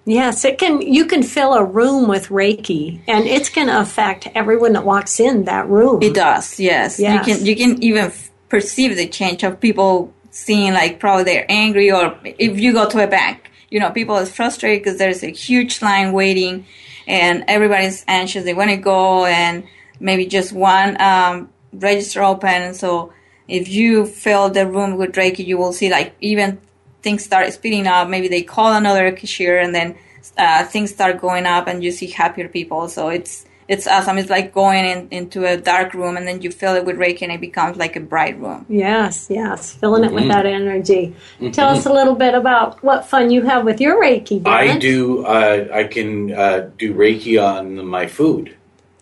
Yes, 0.06 0.44
it 0.44 0.58
can. 0.58 0.82
You 0.82 1.06
can 1.06 1.22
fill 1.22 1.54
a 1.54 1.64
room 1.64 2.08
with 2.08 2.28
Reiki, 2.28 3.00
and 3.08 3.26
it's 3.26 3.48
going 3.48 3.68
to 3.68 3.80
affect 3.80 4.28
everyone 4.34 4.74
that 4.74 4.84
walks 4.84 5.18
in 5.18 5.44
that 5.44 5.68
room. 5.68 6.02
It 6.02 6.14
does. 6.14 6.60
Yes. 6.60 7.00
Yes. 7.00 7.26
You 7.26 7.34
can 7.34 7.46
you 7.46 7.56
can 7.56 7.82
even 7.82 8.06
f- 8.06 8.30
perceive 8.48 8.96
the 8.96 9.08
change 9.08 9.42
of 9.42 9.60
people 9.60 10.12
seeing 10.30 10.74
like 10.74 11.00
probably 11.00 11.24
they're 11.24 11.46
angry 11.48 11.90
or 11.92 12.18
if 12.24 12.58
you 12.58 12.72
go 12.72 12.88
to 12.88 13.02
a 13.02 13.06
bank, 13.06 13.50
you 13.70 13.78
know, 13.80 13.90
people 13.90 14.16
is 14.16 14.30
frustrated 14.34 14.82
because 14.82 14.98
there's 14.98 15.22
a 15.22 15.30
huge 15.30 15.80
line 15.80 16.12
waiting, 16.12 16.66
and 17.06 17.44
everybody's 17.48 18.04
anxious. 18.06 18.44
They 18.44 18.54
want 18.54 18.70
to 18.70 18.76
go 18.76 19.24
and 19.24 19.64
maybe 20.00 20.26
just 20.26 20.52
one 20.52 21.00
um, 21.00 21.48
register 21.72 22.22
open. 22.22 22.74
So 22.74 23.12
if 23.48 23.68
you 23.68 24.04
fill 24.04 24.50
the 24.50 24.66
room 24.66 24.96
with 24.96 25.12
Reiki, 25.12 25.46
you 25.46 25.56
will 25.56 25.72
see 25.72 25.90
like 25.90 26.14
even 26.20 26.60
things 27.04 27.22
start 27.22 27.52
speeding 27.52 27.86
up. 27.86 28.08
Maybe 28.08 28.28
they 28.28 28.42
call 28.42 28.72
another 28.72 29.12
cashier, 29.12 29.60
and 29.60 29.72
then 29.72 29.88
uh, 30.36 30.64
things 30.64 30.90
start 30.90 31.20
going 31.20 31.46
up, 31.46 31.68
and 31.68 31.84
you 31.84 31.92
see 31.92 32.08
happier 32.08 32.48
people. 32.48 32.88
So 32.88 33.10
it's 33.10 33.44
it's 33.68 33.86
awesome. 33.86 34.18
It's 34.18 34.28
like 34.28 34.52
going 34.52 34.84
in, 34.84 35.08
into 35.10 35.46
a 35.46 35.56
dark 35.56 35.94
room, 35.94 36.16
and 36.18 36.26
then 36.28 36.42
you 36.42 36.50
fill 36.50 36.74
it 36.74 36.84
with 36.84 36.96
Reiki, 36.96 37.22
and 37.22 37.32
it 37.32 37.40
becomes 37.40 37.76
like 37.76 37.94
a 37.96 38.00
bright 38.00 38.36
room. 38.40 38.66
Yes, 38.68 39.28
yes, 39.30 39.72
filling 39.74 40.04
it 40.04 40.12
with 40.12 40.28
that 40.28 40.46
energy. 40.46 41.14
Tell 41.52 41.68
us 41.76 41.86
a 41.86 41.92
little 41.92 42.14
bit 42.14 42.34
about 42.34 42.82
what 42.82 43.06
fun 43.06 43.30
you 43.30 43.42
have 43.42 43.64
with 43.64 43.80
your 43.80 44.02
Reiki. 44.02 44.46
I 44.46 44.78
do. 44.78 45.24
Uh, 45.24 45.68
I 45.72 45.84
can 45.84 46.32
uh, 46.32 46.70
do 46.78 46.94
Reiki 46.94 47.36
on 47.40 47.86
my 47.86 48.06
food, 48.06 48.56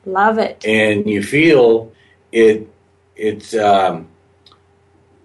Love 0.05 0.39
it. 0.39 0.65
and 0.67 1.09
you 1.09 1.23
feel 1.23 1.93
it. 2.31 2.69
It's 3.17 3.55
um, 3.55 4.09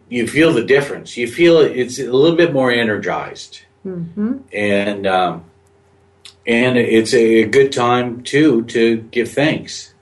you 0.10 0.28
feel 0.28 0.54
the 0.54 0.64
difference. 0.64 1.18
You 1.18 1.28
feel 1.28 1.60
it's 1.60 2.00
a 2.00 2.12
little 2.12 2.38
bit 2.38 2.54
more 2.54 2.72
energized, 2.72 3.62
hmm 3.84 4.38
and 4.54 5.06
um, 5.08 5.44
and 6.46 6.78
it's 6.78 7.14
a 7.14 7.44
good 7.46 7.72
time 7.72 8.24
too 8.24 8.64
to 8.66 8.98
give 9.12 9.32
thanks. 9.32 9.94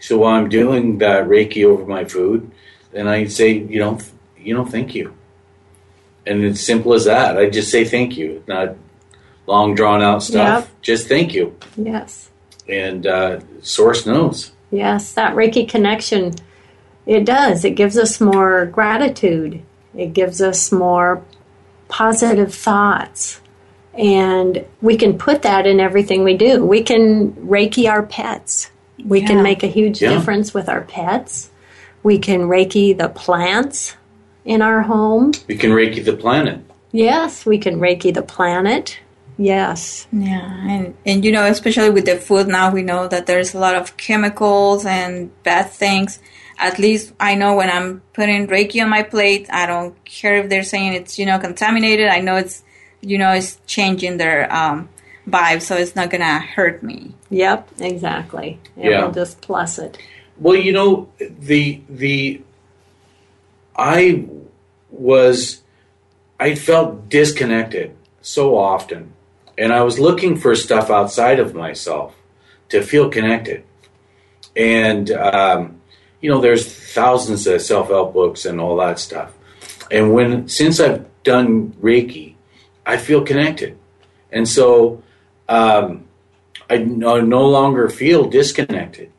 So 0.00 0.18
while 0.18 0.34
I'm 0.34 0.48
doing 0.48 0.98
that 0.98 1.24
Reiki 1.26 1.64
over 1.64 1.84
my 1.86 2.04
food, 2.04 2.50
then 2.92 3.08
I 3.08 3.26
say, 3.26 3.52
you 3.52 3.78
know, 3.80 3.98
you 4.38 4.54
know, 4.54 4.64
thank 4.64 4.94
you, 4.94 5.14
and 6.26 6.44
it's 6.44 6.60
simple 6.60 6.94
as 6.94 7.04
that. 7.06 7.38
I 7.38 7.48
just 7.50 7.70
say 7.70 7.84
thank 7.84 8.16
you, 8.16 8.42
not 8.46 8.76
long 9.46 9.74
drawn 9.74 10.02
out 10.02 10.22
stuff. 10.22 10.64
Yep. 10.64 10.80
Just 10.82 11.08
thank 11.08 11.34
you, 11.34 11.56
Yes, 11.76 12.30
and 12.68 13.06
uh, 13.06 13.40
Source 13.62 14.06
knows. 14.06 14.52
yes, 14.70 15.12
that 15.12 15.34
Reiki 15.34 15.68
connection. 15.68 16.32
It 17.06 17.24
does. 17.24 17.64
It 17.64 17.70
gives 17.76 17.98
us 17.98 18.20
more 18.20 18.66
gratitude. 18.66 19.62
It 19.96 20.12
gives 20.14 20.40
us 20.40 20.72
more 20.72 21.22
positive 21.88 22.54
thoughts. 22.54 23.40
And 23.96 24.64
we 24.82 24.96
can 24.96 25.18
put 25.18 25.42
that 25.42 25.66
in 25.66 25.78
everything 25.80 26.24
we 26.24 26.36
do. 26.36 26.64
We 26.64 26.82
can 26.82 27.32
Reiki 27.32 27.88
our 27.88 28.02
pets. 28.02 28.70
We 29.04 29.20
Yeah. 29.20 29.26
can 29.28 29.42
make 29.42 29.62
a 29.62 29.66
huge 29.68 30.00
Yeah. 30.02 30.10
difference 30.10 30.52
with 30.54 30.68
our 30.68 30.80
pets. 30.80 31.50
We 32.02 32.18
can 32.18 32.42
Reiki 32.48 32.96
the 32.96 33.08
plants 33.08 33.96
in 34.44 34.62
our 34.62 34.82
home. 34.82 35.32
We 35.46 35.56
can 35.56 35.70
Reiki 35.70 36.04
the 36.04 36.14
planet. 36.14 36.60
Yes, 36.90 37.44
we 37.46 37.58
can 37.58 37.78
Reiki 37.80 38.12
the 38.12 38.22
planet. 38.22 38.98
Yes. 39.36 40.06
Yeah, 40.12 40.48
and 40.68 40.94
and 41.04 41.24
you 41.24 41.32
know, 41.32 41.44
especially 41.44 41.90
with 41.90 42.06
the 42.06 42.16
food 42.16 42.46
now, 42.46 42.70
we 42.70 42.82
know 42.82 43.08
that 43.08 43.26
there's 43.26 43.52
a 43.54 43.58
lot 43.58 43.74
of 43.74 43.96
chemicals 43.96 44.86
and 44.86 45.30
bad 45.42 45.70
things. 45.70 46.20
At 46.58 46.78
least 46.78 47.12
I 47.18 47.34
know 47.34 47.54
when 47.56 47.70
I'm 47.70 48.00
putting 48.12 48.46
Reiki 48.46 48.82
on 48.82 48.88
my 48.88 49.02
plate, 49.02 49.48
I 49.52 49.66
don't 49.66 49.94
care 50.04 50.36
if 50.38 50.48
they're 50.48 50.62
saying 50.62 50.94
it's 50.94 51.18
you 51.18 51.26
know 51.26 51.38
contaminated. 51.38 52.08
I 52.08 52.20
know 52.20 52.36
it's 52.36 52.62
you 53.00 53.18
know 53.18 53.32
it's 53.32 53.58
changing 53.66 54.16
their 54.18 54.52
um, 54.54 54.88
vibe, 55.28 55.62
so 55.62 55.76
it's 55.76 55.96
not 55.96 56.10
gonna 56.10 56.38
hurt 56.38 56.82
me. 56.82 57.14
Yep, 57.30 57.68
exactly. 57.80 58.58
It 58.76 58.90
Yeah. 58.90 59.04
will 59.04 59.12
just 59.12 59.40
plus 59.40 59.78
it. 59.78 59.98
Well, 60.38 60.56
you 60.56 60.72
know, 60.72 61.08
the 61.18 61.80
the 61.88 62.40
I 63.76 64.24
was 64.90 65.62
I 66.38 66.54
felt 66.54 67.08
disconnected 67.08 67.94
so 68.22 68.56
often, 68.56 69.12
and 69.58 69.72
I 69.72 69.82
was 69.82 69.98
looking 69.98 70.36
for 70.36 70.54
stuff 70.54 70.90
outside 70.90 71.38
of 71.38 71.54
myself 71.54 72.14
to 72.70 72.82
feel 72.82 73.08
connected. 73.10 73.64
And 74.56 75.10
um, 75.10 75.80
you 76.24 76.30
know, 76.30 76.40
there's 76.40 76.66
thousands 76.66 77.46
of 77.46 77.60
self 77.60 77.88
help 77.88 78.14
books 78.14 78.46
and 78.46 78.58
all 78.58 78.78
that 78.78 78.98
stuff. 78.98 79.34
And 79.90 80.14
when 80.14 80.48
since 80.48 80.80
I've 80.80 81.04
done 81.22 81.72
Reiki, 81.82 82.36
I 82.86 82.96
feel 82.96 83.20
connected, 83.20 83.76
and 84.32 84.48
so 84.48 85.02
um, 85.50 86.06
I 86.70 86.78
no, 86.78 87.20
no 87.20 87.46
longer 87.46 87.90
feel 87.90 88.24
disconnected. 88.30 89.12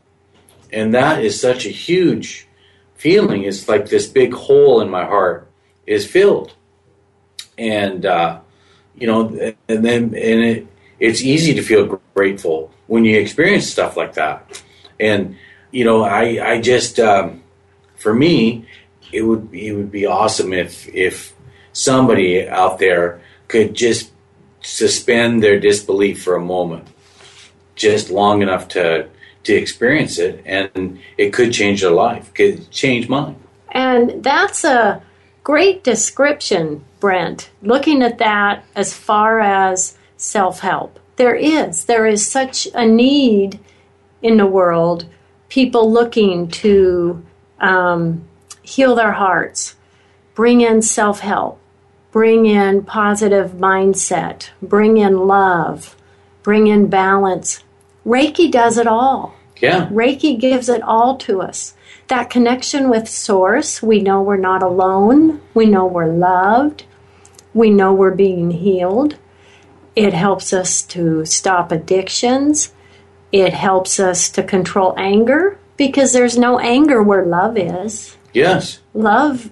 And 0.73 0.95
that 0.95 1.23
is 1.23 1.39
such 1.39 1.67
a 1.67 1.69
huge 1.69 2.47
feeling. 2.95 3.43
It's 3.43 3.69
like 3.69 3.85
this 3.87 4.07
big 4.07 4.33
hole 4.33 4.81
in 4.81 4.89
my 4.89 5.05
heart 5.05 5.47
is 5.85 6.07
filled. 6.07 6.55
And 7.55 8.03
uh, 8.03 8.39
you 8.95 9.05
know 9.05 9.53
and 9.69 9.85
then 9.85 10.05
and 10.05 10.43
it, 10.43 10.67
it's 10.99 11.21
easy 11.21 11.53
to 11.53 11.61
feel 11.61 12.01
grateful 12.15 12.71
when 12.87 13.05
you 13.05 13.19
experience 13.19 13.67
stuff 13.69 13.95
like 13.95 14.15
that. 14.15 14.63
And 14.99 15.37
you 15.75 15.83
know 15.83 16.03
i 16.03 16.23
i 16.51 16.61
just 16.61 16.99
um, 16.99 17.43
for 17.97 18.13
me 18.13 18.65
it 19.11 19.21
would 19.21 19.49
it 19.53 19.73
would 19.73 19.91
be 19.91 20.05
awesome 20.05 20.53
if 20.53 20.87
if 20.95 21.33
somebody 21.73 22.47
out 22.47 22.79
there 22.79 23.21
could 23.47 23.73
just 23.73 24.11
suspend 24.61 25.43
their 25.43 25.59
disbelief 25.59 26.23
for 26.23 26.35
a 26.35 26.41
moment 26.55 26.87
just 27.75 28.09
long 28.09 28.41
enough 28.41 28.67
to 28.69 29.07
to 29.43 29.53
experience 29.53 30.17
it 30.17 30.41
and 30.45 30.97
it 31.17 31.33
could 31.33 31.51
change 31.51 31.81
their 31.81 31.91
life 31.91 32.33
could 32.33 32.71
change 32.71 33.09
mine 33.09 33.35
And 33.75 34.23
that's 34.23 34.63
a 34.63 35.03
great 35.43 35.83
description, 35.83 36.85
Brent, 37.01 37.51
looking 37.61 38.01
at 38.01 38.17
that 38.19 38.63
as 38.73 38.93
far 38.93 39.41
as 39.41 39.97
self 40.15 40.61
help. 40.61 40.99
There 41.17 41.35
is. 41.35 41.85
There 41.85 42.07
is 42.07 42.25
such 42.25 42.67
a 42.73 42.85
need 42.85 43.59
in 44.21 44.37
the 44.37 44.47
world, 44.47 45.05
people 45.49 45.91
looking 45.91 46.47
to 46.49 47.23
um, 47.59 48.27
heal 48.61 48.95
their 48.95 49.13
hearts, 49.13 49.75
bring 50.33 50.61
in 50.61 50.81
self 50.81 51.19
help, 51.19 51.59
bring 52.11 52.45
in 52.45 52.83
positive 52.83 53.51
mindset, 53.51 54.49
bring 54.61 54.97
in 54.97 55.27
love, 55.27 55.95
bring 56.43 56.67
in 56.67 56.87
balance. 56.87 57.63
Reiki 58.05 58.51
does 58.51 58.77
it 58.77 58.87
all. 58.87 59.35
yeah 59.57 59.87
Reiki 59.89 60.39
gives 60.39 60.69
it 60.69 60.81
all 60.81 61.17
to 61.17 61.41
us. 61.41 61.73
That 62.07 62.29
connection 62.29 62.89
with 62.89 63.09
Source, 63.09 63.81
we 63.81 63.99
know 63.99 64.21
we're 64.21 64.37
not 64.37 64.61
alone. 64.61 65.41
We 65.55 65.65
know 65.65 65.87
we're 65.87 66.05
loved. 66.13 66.83
We 67.53 67.71
know 67.71 67.93
we're 67.93 68.11
being 68.11 68.51
healed. 68.51 69.17
It 69.95 70.13
helps 70.13 70.53
us 70.53 70.83
to 70.83 71.25
stop 71.25 71.71
addictions. 71.71 72.74
It 73.31 73.53
helps 73.53 73.99
us 73.99 74.29
to 74.31 74.43
control 74.43 74.93
anger 74.97 75.57
because 75.77 76.13
there's 76.13 76.37
no 76.37 76.59
anger 76.59 77.01
where 77.03 77.25
love 77.25 77.57
is. 77.57 78.15
yes 78.33 78.79
Love 78.93 79.49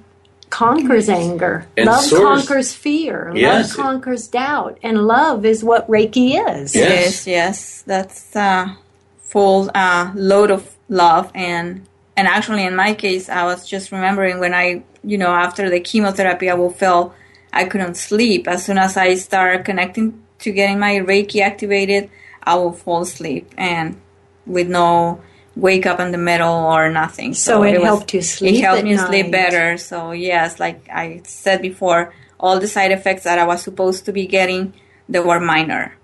conquers 0.50 1.10
anger. 1.10 1.66
And 1.76 1.88
love 1.88 2.04
Source- 2.04 2.22
conquers 2.48 2.74
fear. 2.74 3.32
Yes. 3.36 3.76
Love 3.76 3.86
conquers 3.86 4.28
doubt. 4.28 4.78
And 4.84 5.08
love 5.08 5.46
is 5.46 5.64
what 5.64 5.88
Reiki 5.90 6.36
is. 6.38 6.76
Yes, 6.76 7.26
Yes. 7.26 7.28
yes, 7.28 7.84
that's 7.88 8.36
uh, 8.36 8.76
full 9.20 9.72
uh, 9.74 10.12
load 10.16 10.52
of 10.52 10.76
love 10.90 11.32
and 11.34 11.86
and 12.16 12.28
actually 12.28 12.64
in 12.64 12.76
my 12.76 12.94
case, 12.94 13.28
I 13.28 13.44
was 13.46 13.68
just 13.68 13.92
remembering 13.92 14.40
when 14.40 14.54
I, 14.54 14.84
you 15.04 15.18
know, 15.18 15.32
after 15.34 15.68
the 15.72 15.80
chemotherapy, 15.80 16.48
I 16.48 16.54
will 16.54 16.70
feel 16.70 17.12
I 17.52 17.66
couldn't 17.66 17.96
sleep. 17.96 18.48
As 18.48 18.64
soon 18.64 18.78
as 18.78 18.96
I 18.96 19.16
start 19.16 19.66
connecting 19.66 20.22
to 20.40 20.52
getting 20.52 20.78
my 20.78 20.98
Reiki 20.98 21.42
activated, 21.42 22.12
I 22.46 22.56
will 22.56 22.74
fall 22.74 23.02
asleep 23.02 23.54
and 23.58 24.00
with 24.46 24.68
no 24.68 25.22
wake 25.56 25.86
up 25.86 26.00
in 26.00 26.12
the 26.12 26.18
middle 26.18 26.52
or 26.54 26.90
nothing. 26.90 27.34
So 27.34 27.64
it 27.64 27.74
was- 27.76 27.84
helped 27.84 28.14
you 28.14 28.22
sleep 28.22 28.56
It 28.56 28.62
helped 28.62 28.80
at 28.80 28.86
me 28.86 28.98
sleep 28.98 29.32
better. 29.32 29.78
So 29.78 30.12
yes, 30.12 30.60
like 30.60 30.88
I 30.92 31.22
said 31.26 31.62
before, 31.62 32.14
all 32.40 32.60
the 32.60 32.68
side 32.68 32.92
effects 32.92 33.24
that 33.24 33.40
I 33.40 33.46
was 33.46 33.62
supposed 33.62 34.06
to 34.06 34.12
be 34.12 34.26
getting, 34.28 34.74
they 35.08 35.20
were 35.20 35.40
minor. 35.40 35.96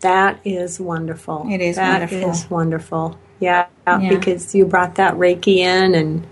That 0.00 0.40
is 0.44 0.80
wonderful. 0.80 1.46
It 1.50 1.60
is 1.60 1.76
That 1.76 2.00
wonderful. 2.00 2.30
is 2.30 2.50
wonderful. 2.50 3.18
Yeah, 3.38 3.66
Yeah. 3.86 4.08
because 4.08 4.54
you 4.54 4.64
brought 4.66 4.96
that 4.96 5.14
Reiki 5.14 5.58
in 5.58 5.94
and 5.94 6.26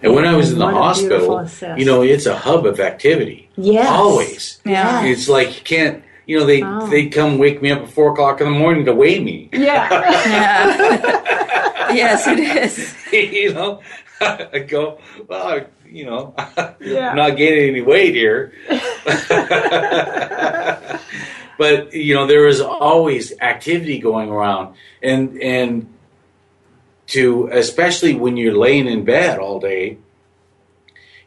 And 0.00 0.14
when 0.14 0.24
I 0.24 0.34
was 0.36 0.52
in 0.52 0.60
the 0.60 0.64
What 0.64 0.74
hospital, 0.74 1.44
you 1.76 1.84
know, 1.84 2.02
it's 2.02 2.26
a 2.26 2.36
hub 2.36 2.66
of 2.66 2.78
activity. 2.78 3.48
Yes. 3.56 3.88
Always. 3.90 4.58
Yeah. 4.64 5.02
It's 5.04 5.28
like 5.28 5.48
you 5.56 5.62
can't, 5.64 6.02
you 6.28 6.38
know, 6.38 6.46
they 6.46 6.62
Oh. 6.62 6.86
they 6.86 7.08
come 7.08 7.38
wake 7.38 7.60
me 7.62 7.72
up 7.72 7.82
at 7.82 7.88
four 7.90 8.12
o'clock 8.12 8.40
in 8.40 8.46
the 8.52 8.56
morning 8.58 8.84
to 8.84 8.94
weigh 8.94 9.18
me. 9.18 9.48
Yeah. 9.52 9.88
Yeah. 9.90 11.92
yes, 11.94 12.26
it 12.28 12.38
is. 12.38 12.94
you 13.12 13.54
know, 13.54 13.80
I 14.20 14.58
go, 14.60 14.98
well, 15.26 15.64
you 15.90 16.04
know, 16.04 16.34
Yeah. 16.80 17.10
I'm 17.10 17.16
not 17.16 17.36
gaining 17.36 17.70
any 17.70 17.80
weight 17.80 18.14
here. 18.14 18.52
but 21.58 21.92
you 21.94 22.14
know, 22.14 22.26
there 22.26 22.46
is 22.46 22.60
always 22.60 23.32
activity 23.40 23.98
going 23.98 24.28
around, 24.28 24.74
and 25.02 25.40
and 25.42 25.92
to 27.08 27.48
especially 27.52 28.14
when 28.14 28.36
you're 28.36 28.56
laying 28.56 28.86
in 28.86 29.04
bed 29.04 29.38
all 29.38 29.60
day, 29.60 29.98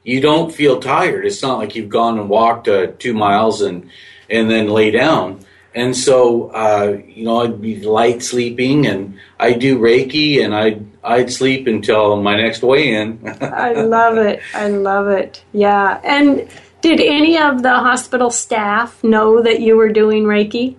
you 0.03 0.21
don't 0.21 0.53
feel 0.53 0.79
tired. 0.79 1.25
It's 1.25 1.41
not 1.41 1.57
like 1.57 1.75
you've 1.75 1.89
gone 1.89 2.19
and 2.19 2.29
walked 2.29 2.67
uh, 2.67 2.87
two 2.99 3.13
miles 3.13 3.61
and 3.61 3.89
and 4.31 4.49
then 4.49 4.67
lay 4.67 4.89
down. 4.89 5.45
And 5.73 5.95
so, 5.95 6.49
uh, 6.49 7.01
you 7.07 7.23
know, 7.23 7.41
I'd 7.41 7.61
be 7.61 7.81
light 7.81 8.21
sleeping, 8.23 8.87
and 8.87 9.17
I 9.39 9.53
do 9.53 9.79
Reiki, 9.79 10.43
and 10.43 10.53
I'd 10.53 10.85
I'd 11.03 11.31
sleep 11.31 11.67
until 11.67 12.21
my 12.21 12.35
next 12.35 12.61
weigh-in. 12.61 13.19
I 13.41 13.73
love 13.73 14.17
it. 14.17 14.41
I 14.53 14.67
love 14.67 15.07
it. 15.07 15.43
Yeah. 15.53 15.99
And 16.03 16.49
did 16.81 16.99
any 16.99 17.37
of 17.37 17.63
the 17.63 17.73
hospital 17.73 18.29
staff 18.29 19.03
know 19.03 19.41
that 19.41 19.61
you 19.61 19.77
were 19.77 19.89
doing 19.89 20.25
Reiki? 20.25 20.75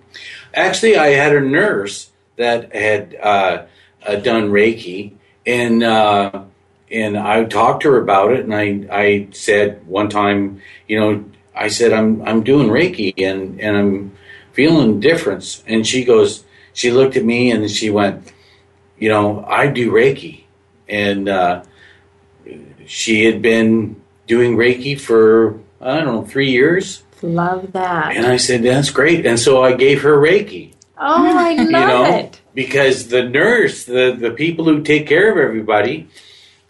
Actually, 0.53 0.97
I 0.97 1.07
had 1.07 1.35
a 1.35 1.41
nurse 1.41 2.11
that 2.35 2.73
had 2.75 3.15
uh, 3.15 3.65
uh, 4.05 4.15
done 4.17 4.51
Reiki, 4.51 5.13
and 5.45 5.81
uh, 5.81 6.43
and 6.91 7.17
I 7.17 7.45
talked 7.45 7.81
to 7.83 7.91
her 7.91 7.97
about 7.97 8.33
it, 8.33 8.41
and 8.41 8.53
I 8.53 8.85
I 8.91 9.27
said 9.31 9.87
one 9.87 10.09
time, 10.09 10.61
you 10.87 10.99
know, 10.99 11.25
I 11.55 11.67
said 11.67 11.93
I'm 11.93 12.21
I'm 12.23 12.43
doing 12.43 12.67
Reiki, 12.69 13.13
and 13.17 13.59
and 13.61 13.77
I'm 13.77 14.11
feeling 14.53 14.99
difference, 14.99 15.63
and 15.67 15.85
she 15.85 16.03
goes, 16.03 16.43
she 16.73 16.91
looked 16.91 17.15
at 17.17 17.23
me, 17.23 17.51
and 17.51 17.69
she 17.69 17.89
went, 17.89 18.31
you 18.97 19.09
know, 19.09 19.43
I 19.47 19.67
do 19.67 19.91
Reiki, 19.91 20.43
and 20.87 21.27
uh, 21.29 21.63
she 22.85 23.25
had 23.25 23.41
been 23.41 24.01
doing 24.27 24.55
Reiki 24.55 24.99
for 24.99 25.59
I 25.81 25.97
don't 25.97 26.05
know 26.05 26.23
three 26.25 26.51
years, 26.51 27.03
Love 27.21 27.71
that. 27.73 28.15
and 28.15 28.25
I 28.25 28.37
said 28.37 28.63
that's 28.63 28.89
great, 28.89 29.25
and 29.25 29.39
so 29.39 29.63
I 29.63 29.73
gave 29.73 30.01
her 30.03 30.17
Reiki. 30.17 30.73
Oh, 30.97 31.37
I 31.37 31.53
love 31.55 31.65
you 31.65 31.71
know 31.71 32.15
it. 32.17 32.41
because 32.53 33.07
the 33.09 33.23
nurse 33.23 33.85
the 33.85 34.15
the 34.17 34.31
people 34.31 34.65
who 34.65 34.81
take 34.83 35.07
care 35.07 35.31
of 35.31 35.37
everybody 35.37 36.07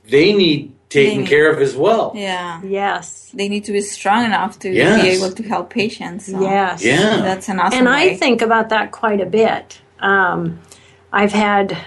they 0.07 0.33
need 0.33 0.71
taken 0.93 1.21
They- 1.23 1.29
care 1.29 1.49
of 1.51 1.61
as 1.61 1.75
well 1.75 2.13
Yeah. 2.15 2.61
Yes. 2.63 3.29
They 3.33 3.49
need 3.49 3.63
to 3.65 3.71
be 3.71 3.81
strong 3.81 4.23
enough 4.25 4.59
to 4.59 4.69
Yes. 4.69 5.01
be 5.01 5.07
able 5.09 5.31
to 5.35 5.43
help 5.43 5.69
patients. 5.69 6.27
so 6.31 6.39
Yes. 6.39 6.83
yeah 6.85 7.21
That's 7.21 7.49
an 7.49 7.59
awesome 7.59 7.79
and 7.79 7.89
I 7.89 8.07
way. 8.07 8.15
think 8.17 8.41
about 8.41 8.69
that 8.69 8.91
quite 8.91 9.19
a 9.21 9.25
bit. 9.25 9.79
Um, 9.99 10.59
I've 11.11 11.33
had 11.33 11.77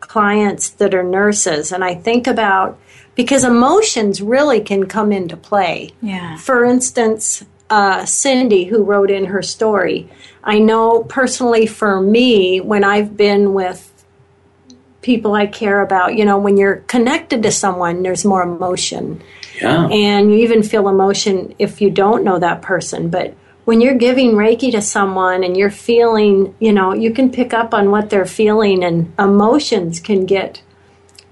clients 0.00 0.68
that 0.70 0.94
are 0.94 1.02
nurses, 1.02 1.72
and 1.72 1.82
I 1.84 1.94
think 1.94 2.26
about 2.26 2.78
because 3.14 3.44
emotions 3.44 4.20
really 4.20 4.60
can 4.60 4.86
come 4.86 5.10
into 5.10 5.36
play. 5.36 5.90
Yeah. 6.02 6.36
For 6.36 6.64
instance, 6.64 7.44
uh, 7.70 8.04
Cindy, 8.04 8.64
who 8.64 8.82
wrote 8.84 9.10
in 9.10 9.24
her 9.26 9.42
story, 9.42 10.08
I 10.44 10.58
know 10.58 11.04
personally 11.08 11.66
for 11.66 12.00
me, 12.00 12.60
when 12.60 12.84
I've 12.84 13.16
been 13.16 13.54
with 13.54 13.85
people 15.06 15.34
I 15.34 15.46
care 15.46 15.82
about, 15.82 16.16
you 16.16 16.24
know, 16.24 16.36
when 16.36 16.56
you're 16.56 16.78
connected 16.88 17.44
to 17.44 17.52
someone, 17.52 18.02
there's 18.02 18.24
more 18.24 18.42
emotion. 18.42 19.22
Yeah. 19.62 19.86
And 19.86 20.32
you 20.32 20.38
even 20.38 20.64
feel 20.64 20.88
emotion 20.88 21.54
if 21.60 21.80
you 21.80 21.90
don't 21.90 22.24
know 22.24 22.40
that 22.40 22.60
person. 22.60 23.08
But 23.08 23.32
when 23.66 23.80
you're 23.80 23.94
giving 23.94 24.32
reiki 24.32 24.72
to 24.72 24.82
someone 24.82 25.44
and 25.44 25.56
you're 25.56 25.70
feeling 25.70 26.54
you 26.58 26.72
know 26.72 26.92
you 26.92 27.12
can 27.12 27.30
pick 27.30 27.54
up 27.54 27.72
on 27.72 27.90
what 27.90 28.10
they're 28.10 28.26
feeling 28.26 28.84
and 28.84 29.12
emotions 29.18 29.98
can 29.98 30.26
get 30.26 30.60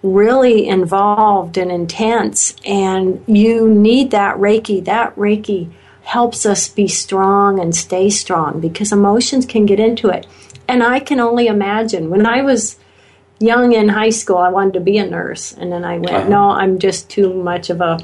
really 0.03 0.69
involved 0.69 1.59
and 1.59 1.73
intense. 1.73 2.55
And 2.65 3.25
you 3.27 3.69
need 3.69 4.13
that 4.13 4.37
reiki. 4.37 4.85
That 4.85 5.17
reiki 5.17 5.73
helps 6.03 6.47
us 6.47 6.69
be 6.69 6.87
strong 6.87 7.59
and 7.59 7.75
stay 7.75 8.09
strong 8.11 8.61
because 8.61 8.93
emotions 8.93 9.47
can 9.47 9.67
get 9.67 9.81
into 9.81 10.11
it. 10.11 10.29
And 10.69 10.83
i 10.83 11.01
can 11.01 11.19
only 11.19 11.47
imagine 11.49 12.09
when 12.09 12.25
i 12.25 12.41
was 12.41 12.79
young 13.45 13.73
in 13.73 13.89
high 13.89 14.11
school 14.21 14.39
i 14.39 14.49
wanted 14.49 14.73
to 14.75 14.81
be 14.81 14.97
a 14.99 15.07
nurse 15.07 15.53
and 15.53 15.71
then 15.73 15.85
i 15.85 15.95
went 15.99 16.11
Uh-huh. 16.17 16.29
no 16.29 16.51
i'm 16.51 16.79
just 16.79 17.09
too 17.11 17.29
much 17.51 17.71
of 17.71 17.81
a 17.81 17.99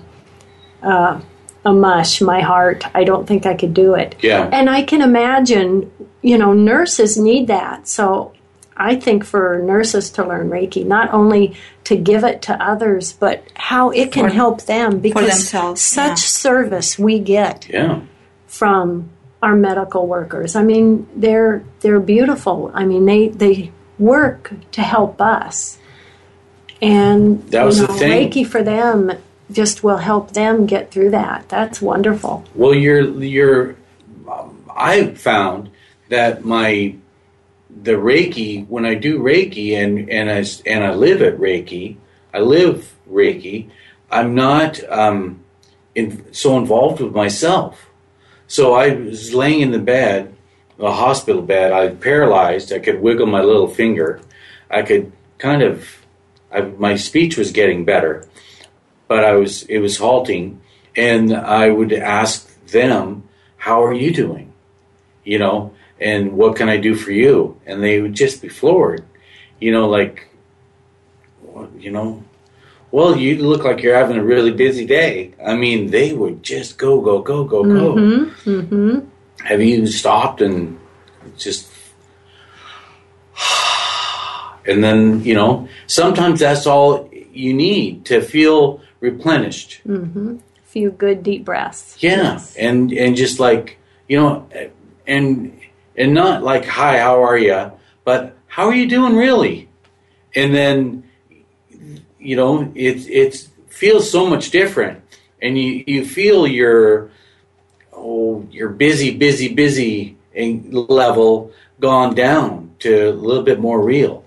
uh, 0.82 1.20
a 1.64 1.72
mush 1.72 2.20
my 2.20 2.41
heart 2.41 2.84
i 2.95 3.05
don't 3.05 3.26
think 3.28 3.47
i 3.47 3.55
could 3.55 3.74
do 3.74 3.95
it 3.95 4.14
Yeah. 4.22 4.49
and 4.53 4.68
i 4.70 4.82
can 4.82 5.03
imagine 5.03 5.91
you 6.22 6.38
know 6.38 6.53
nurses 6.53 7.16
need 7.18 7.47
that 7.49 7.86
so 7.88 8.32
i 8.76 8.97
think 8.97 9.24
for 9.24 9.45
nurses 9.62 10.11
to 10.16 10.24
learn 10.26 10.49
reiki 10.49 10.84
not 10.86 11.12
only 11.12 11.55
to 11.84 11.97
give 11.97 12.24
it 12.24 12.41
to 12.43 12.53
others 12.72 13.12
but 13.12 13.36
how 13.55 13.91
it 13.91 14.11
can 14.12 14.28
For- 14.28 14.34
help 14.34 14.62
them 14.74 15.01
because 15.01 15.49
such 15.78 15.97
yeah. 15.97 16.14
service 16.14 16.99
we 16.99 17.18
get 17.18 17.68
yeah 17.68 18.01
from 18.47 19.11
our 19.43 19.57
medical 19.57 20.07
workers. 20.07 20.55
I 20.55 20.62
mean, 20.62 21.07
they're 21.16 21.62
they're 21.80 21.99
beautiful. 22.01 22.70
I 22.74 22.84
mean, 22.84 23.07
they 23.07 23.28
they 23.28 23.72
work 24.01 24.53
to 24.73 24.81
help 24.83 25.21
us, 25.21 25.79
and 26.83 27.43
That 27.51 27.65
was 27.65 27.81
you 27.81 27.87
the 27.87 27.93
thing. 27.95 28.31
Reiki 28.31 28.47
for 28.47 28.63
them 28.63 29.13
just 29.53 29.85
will 29.85 29.99
help 29.99 30.33
them 30.33 30.67
get 30.67 30.91
through 30.91 31.11
that. 31.11 31.49
That's 31.49 31.81
wonderful. 31.83 32.45
well 32.55 32.75
you're 32.75 33.03
you're 33.23 33.77
um, 34.31 34.65
i 34.77 35.11
found 35.15 35.71
that 36.09 36.45
my 36.45 36.95
the 37.83 37.93
reiki 37.93 38.67
when 38.69 38.85
i 38.87 38.95
do 38.95 39.19
reiki 39.19 39.77
and 39.77 40.09
and 40.11 40.31
i 40.31 40.45
and 40.71 40.85
i 40.85 40.93
live 40.95 41.21
at 41.23 41.37
reiki 41.39 41.97
i 42.33 42.39
live 42.39 42.95
reiki 43.11 43.69
i'm 44.11 44.35
not 44.35 44.81
um 44.91 45.41
in, 45.95 46.25
so 46.33 46.57
involved 46.59 47.01
with 47.01 47.15
myself 47.15 47.87
So 48.47 48.75
I 48.75 48.95
was 48.95 49.33
laying 49.33 49.61
in 49.61 49.71
the 49.71 49.79
bed, 49.79 50.35
a 50.81 50.93
hospital 50.93 51.43
bed. 51.43 51.72
I 51.72 51.89
paralyzed. 51.89 52.72
I 52.72 52.78
could 52.78 53.01
wiggle 53.01 53.26
my 53.26 53.43
little 53.43 53.68
finger. 53.68 54.20
I 54.70 54.83
could 54.83 55.12
kind 55.39 55.62
of, 55.62 55.89
I, 56.53 56.62
my 56.62 56.97
speech 56.97 57.37
was 57.37 57.53
getting 57.53 57.85
better, 57.85 58.26
but 59.09 59.24
I 59.24 59.33
was, 59.33 59.62
it 59.64 59.78
was 59.78 59.99
halting. 59.99 60.61
And 60.97 61.33
I 61.35 61.70
would 61.70 61.93
ask 61.93 62.66
them, 62.66 63.28
"How 63.57 63.85
are 63.85 63.93
you 63.93 64.12
doing?" 64.12 64.53
You 65.22 65.39
know, 65.39 65.72
and 66.01 66.33
what 66.33 66.57
can 66.57 66.68
I 66.68 66.78
do 66.78 66.97
for 66.97 67.12
you? 67.12 67.61
And 67.64 67.83
they 67.83 68.01
would 68.01 68.14
just 68.14 68.43
be 68.43 68.49
floored. 68.49 69.05
You 69.61 69.70
know, 69.70 69.89
like, 69.89 70.28
you 71.78 71.93
know, 71.93 72.24
well, 72.91 73.16
you 73.16 73.37
look 73.37 73.64
like 73.64 73.83
you're 73.83 73.97
having 73.97 74.16
a 74.16 74.24
really 74.24 74.51
busy 74.51 74.85
day. 74.85 75.33
I 75.45 75.55
mean, 75.55 75.91
they 75.91 76.12
would 76.12 76.43
just 76.43 76.76
go, 76.76 77.01
go, 77.01 77.20
go, 77.22 77.45
go, 77.45 77.62
go. 77.62 77.95
Mm-hmm. 77.95 78.99
Have 79.45 79.61
you 79.62 79.86
stopped 79.86 80.41
and 80.41 80.78
just. 81.38 81.68
And 84.66 84.84
then, 84.84 85.24
you 85.24 85.34
know, 85.34 85.68
sometimes 85.86 86.41
that's 86.41 86.66
all 86.66 87.09
you 87.32 87.55
need 87.55 88.05
to 88.05 88.20
feel 88.20 88.82
replenished. 89.01 89.80
Mm-hmm. 89.86 90.36
Few 90.64 90.91
good 90.91 91.22
deep 91.22 91.47
breaths. 91.47 91.97
Yeah, 91.99 92.34
Yes. 92.34 92.57
and 92.57 92.93
and 92.93 93.16
just 93.16 93.41
like 93.41 93.78
you 94.07 94.18
know, 94.20 94.47
and 95.07 95.59
and 95.97 96.12
not 96.14 96.43
like 96.43 96.66
hi, 96.66 96.99
how 96.99 97.22
are 97.24 97.38
you, 97.38 97.72
but 98.05 98.36
how 98.49 98.66
are 98.66 98.74
you 98.74 98.86
doing 98.86 99.16
really? 99.16 99.68
And 100.36 100.55
then 100.55 101.05
you 102.20 102.36
know, 102.36 102.70
it 102.74 103.09
it 103.09 103.49
feels 103.68 104.11
so 104.11 104.26
much 104.26 104.51
different, 104.51 105.03
and 105.41 105.57
you 105.59 105.82
you 105.86 106.05
feel 106.05 106.47
your 106.47 107.11
oh 108.01 108.47
your 108.51 108.69
busy, 108.69 109.17
busy, 109.17 109.53
busy 109.55 110.17
and 110.35 110.73
level 110.73 111.53
gone 111.81 112.15
down 112.15 112.75
to 112.81 113.11
a 113.11 113.13
little 113.13 113.43
bit 113.43 113.59
more 113.61 113.81
real, 113.83 114.25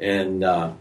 and 0.00 0.42
uh, 0.44 0.72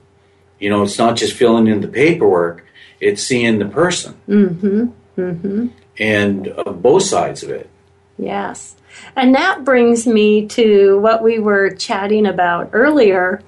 you 0.59 0.69
know, 0.69 0.83
it's 0.83 0.97
not 0.97 1.15
just 1.15 1.33
filling 1.33 1.67
in 1.67 1.81
the 1.81 1.87
paperwork; 1.87 2.65
it's 2.99 3.21
seeing 3.23 3.59
the 3.59 3.65
person 3.65 4.15
Mm-hmm. 4.27 4.85
Mm-hmm. 5.19 5.67
and 5.99 6.47
uh, 6.57 6.71
both 6.71 7.03
sides 7.03 7.43
of 7.43 7.49
it. 7.51 7.69
Yes. 8.17 8.75
And 9.15 9.35
that 9.35 9.63
brings 9.65 10.05
me 10.05 10.47
to 10.49 10.99
what 10.99 11.23
we 11.23 11.39
were 11.39 11.71
chatting 11.71 12.25
about 12.27 12.69
earlier 12.73 13.41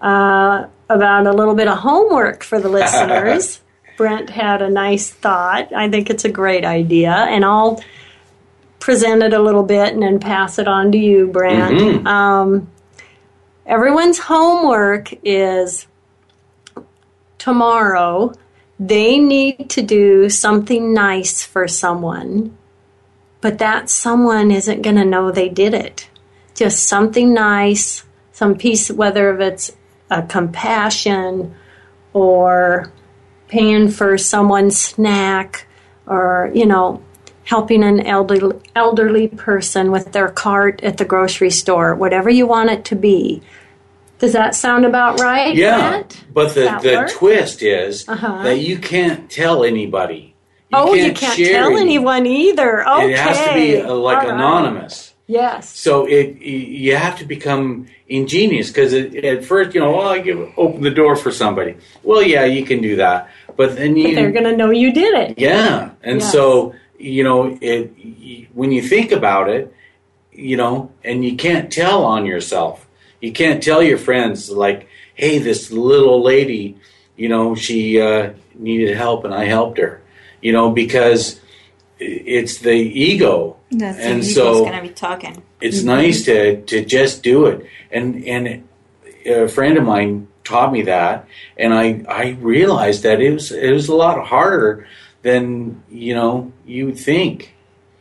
uh, 0.00 0.66
about 0.88 1.26
a 1.26 1.32
little 1.32 1.54
bit 1.54 1.68
of 1.68 1.78
homework 1.78 2.42
for 2.42 2.60
the 2.60 2.68
listeners. 2.80 3.60
Brent 3.96 4.30
had 4.30 4.62
a 4.62 4.70
nice 4.70 5.10
thought. 5.10 5.72
I 5.72 5.88
think 5.88 6.10
it's 6.10 6.24
a 6.24 6.28
great 6.28 6.64
idea. 6.64 7.12
And 7.12 7.44
I'll 7.44 7.82
present 8.82 9.22
it 9.22 9.32
a 9.32 9.38
little 9.40 9.62
bit 9.62 9.92
and 9.94 10.02
then 10.02 10.18
pass 10.18 10.58
it 10.58 10.66
on 10.66 10.90
to 10.90 10.98
you, 10.98 11.28
Brent. 11.28 11.78
Mhm. 11.78 12.04
Um, 12.04 12.68
everyone's 13.64 14.18
homework 14.18 15.14
is 15.22 15.86
tomorrow 17.38 18.32
they 18.80 19.20
need 19.20 19.70
to 19.70 19.82
do 19.82 20.28
something 20.28 20.92
nice 20.92 21.44
for 21.44 21.68
someone, 21.68 22.58
but 23.40 23.58
that 23.58 23.88
someone 23.88 24.50
isn't 24.50 24.82
going 24.82 24.96
to 24.96 25.04
know 25.04 25.30
they 25.30 25.48
did 25.48 25.74
it. 25.74 26.08
Just 26.56 26.88
something 26.88 27.32
nice, 27.32 28.02
some 28.32 28.56
piece, 28.56 28.90
whether 28.90 29.32
if 29.32 29.40
it's 29.40 29.72
a 30.10 30.22
compassion 30.22 31.54
or 32.12 32.90
paying 33.46 33.88
for 33.88 34.18
someone's 34.18 34.76
snack 34.76 35.68
or, 36.04 36.50
you 36.52 36.66
know, 36.66 37.00
helping 37.44 37.82
an 37.82 38.00
elderly, 38.06 38.58
elderly 38.76 39.28
person 39.28 39.90
with 39.90 40.12
their 40.12 40.28
cart 40.28 40.82
at 40.82 40.96
the 40.98 41.04
grocery 41.04 41.50
store, 41.50 41.94
whatever 41.94 42.30
you 42.30 42.46
want 42.46 42.70
it 42.70 42.84
to 42.86 42.94
be. 42.96 43.42
Does 44.18 44.32
that 44.34 44.54
sound 44.54 44.84
about 44.84 45.18
right? 45.20 45.54
Yeah, 45.54 45.76
Matt? 45.78 46.24
but 46.32 46.54
the, 46.54 46.78
the 46.82 46.94
work? 46.96 47.10
twist 47.10 47.62
is 47.62 48.08
Uh-huh. 48.08 48.42
that 48.44 48.58
you 48.58 48.78
can't 48.78 49.28
tell 49.28 49.64
anybody. 49.64 50.34
oh, 50.72 50.94
you 50.94 51.12
can't 51.12 51.36
tell 51.36 51.72
any- 51.72 51.80
anyone 51.80 52.26
either. 52.26 52.88
Okay. 52.88 53.12
It 53.12 53.18
has 53.18 53.48
to 53.48 53.54
be 53.54 53.80
uh, 53.80 53.92
like 53.94 54.18
All 54.18 54.24
right. 54.28 54.34
anonymous. 54.34 55.12
Yes. 55.26 55.68
So 55.76 56.06
it 56.06 56.36
you 56.40 56.94
have 56.96 57.18
to 57.18 57.24
become 57.24 57.86
ingenious 58.08 58.68
because 58.68 58.92
at 58.92 59.44
first 59.44 59.74
you 59.74 59.80
know, 59.80 59.92
well, 59.92 60.08
I 60.08 60.18
give 60.18 60.38
open 60.56 60.82
the 60.82 60.90
door 60.90 61.16
for 61.16 61.30
somebody. 61.32 61.76
Well, 62.02 62.22
yeah, 62.22 62.44
you 62.44 62.64
can 62.64 62.80
do 62.82 62.96
that, 62.96 63.28
but 63.56 63.76
then 63.76 63.96
you 63.96 64.14
They're 64.14 64.30
going 64.32 64.44
to 64.44 64.56
know 64.56 64.70
you 64.70 64.92
did 64.92 65.14
it. 65.14 65.38
yeah, 65.38 65.90
and 66.02 66.20
Yes. 66.20 66.30
so 66.32 66.74
you 67.02 67.24
know, 67.24 67.58
it 67.60 68.48
when 68.54 68.72
you 68.72 68.82
think 68.82 69.12
about 69.12 69.48
it, 69.48 69.74
you 70.32 70.56
know, 70.56 70.90
and 71.04 71.24
you 71.24 71.36
can't 71.36 71.70
tell 71.72 72.04
on 72.04 72.24
yourself. 72.26 72.86
You 73.20 73.32
can't 73.32 73.62
tell 73.62 73.82
your 73.82 73.98
friends 73.98 74.50
like, 74.50 74.88
"Hey, 75.14 75.38
this 75.38 75.70
little 75.70 76.22
lady, 76.22 76.76
you 77.16 77.28
know, 77.28 77.54
she 77.54 78.00
uh, 78.00 78.30
needed 78.54 78.96
help 78.96 79.24
and 79.24 79.34
I 79.34 79.44
helped 79.44 79.78
her," 79.78 80.00
you 80.40 80.52
know, 80.52 80.70
because 80.70 81.40
it's 81.98 82.58
the 82.58 82.72
ego, 82.74 83.56
That's 83.70 83.98
and 83.98 84.22
the 84.22 84.26
so 84.26 84.64
gonna 84.64 84.82
be 84.82 84.88
talking. 84.88 85.42
it's 85.60 85.82
nice 85.82 86.24
to 86.24 86.62
to 86.62 86.84
just 86.84 87.22
do 87.22 87.46
it 87.46 87.66
and 87.90 88.24
and 88.24 88.68
a 89.24 89.46
friend 89.48 89.78
of 89.78 89.84
mine 89.84 90.26
taught 90.42 90.72
me 90.72 90.82
that 90.82 91.28
and 91.56 91.72
i 91.72 92.02
i 92.08 92.30
realized 92.40 93.04
that 93.04 93.20
it 93.20 93.32
was 93.32 93.52
it 93.52 93.70
was 93.70 93.88
a 93.88 93.94
lot 93.94 94.26
harder 94.26 94.88
than 95.22 95.82
you 95.90 96.14
know 96.14 96.52
you 96.66 96.86
would 96.86 96.98
think 96.98 97.54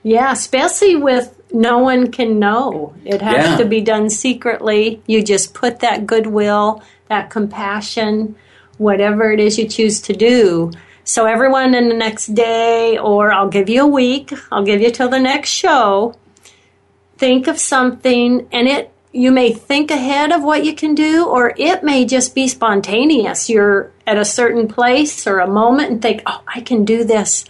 Yeah, 0.03 0.32
especially 0.32 0.95
with 0.95 1.39
no 1.53 1.78
one 1.78 2.11
can 2.11 2.39
know. 2.39 2.93
It 3.05 3.22
has 3.22 3.51
Yeah. 3.51 3.57
to 3.57 3.65
be 3.65 3.82
done 3.82 4.09
secretly. 4.09 4.99
You 5.05 5.22
just 5.22 5.53
put 5.53 5.80
that 5.82 6.07
goodwill, 6.07 6.82
that 7.09 7.30
compassion, 7.30 8.36
whatever 8.80 9.32
it 9.32 9.39
is 9.39 9.59
you 9.59 9.67
choose 9.67 10.01
to 10.01 10.13
do. 10.13 10.72
So 11.03 11.26
everyone 11.26 11.76
in 11.76 11.89
the 11.89 11.95
next 11.95 12.34
day, 12.34 12.97
or 12.97 13.32
I'll 13.32 13.49
give 13.49 13.69
you 13.69 13.84
a 13.84 13.88
week, 13.88 14.32
I'll 14.51 14.63
give 14.63 14.82
you 14.82 14.89
till 14.91 15.09
the 15.09 15.19
next 15.19 15.49
show. 15.49 16.15
Think 17.17 17.47
of 17.47 17.59
something, 17.59 18.47
and 18.51 18.67
it 18.67 18.91
you 19.12 19.32
may 19.32 19.51
think 19.51 19.91
ahead 19.91 20.32
of 20.32 20.43
what 20.43 20.64
you 20.64 20.74
can 20.74 20.95
do, 20.95 21.28
or 21.28 21.53
it 21.57 21.84
may 21.84 22.05
just 22.05 22.34
be 22.34 22.47
spontaneous. 22.47 23.49
You're 23.49 23.91
at 24.07 24.18
a 24.18 24.26
certain 24.26 24.68
place 24.68 25.28
or 25.28 25.39
a 25.39 25.47
moment 25.47 25.91
and 25.91 26.01
think, 26.01 26.22
"Oh, 26.26 26.41
I 26.47 26.62
can 26.62 26.86
do 26.86 27.03
this." 27.03 27.45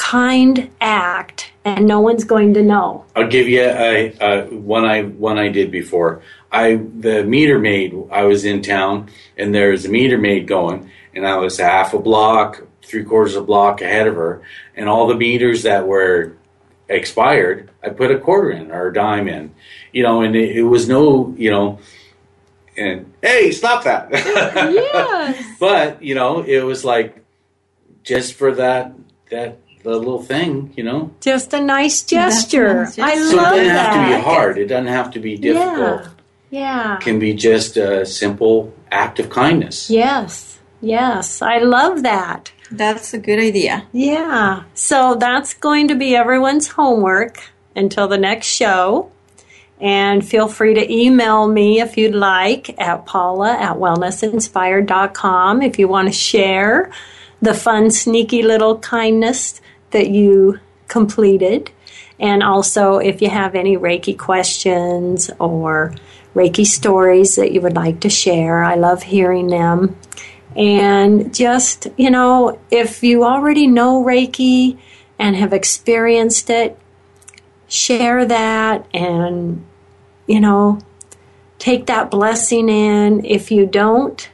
kind 0.00 0.70
act 0.80 1.52
and 1.62 1.86
no 1.86 2.00
one's 2.00 2.24
going 2.24 2.54
to 2.54 2.62
know. 2.62 3.04
i'll 3.14 3.28
give 3.28 3.46
you 3.46 3.60
a, 3.60 4.16
a 4.18 4.46
one 4.46 4.82
i 4.82 5.02
one 5.02 5.38
i 5.38 5.48
did 5.48 5.70
before 5.70 6.22
i 6.50 6.76
the 6.76 7.22
meter 7.22 7.58
maid 7.58 7.94
i 8.10 8.22
was 8.22 8.46
in 8.46 8.62
town 8.62 9.10
and 9.36 9.54
there 9.54 9.72
was 9.72 9.84
a 9.84 9.90
meter 9.90 10.16
maid 10.16 10.46
going 10.46 10.90
and 11.14 11.26
i 11.26 11.36
was 11.36 11.58
half 11.58 11.92
a 11.92 11.98
block 11.98 12.66
three 12.82 13.04
quarters 13.04 13.36
of 13.36 13.42
a 13.42 13.46
block 13.46 13.82
ahead 13.82 14.06
of 14.06 14.14
her 14.14 14.40
and 14.74 14.88
all 14.88 15.06
the 15.06 15.14
meters 15.14 15.64
that 15.64 15.86
were 15.86 16.34
expired, 16.90 17.70
I 17.82 17.90
put 17.90 18.10
a 18.10 18.18
quarter 18.18 18.50
in 18.50 18.70
or 18.70 18.88
a 18.88 18.92
dime 18.92 19.28
in, 19.28 19.54
you 19.92 20.02
know, 20.02 20.22
and 20.22 20.36
it, 20.36 20.56
it 20.56 20.62
was 20.62 20.88
no, 20.88 21.34
you 21.38 21.50
know, 21.50 21.78
and 22.76 23.12
hey, 23.22 23.52
stop 23.52 23.84
that. 23.84 24.10
Yes. 24.72 25.56
but 25.60 26.02
you 26.02 26.14
know, 26.14 26.42
it 26.42 26.60
was 26.60 26.84
like 26.84 27.24
just 28.02 28.34
for 28.34 28.54
that 28.56 28.92
that 29.30 29.58
the 29.82 29.96
little 29.96 30.22
thing, 30.22 30.72
you 30.76 30.84
know. 30.84 31.10
Just 31.20 31.54
a 31.54 31.60
nice 31.60 32.02
gesture. 32.02 32.84
That's 32.84 32.98
I 32.98 33.14
nice 33.14 33.30
So 33.30 33.38
it 33.38 33.42
doesn't 33.42 33.66
that. 33.68 33.92
have 33.92 34.10
to 34.10 34.16
be 34.16 34.22
hard. 34.22 34.58
It 34.58 34.66
doesn't 34.66 34.88
have 34.88 35.10
to 35.12 35.20
be 35.20 35.36
difficult. 35.36 36.08
Yeah. 36.50 36.96
It 36.96 37.00
can 37.00 37.18
be 37.18 37.32
just 37.32 37.76
a 37.76 38.04
simple 38.04 38.74
act 38.90 39.18
of 39.20 39.30
kindness. 39.30 39.88
Yes. 39.88 40.58
Yes. 40.82 41.40
I 41.40 41.58
love 41.58 42.02
that. 42.02 42.52
That's 42.70 43.12
a 43.14 43.18
good 43.18 43.38
idea. 43.38 43.86
Yeah. 43.92 44.64
So 44.74 45.16
that's 45.16 45.54
going 45.54 45.88
to 45.88 45.94
be 45.94 46.14
everyone's 46.14 46.68
homework 46.68 47.42
until 47.74 48.08
the 48.08 48.18
next 48.18 48.46
show. 48.46 49.10
And 49.80 50.26
feel 50.26 50.46
free 50.46 50.74
to 50.74 50.92
email 50.92 51.48
me 51.48 51.80
if 51.80 51.96
you'd 51.96 52.14
like 52.14 52.78
at 52.78 53.06
paula 53.06 53.52
at 53.52 53.76
wellnessinspired.com 53.76 55.62
if 55.62 55.78
you 55.78 55.88
want 55.88 56.08
to 56.08 56.12
share 56.12 56.90
the 57.40 57.54
fun, 57.54 57.90
sneaky 57.90 58.42
little 58.42 58.78
kindness 58.78 59.60
that 59.92 60.10
you 60.10 60.60
completed. 60.88 61.70
And 62.18 62.42
also, 62.42 62.98
if 62.98 63.22
you 63.22 63.30
have 63.30 63.54
any 63.54 63.78
Reiki 63.78 64.18
questions 64.18 65.30
or 65.38 65.94
Reiki 66.34 66.66
stories 66.66 67.36
that 67.36 67.52
you 67.52 67.62
would 67.62 67.74
like 67.74 68.00
to 68.00 68.10
share, 68.10 68.62
I 68.62 68.74
love 68.74 69.02
hearing 69.02 69.46
them. 69.46 69.96
And 70.56 71.32
just, 71.34 71.86
you 71.96 72.10
know, 72.10 72.58
if 72.70 73.02
you 73.02 73.24
already 73.24 73.66
know 73.66 74.04
Reiki 74.04 74.78
and 75.18 75.36
have 75.36 75.52
experienced 75.52 76.50
it, 76.50 76.78
share 77.68 78.24
that 78.24 78.86
and, 78.92 79.64
you 80.26 80.40
know, 80.40 80.80
take 81.58 81.86
that 81.86 82.10
blessing 82.10 82.68
in. 82.68 83.24
If 83.24 83.50
you 83.52 83.66
don't, 83.66 84.28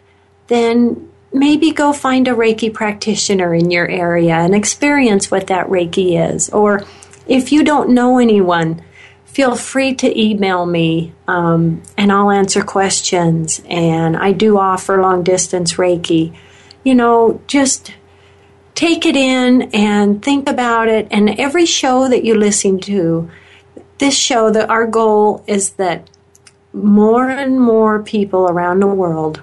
then 0.47 1.11
maybe 1.33 1.71
go 1.71 1.93
find 1.93 2.27
a 2.29 2.33
Reiki 2.33 2.73
practitioner 2.73 3.55
in 3.55 3.71
your 3.71 3.89
area 3.89 4.35
and 4.35 4.55
experience 4.55 5.31
what 5.31 5.49
that 5.49 5.67
Reiki 5.67 6.33
is. 6.33 6.49
Or 6.49 6.85
if 7.27 7.53
you 7.53 7.62
don't 7.62 7.91
know 7.91 8.19
anyone, 8.19 8.83
feel 9.37 9.55
free 9.55 9.95
to 9.95 10.18
email 10.18 10.64
me 10.64 11.12
um, 11.28 11.82
and 11.99 12.11
I'll 12.11 12.30
answer 12.30 12.62
questions. 12.62 13.61
And 13.68 14.16
I 14.16 14.32
do 14.32 14.57
offer 14.57 14.99
long 14.99 15.24
distance 15.24 15.74
Reiki. 15.74 16.34
You 16.84 16.95
know, 16.95 17.43
just 17.47 17.93
take 18.74 19.05
it 19.05 19.14
in 19.14 19.68
and 19.74 20.24
think 20.24 20.49
about 20.49 20.89
it. 20.89 21.07
And 21.11 21.39
every 21.39 21.66
show 21.66 22.09
that 22.09 22.24
you 22.24 22.34
listen 22.34 22.80
to, 22.80 23.30
this 23.99 24.16
show, 24.16 24.49
that 24.53 24.70
our 24.70 24.87
goal 24.87 25.45
is 25.47 25.72
that 25.72 26.09
more 26.72 27.28
and 27.28 27.61
more 27.61 28.03
people 28.03 28.49
around 28.49 28.80
the 28.80 28.87
world 28.87 29.43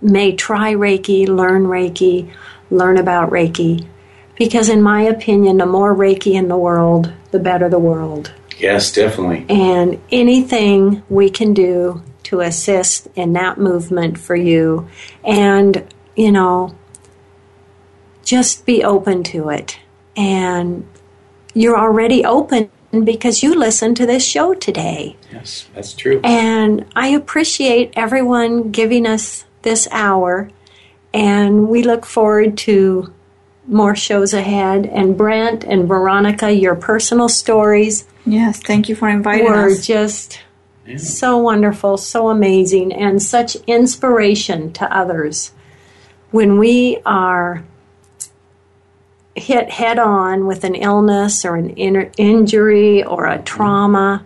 may 0.00 0.36
try 0.36 0.72
Reiki, 0.72 1.26
learn 1.26 1.64
Reiki, 1.64 2.32
learn 2.70 2.98
about 2.98 3.30
Reiki. 3.30 3.88
Because, 4.36 4.68
in 4.68 4.82
my 4.82 5.02
opinion, 5.02 5.56
the 5.56 5.66
more 5.66 5.92
Reiki 5.92 6.34
in 6.34 6.46
the 6.46 6.56
world, 6.56 7.12
the 7.32 7.40
better 7.40 7.68
the 7.68 7.80
world. 7.80 8.32
Yes, 8.64 8.90
definitely. 8.90 9.44
And 9.50 10.00
anything 10.10 11.02
we 11.10 11.28
can 11.28 11.52
do 11.52 12.02
to 12.22 12.40
assist 12.40 13.08
in 13.14 13.34
that 13.34 13.58
movement 13.58 14.18
for 14.18 14.34
you, 14.34 14.88
and, 15.22 15.86
you 16.16 16.32
know, 16.32 16.74
just 18.24 18.64
be 18.64 18.82
open 18.82 19.22
to 19.24 19.50
it. 19.50 19.78
And 20.16 20.88
you're 21.52 21.78
already 21.78 22.24
open 22.24 22.70
because 22.90 23.42
you 23.42 23.54
listened 23.54 23.98
to 23.98 24.06
this 24.06 24.26
show 24.26 24.54
today. 24.54 25.16
Yes, 25.30 25.66
that's 25.74 25.92
true. 25.92 26.22
And 26.24 26.86
I 26.96 27.08
appreciate 27.08 27.92
everyone 27.96 28.70
giving 28.70 29.06
us 29.06 29.44
this 29.60 29.86
hour. 29.90 30.48
And 31.12 31.68
we 31.68 31.82
look 31.82 32.06
forward 32.06 32.56
to 32.58 33.12
more 33.66 33.94
shows 33.96 34.34
ahead. 34.34 34.86
And 34.86 35.16
Brent 35.16 35.64
and 35.64 35.88
Veronica, 35.88 36.50
your 36.52 36.74
personal 36.74 37.28
stories 37.28 38.04
Yes, 38.26 38.58
thank 38.60 38.88
you 38.88 38.94
for 38.94 39.08
inviting 39.08 39.44
were 39.46 39.66
us. 39.66 39.86
just 39.86 40.40
Yeah. 40.86 40.96
so 40.96 41.36
wonderful, 41.38 41.96
so 41.98 42.30
amazing, 42.30 42.92
and 42.92 43.22
such 43.22 43.56
inspiration 43.66 44.72
to 44.74 44.96
others. 44.96 45.52
When 46.30 46.58
we 46.58 46.98
are 47.04 47.64
hit 49.36 49.68
head 49.70 49.98
on 49.98 50.46
with 50.46 50.64
an 50.64 50.74
illness 50.74 51.44
or 51.44 51.56
an 51.56 51.70
in- 51.70 52.10
injury 52.16 53.02
or 53.04 53.26
a 53.26 53.38
trauma, 53.42 54.24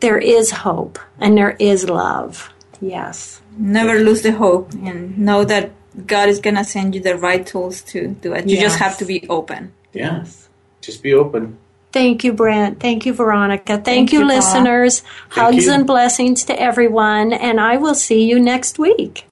there 0.00 0.18
is 0.18 0.50
hope 0.50 0.98
and 1.18 1.36
there 1.36 1.56
is 1.58 1.88
love. 1.88 2.50
Yes. 2.80 3.40
Never 3.56 3.98
lose 4.00 4.22
the 4.22 4.32
hope 4.32 4.72
and 4.74 5.16
know 5.18 5.44
that 5.44 5.70
God 6.06 6.28
is 6.28 6.40
gonna 6.40 6.64
send 6.64 6.94
you 6.94 7.00
the 7.00 7.16
right 7.16 7.46
tools 7.46 7.82
to 7.82 8.08
do 8.08 8.32
it. 8.32 8.48
You 8.48 8.56
yes. 8.56 8.62
just 8.62 8.78
have 8.78 8.98
to 8.98 9.04
be 9.04 9.26
open. 9.28 9.72
Yes, 9.92 10.48
just 10.80 11.02
be 11.02 11.14
open. 11.14 11.58
Thank 11.92 12.24
you, 12.24 12.32
Brent. 12.32 12.80
Thank 12.80 13.06
you, 13.06 13.12
Veronica. 13.14 13.74
Thank, 13.74 13.84
Thank 13.84 14.12
you, 14.12 14.20
you, 14.20 14.26
listeners. 14.26 15.00
Thank 15.00 15.32
Hugs 15.32 15.66
you. 15.66 15.72
and 15.72 15.86
blessings 15.86 16.44
to 16.46 16.60
everyone, 16.60 17.32
and 17.32 17.60
I 17.60 17.76
will 17.76 17.94
see 17.94 18.24
you 18.24 18.40
next 18.40 18.78
week. 18.80 19.26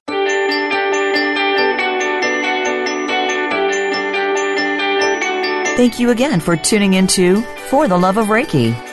Thank 5.75 5.99
you 5.99 6.11
again 6.11 6.39
for 6.39 6.55
tuning 6.55 6.93
into 6.93 7.41
For 7.69 7.87
the 7.89 7.97
Love 7.97 8.17
of 8.17 8.27
Reiki. 8.27 8.92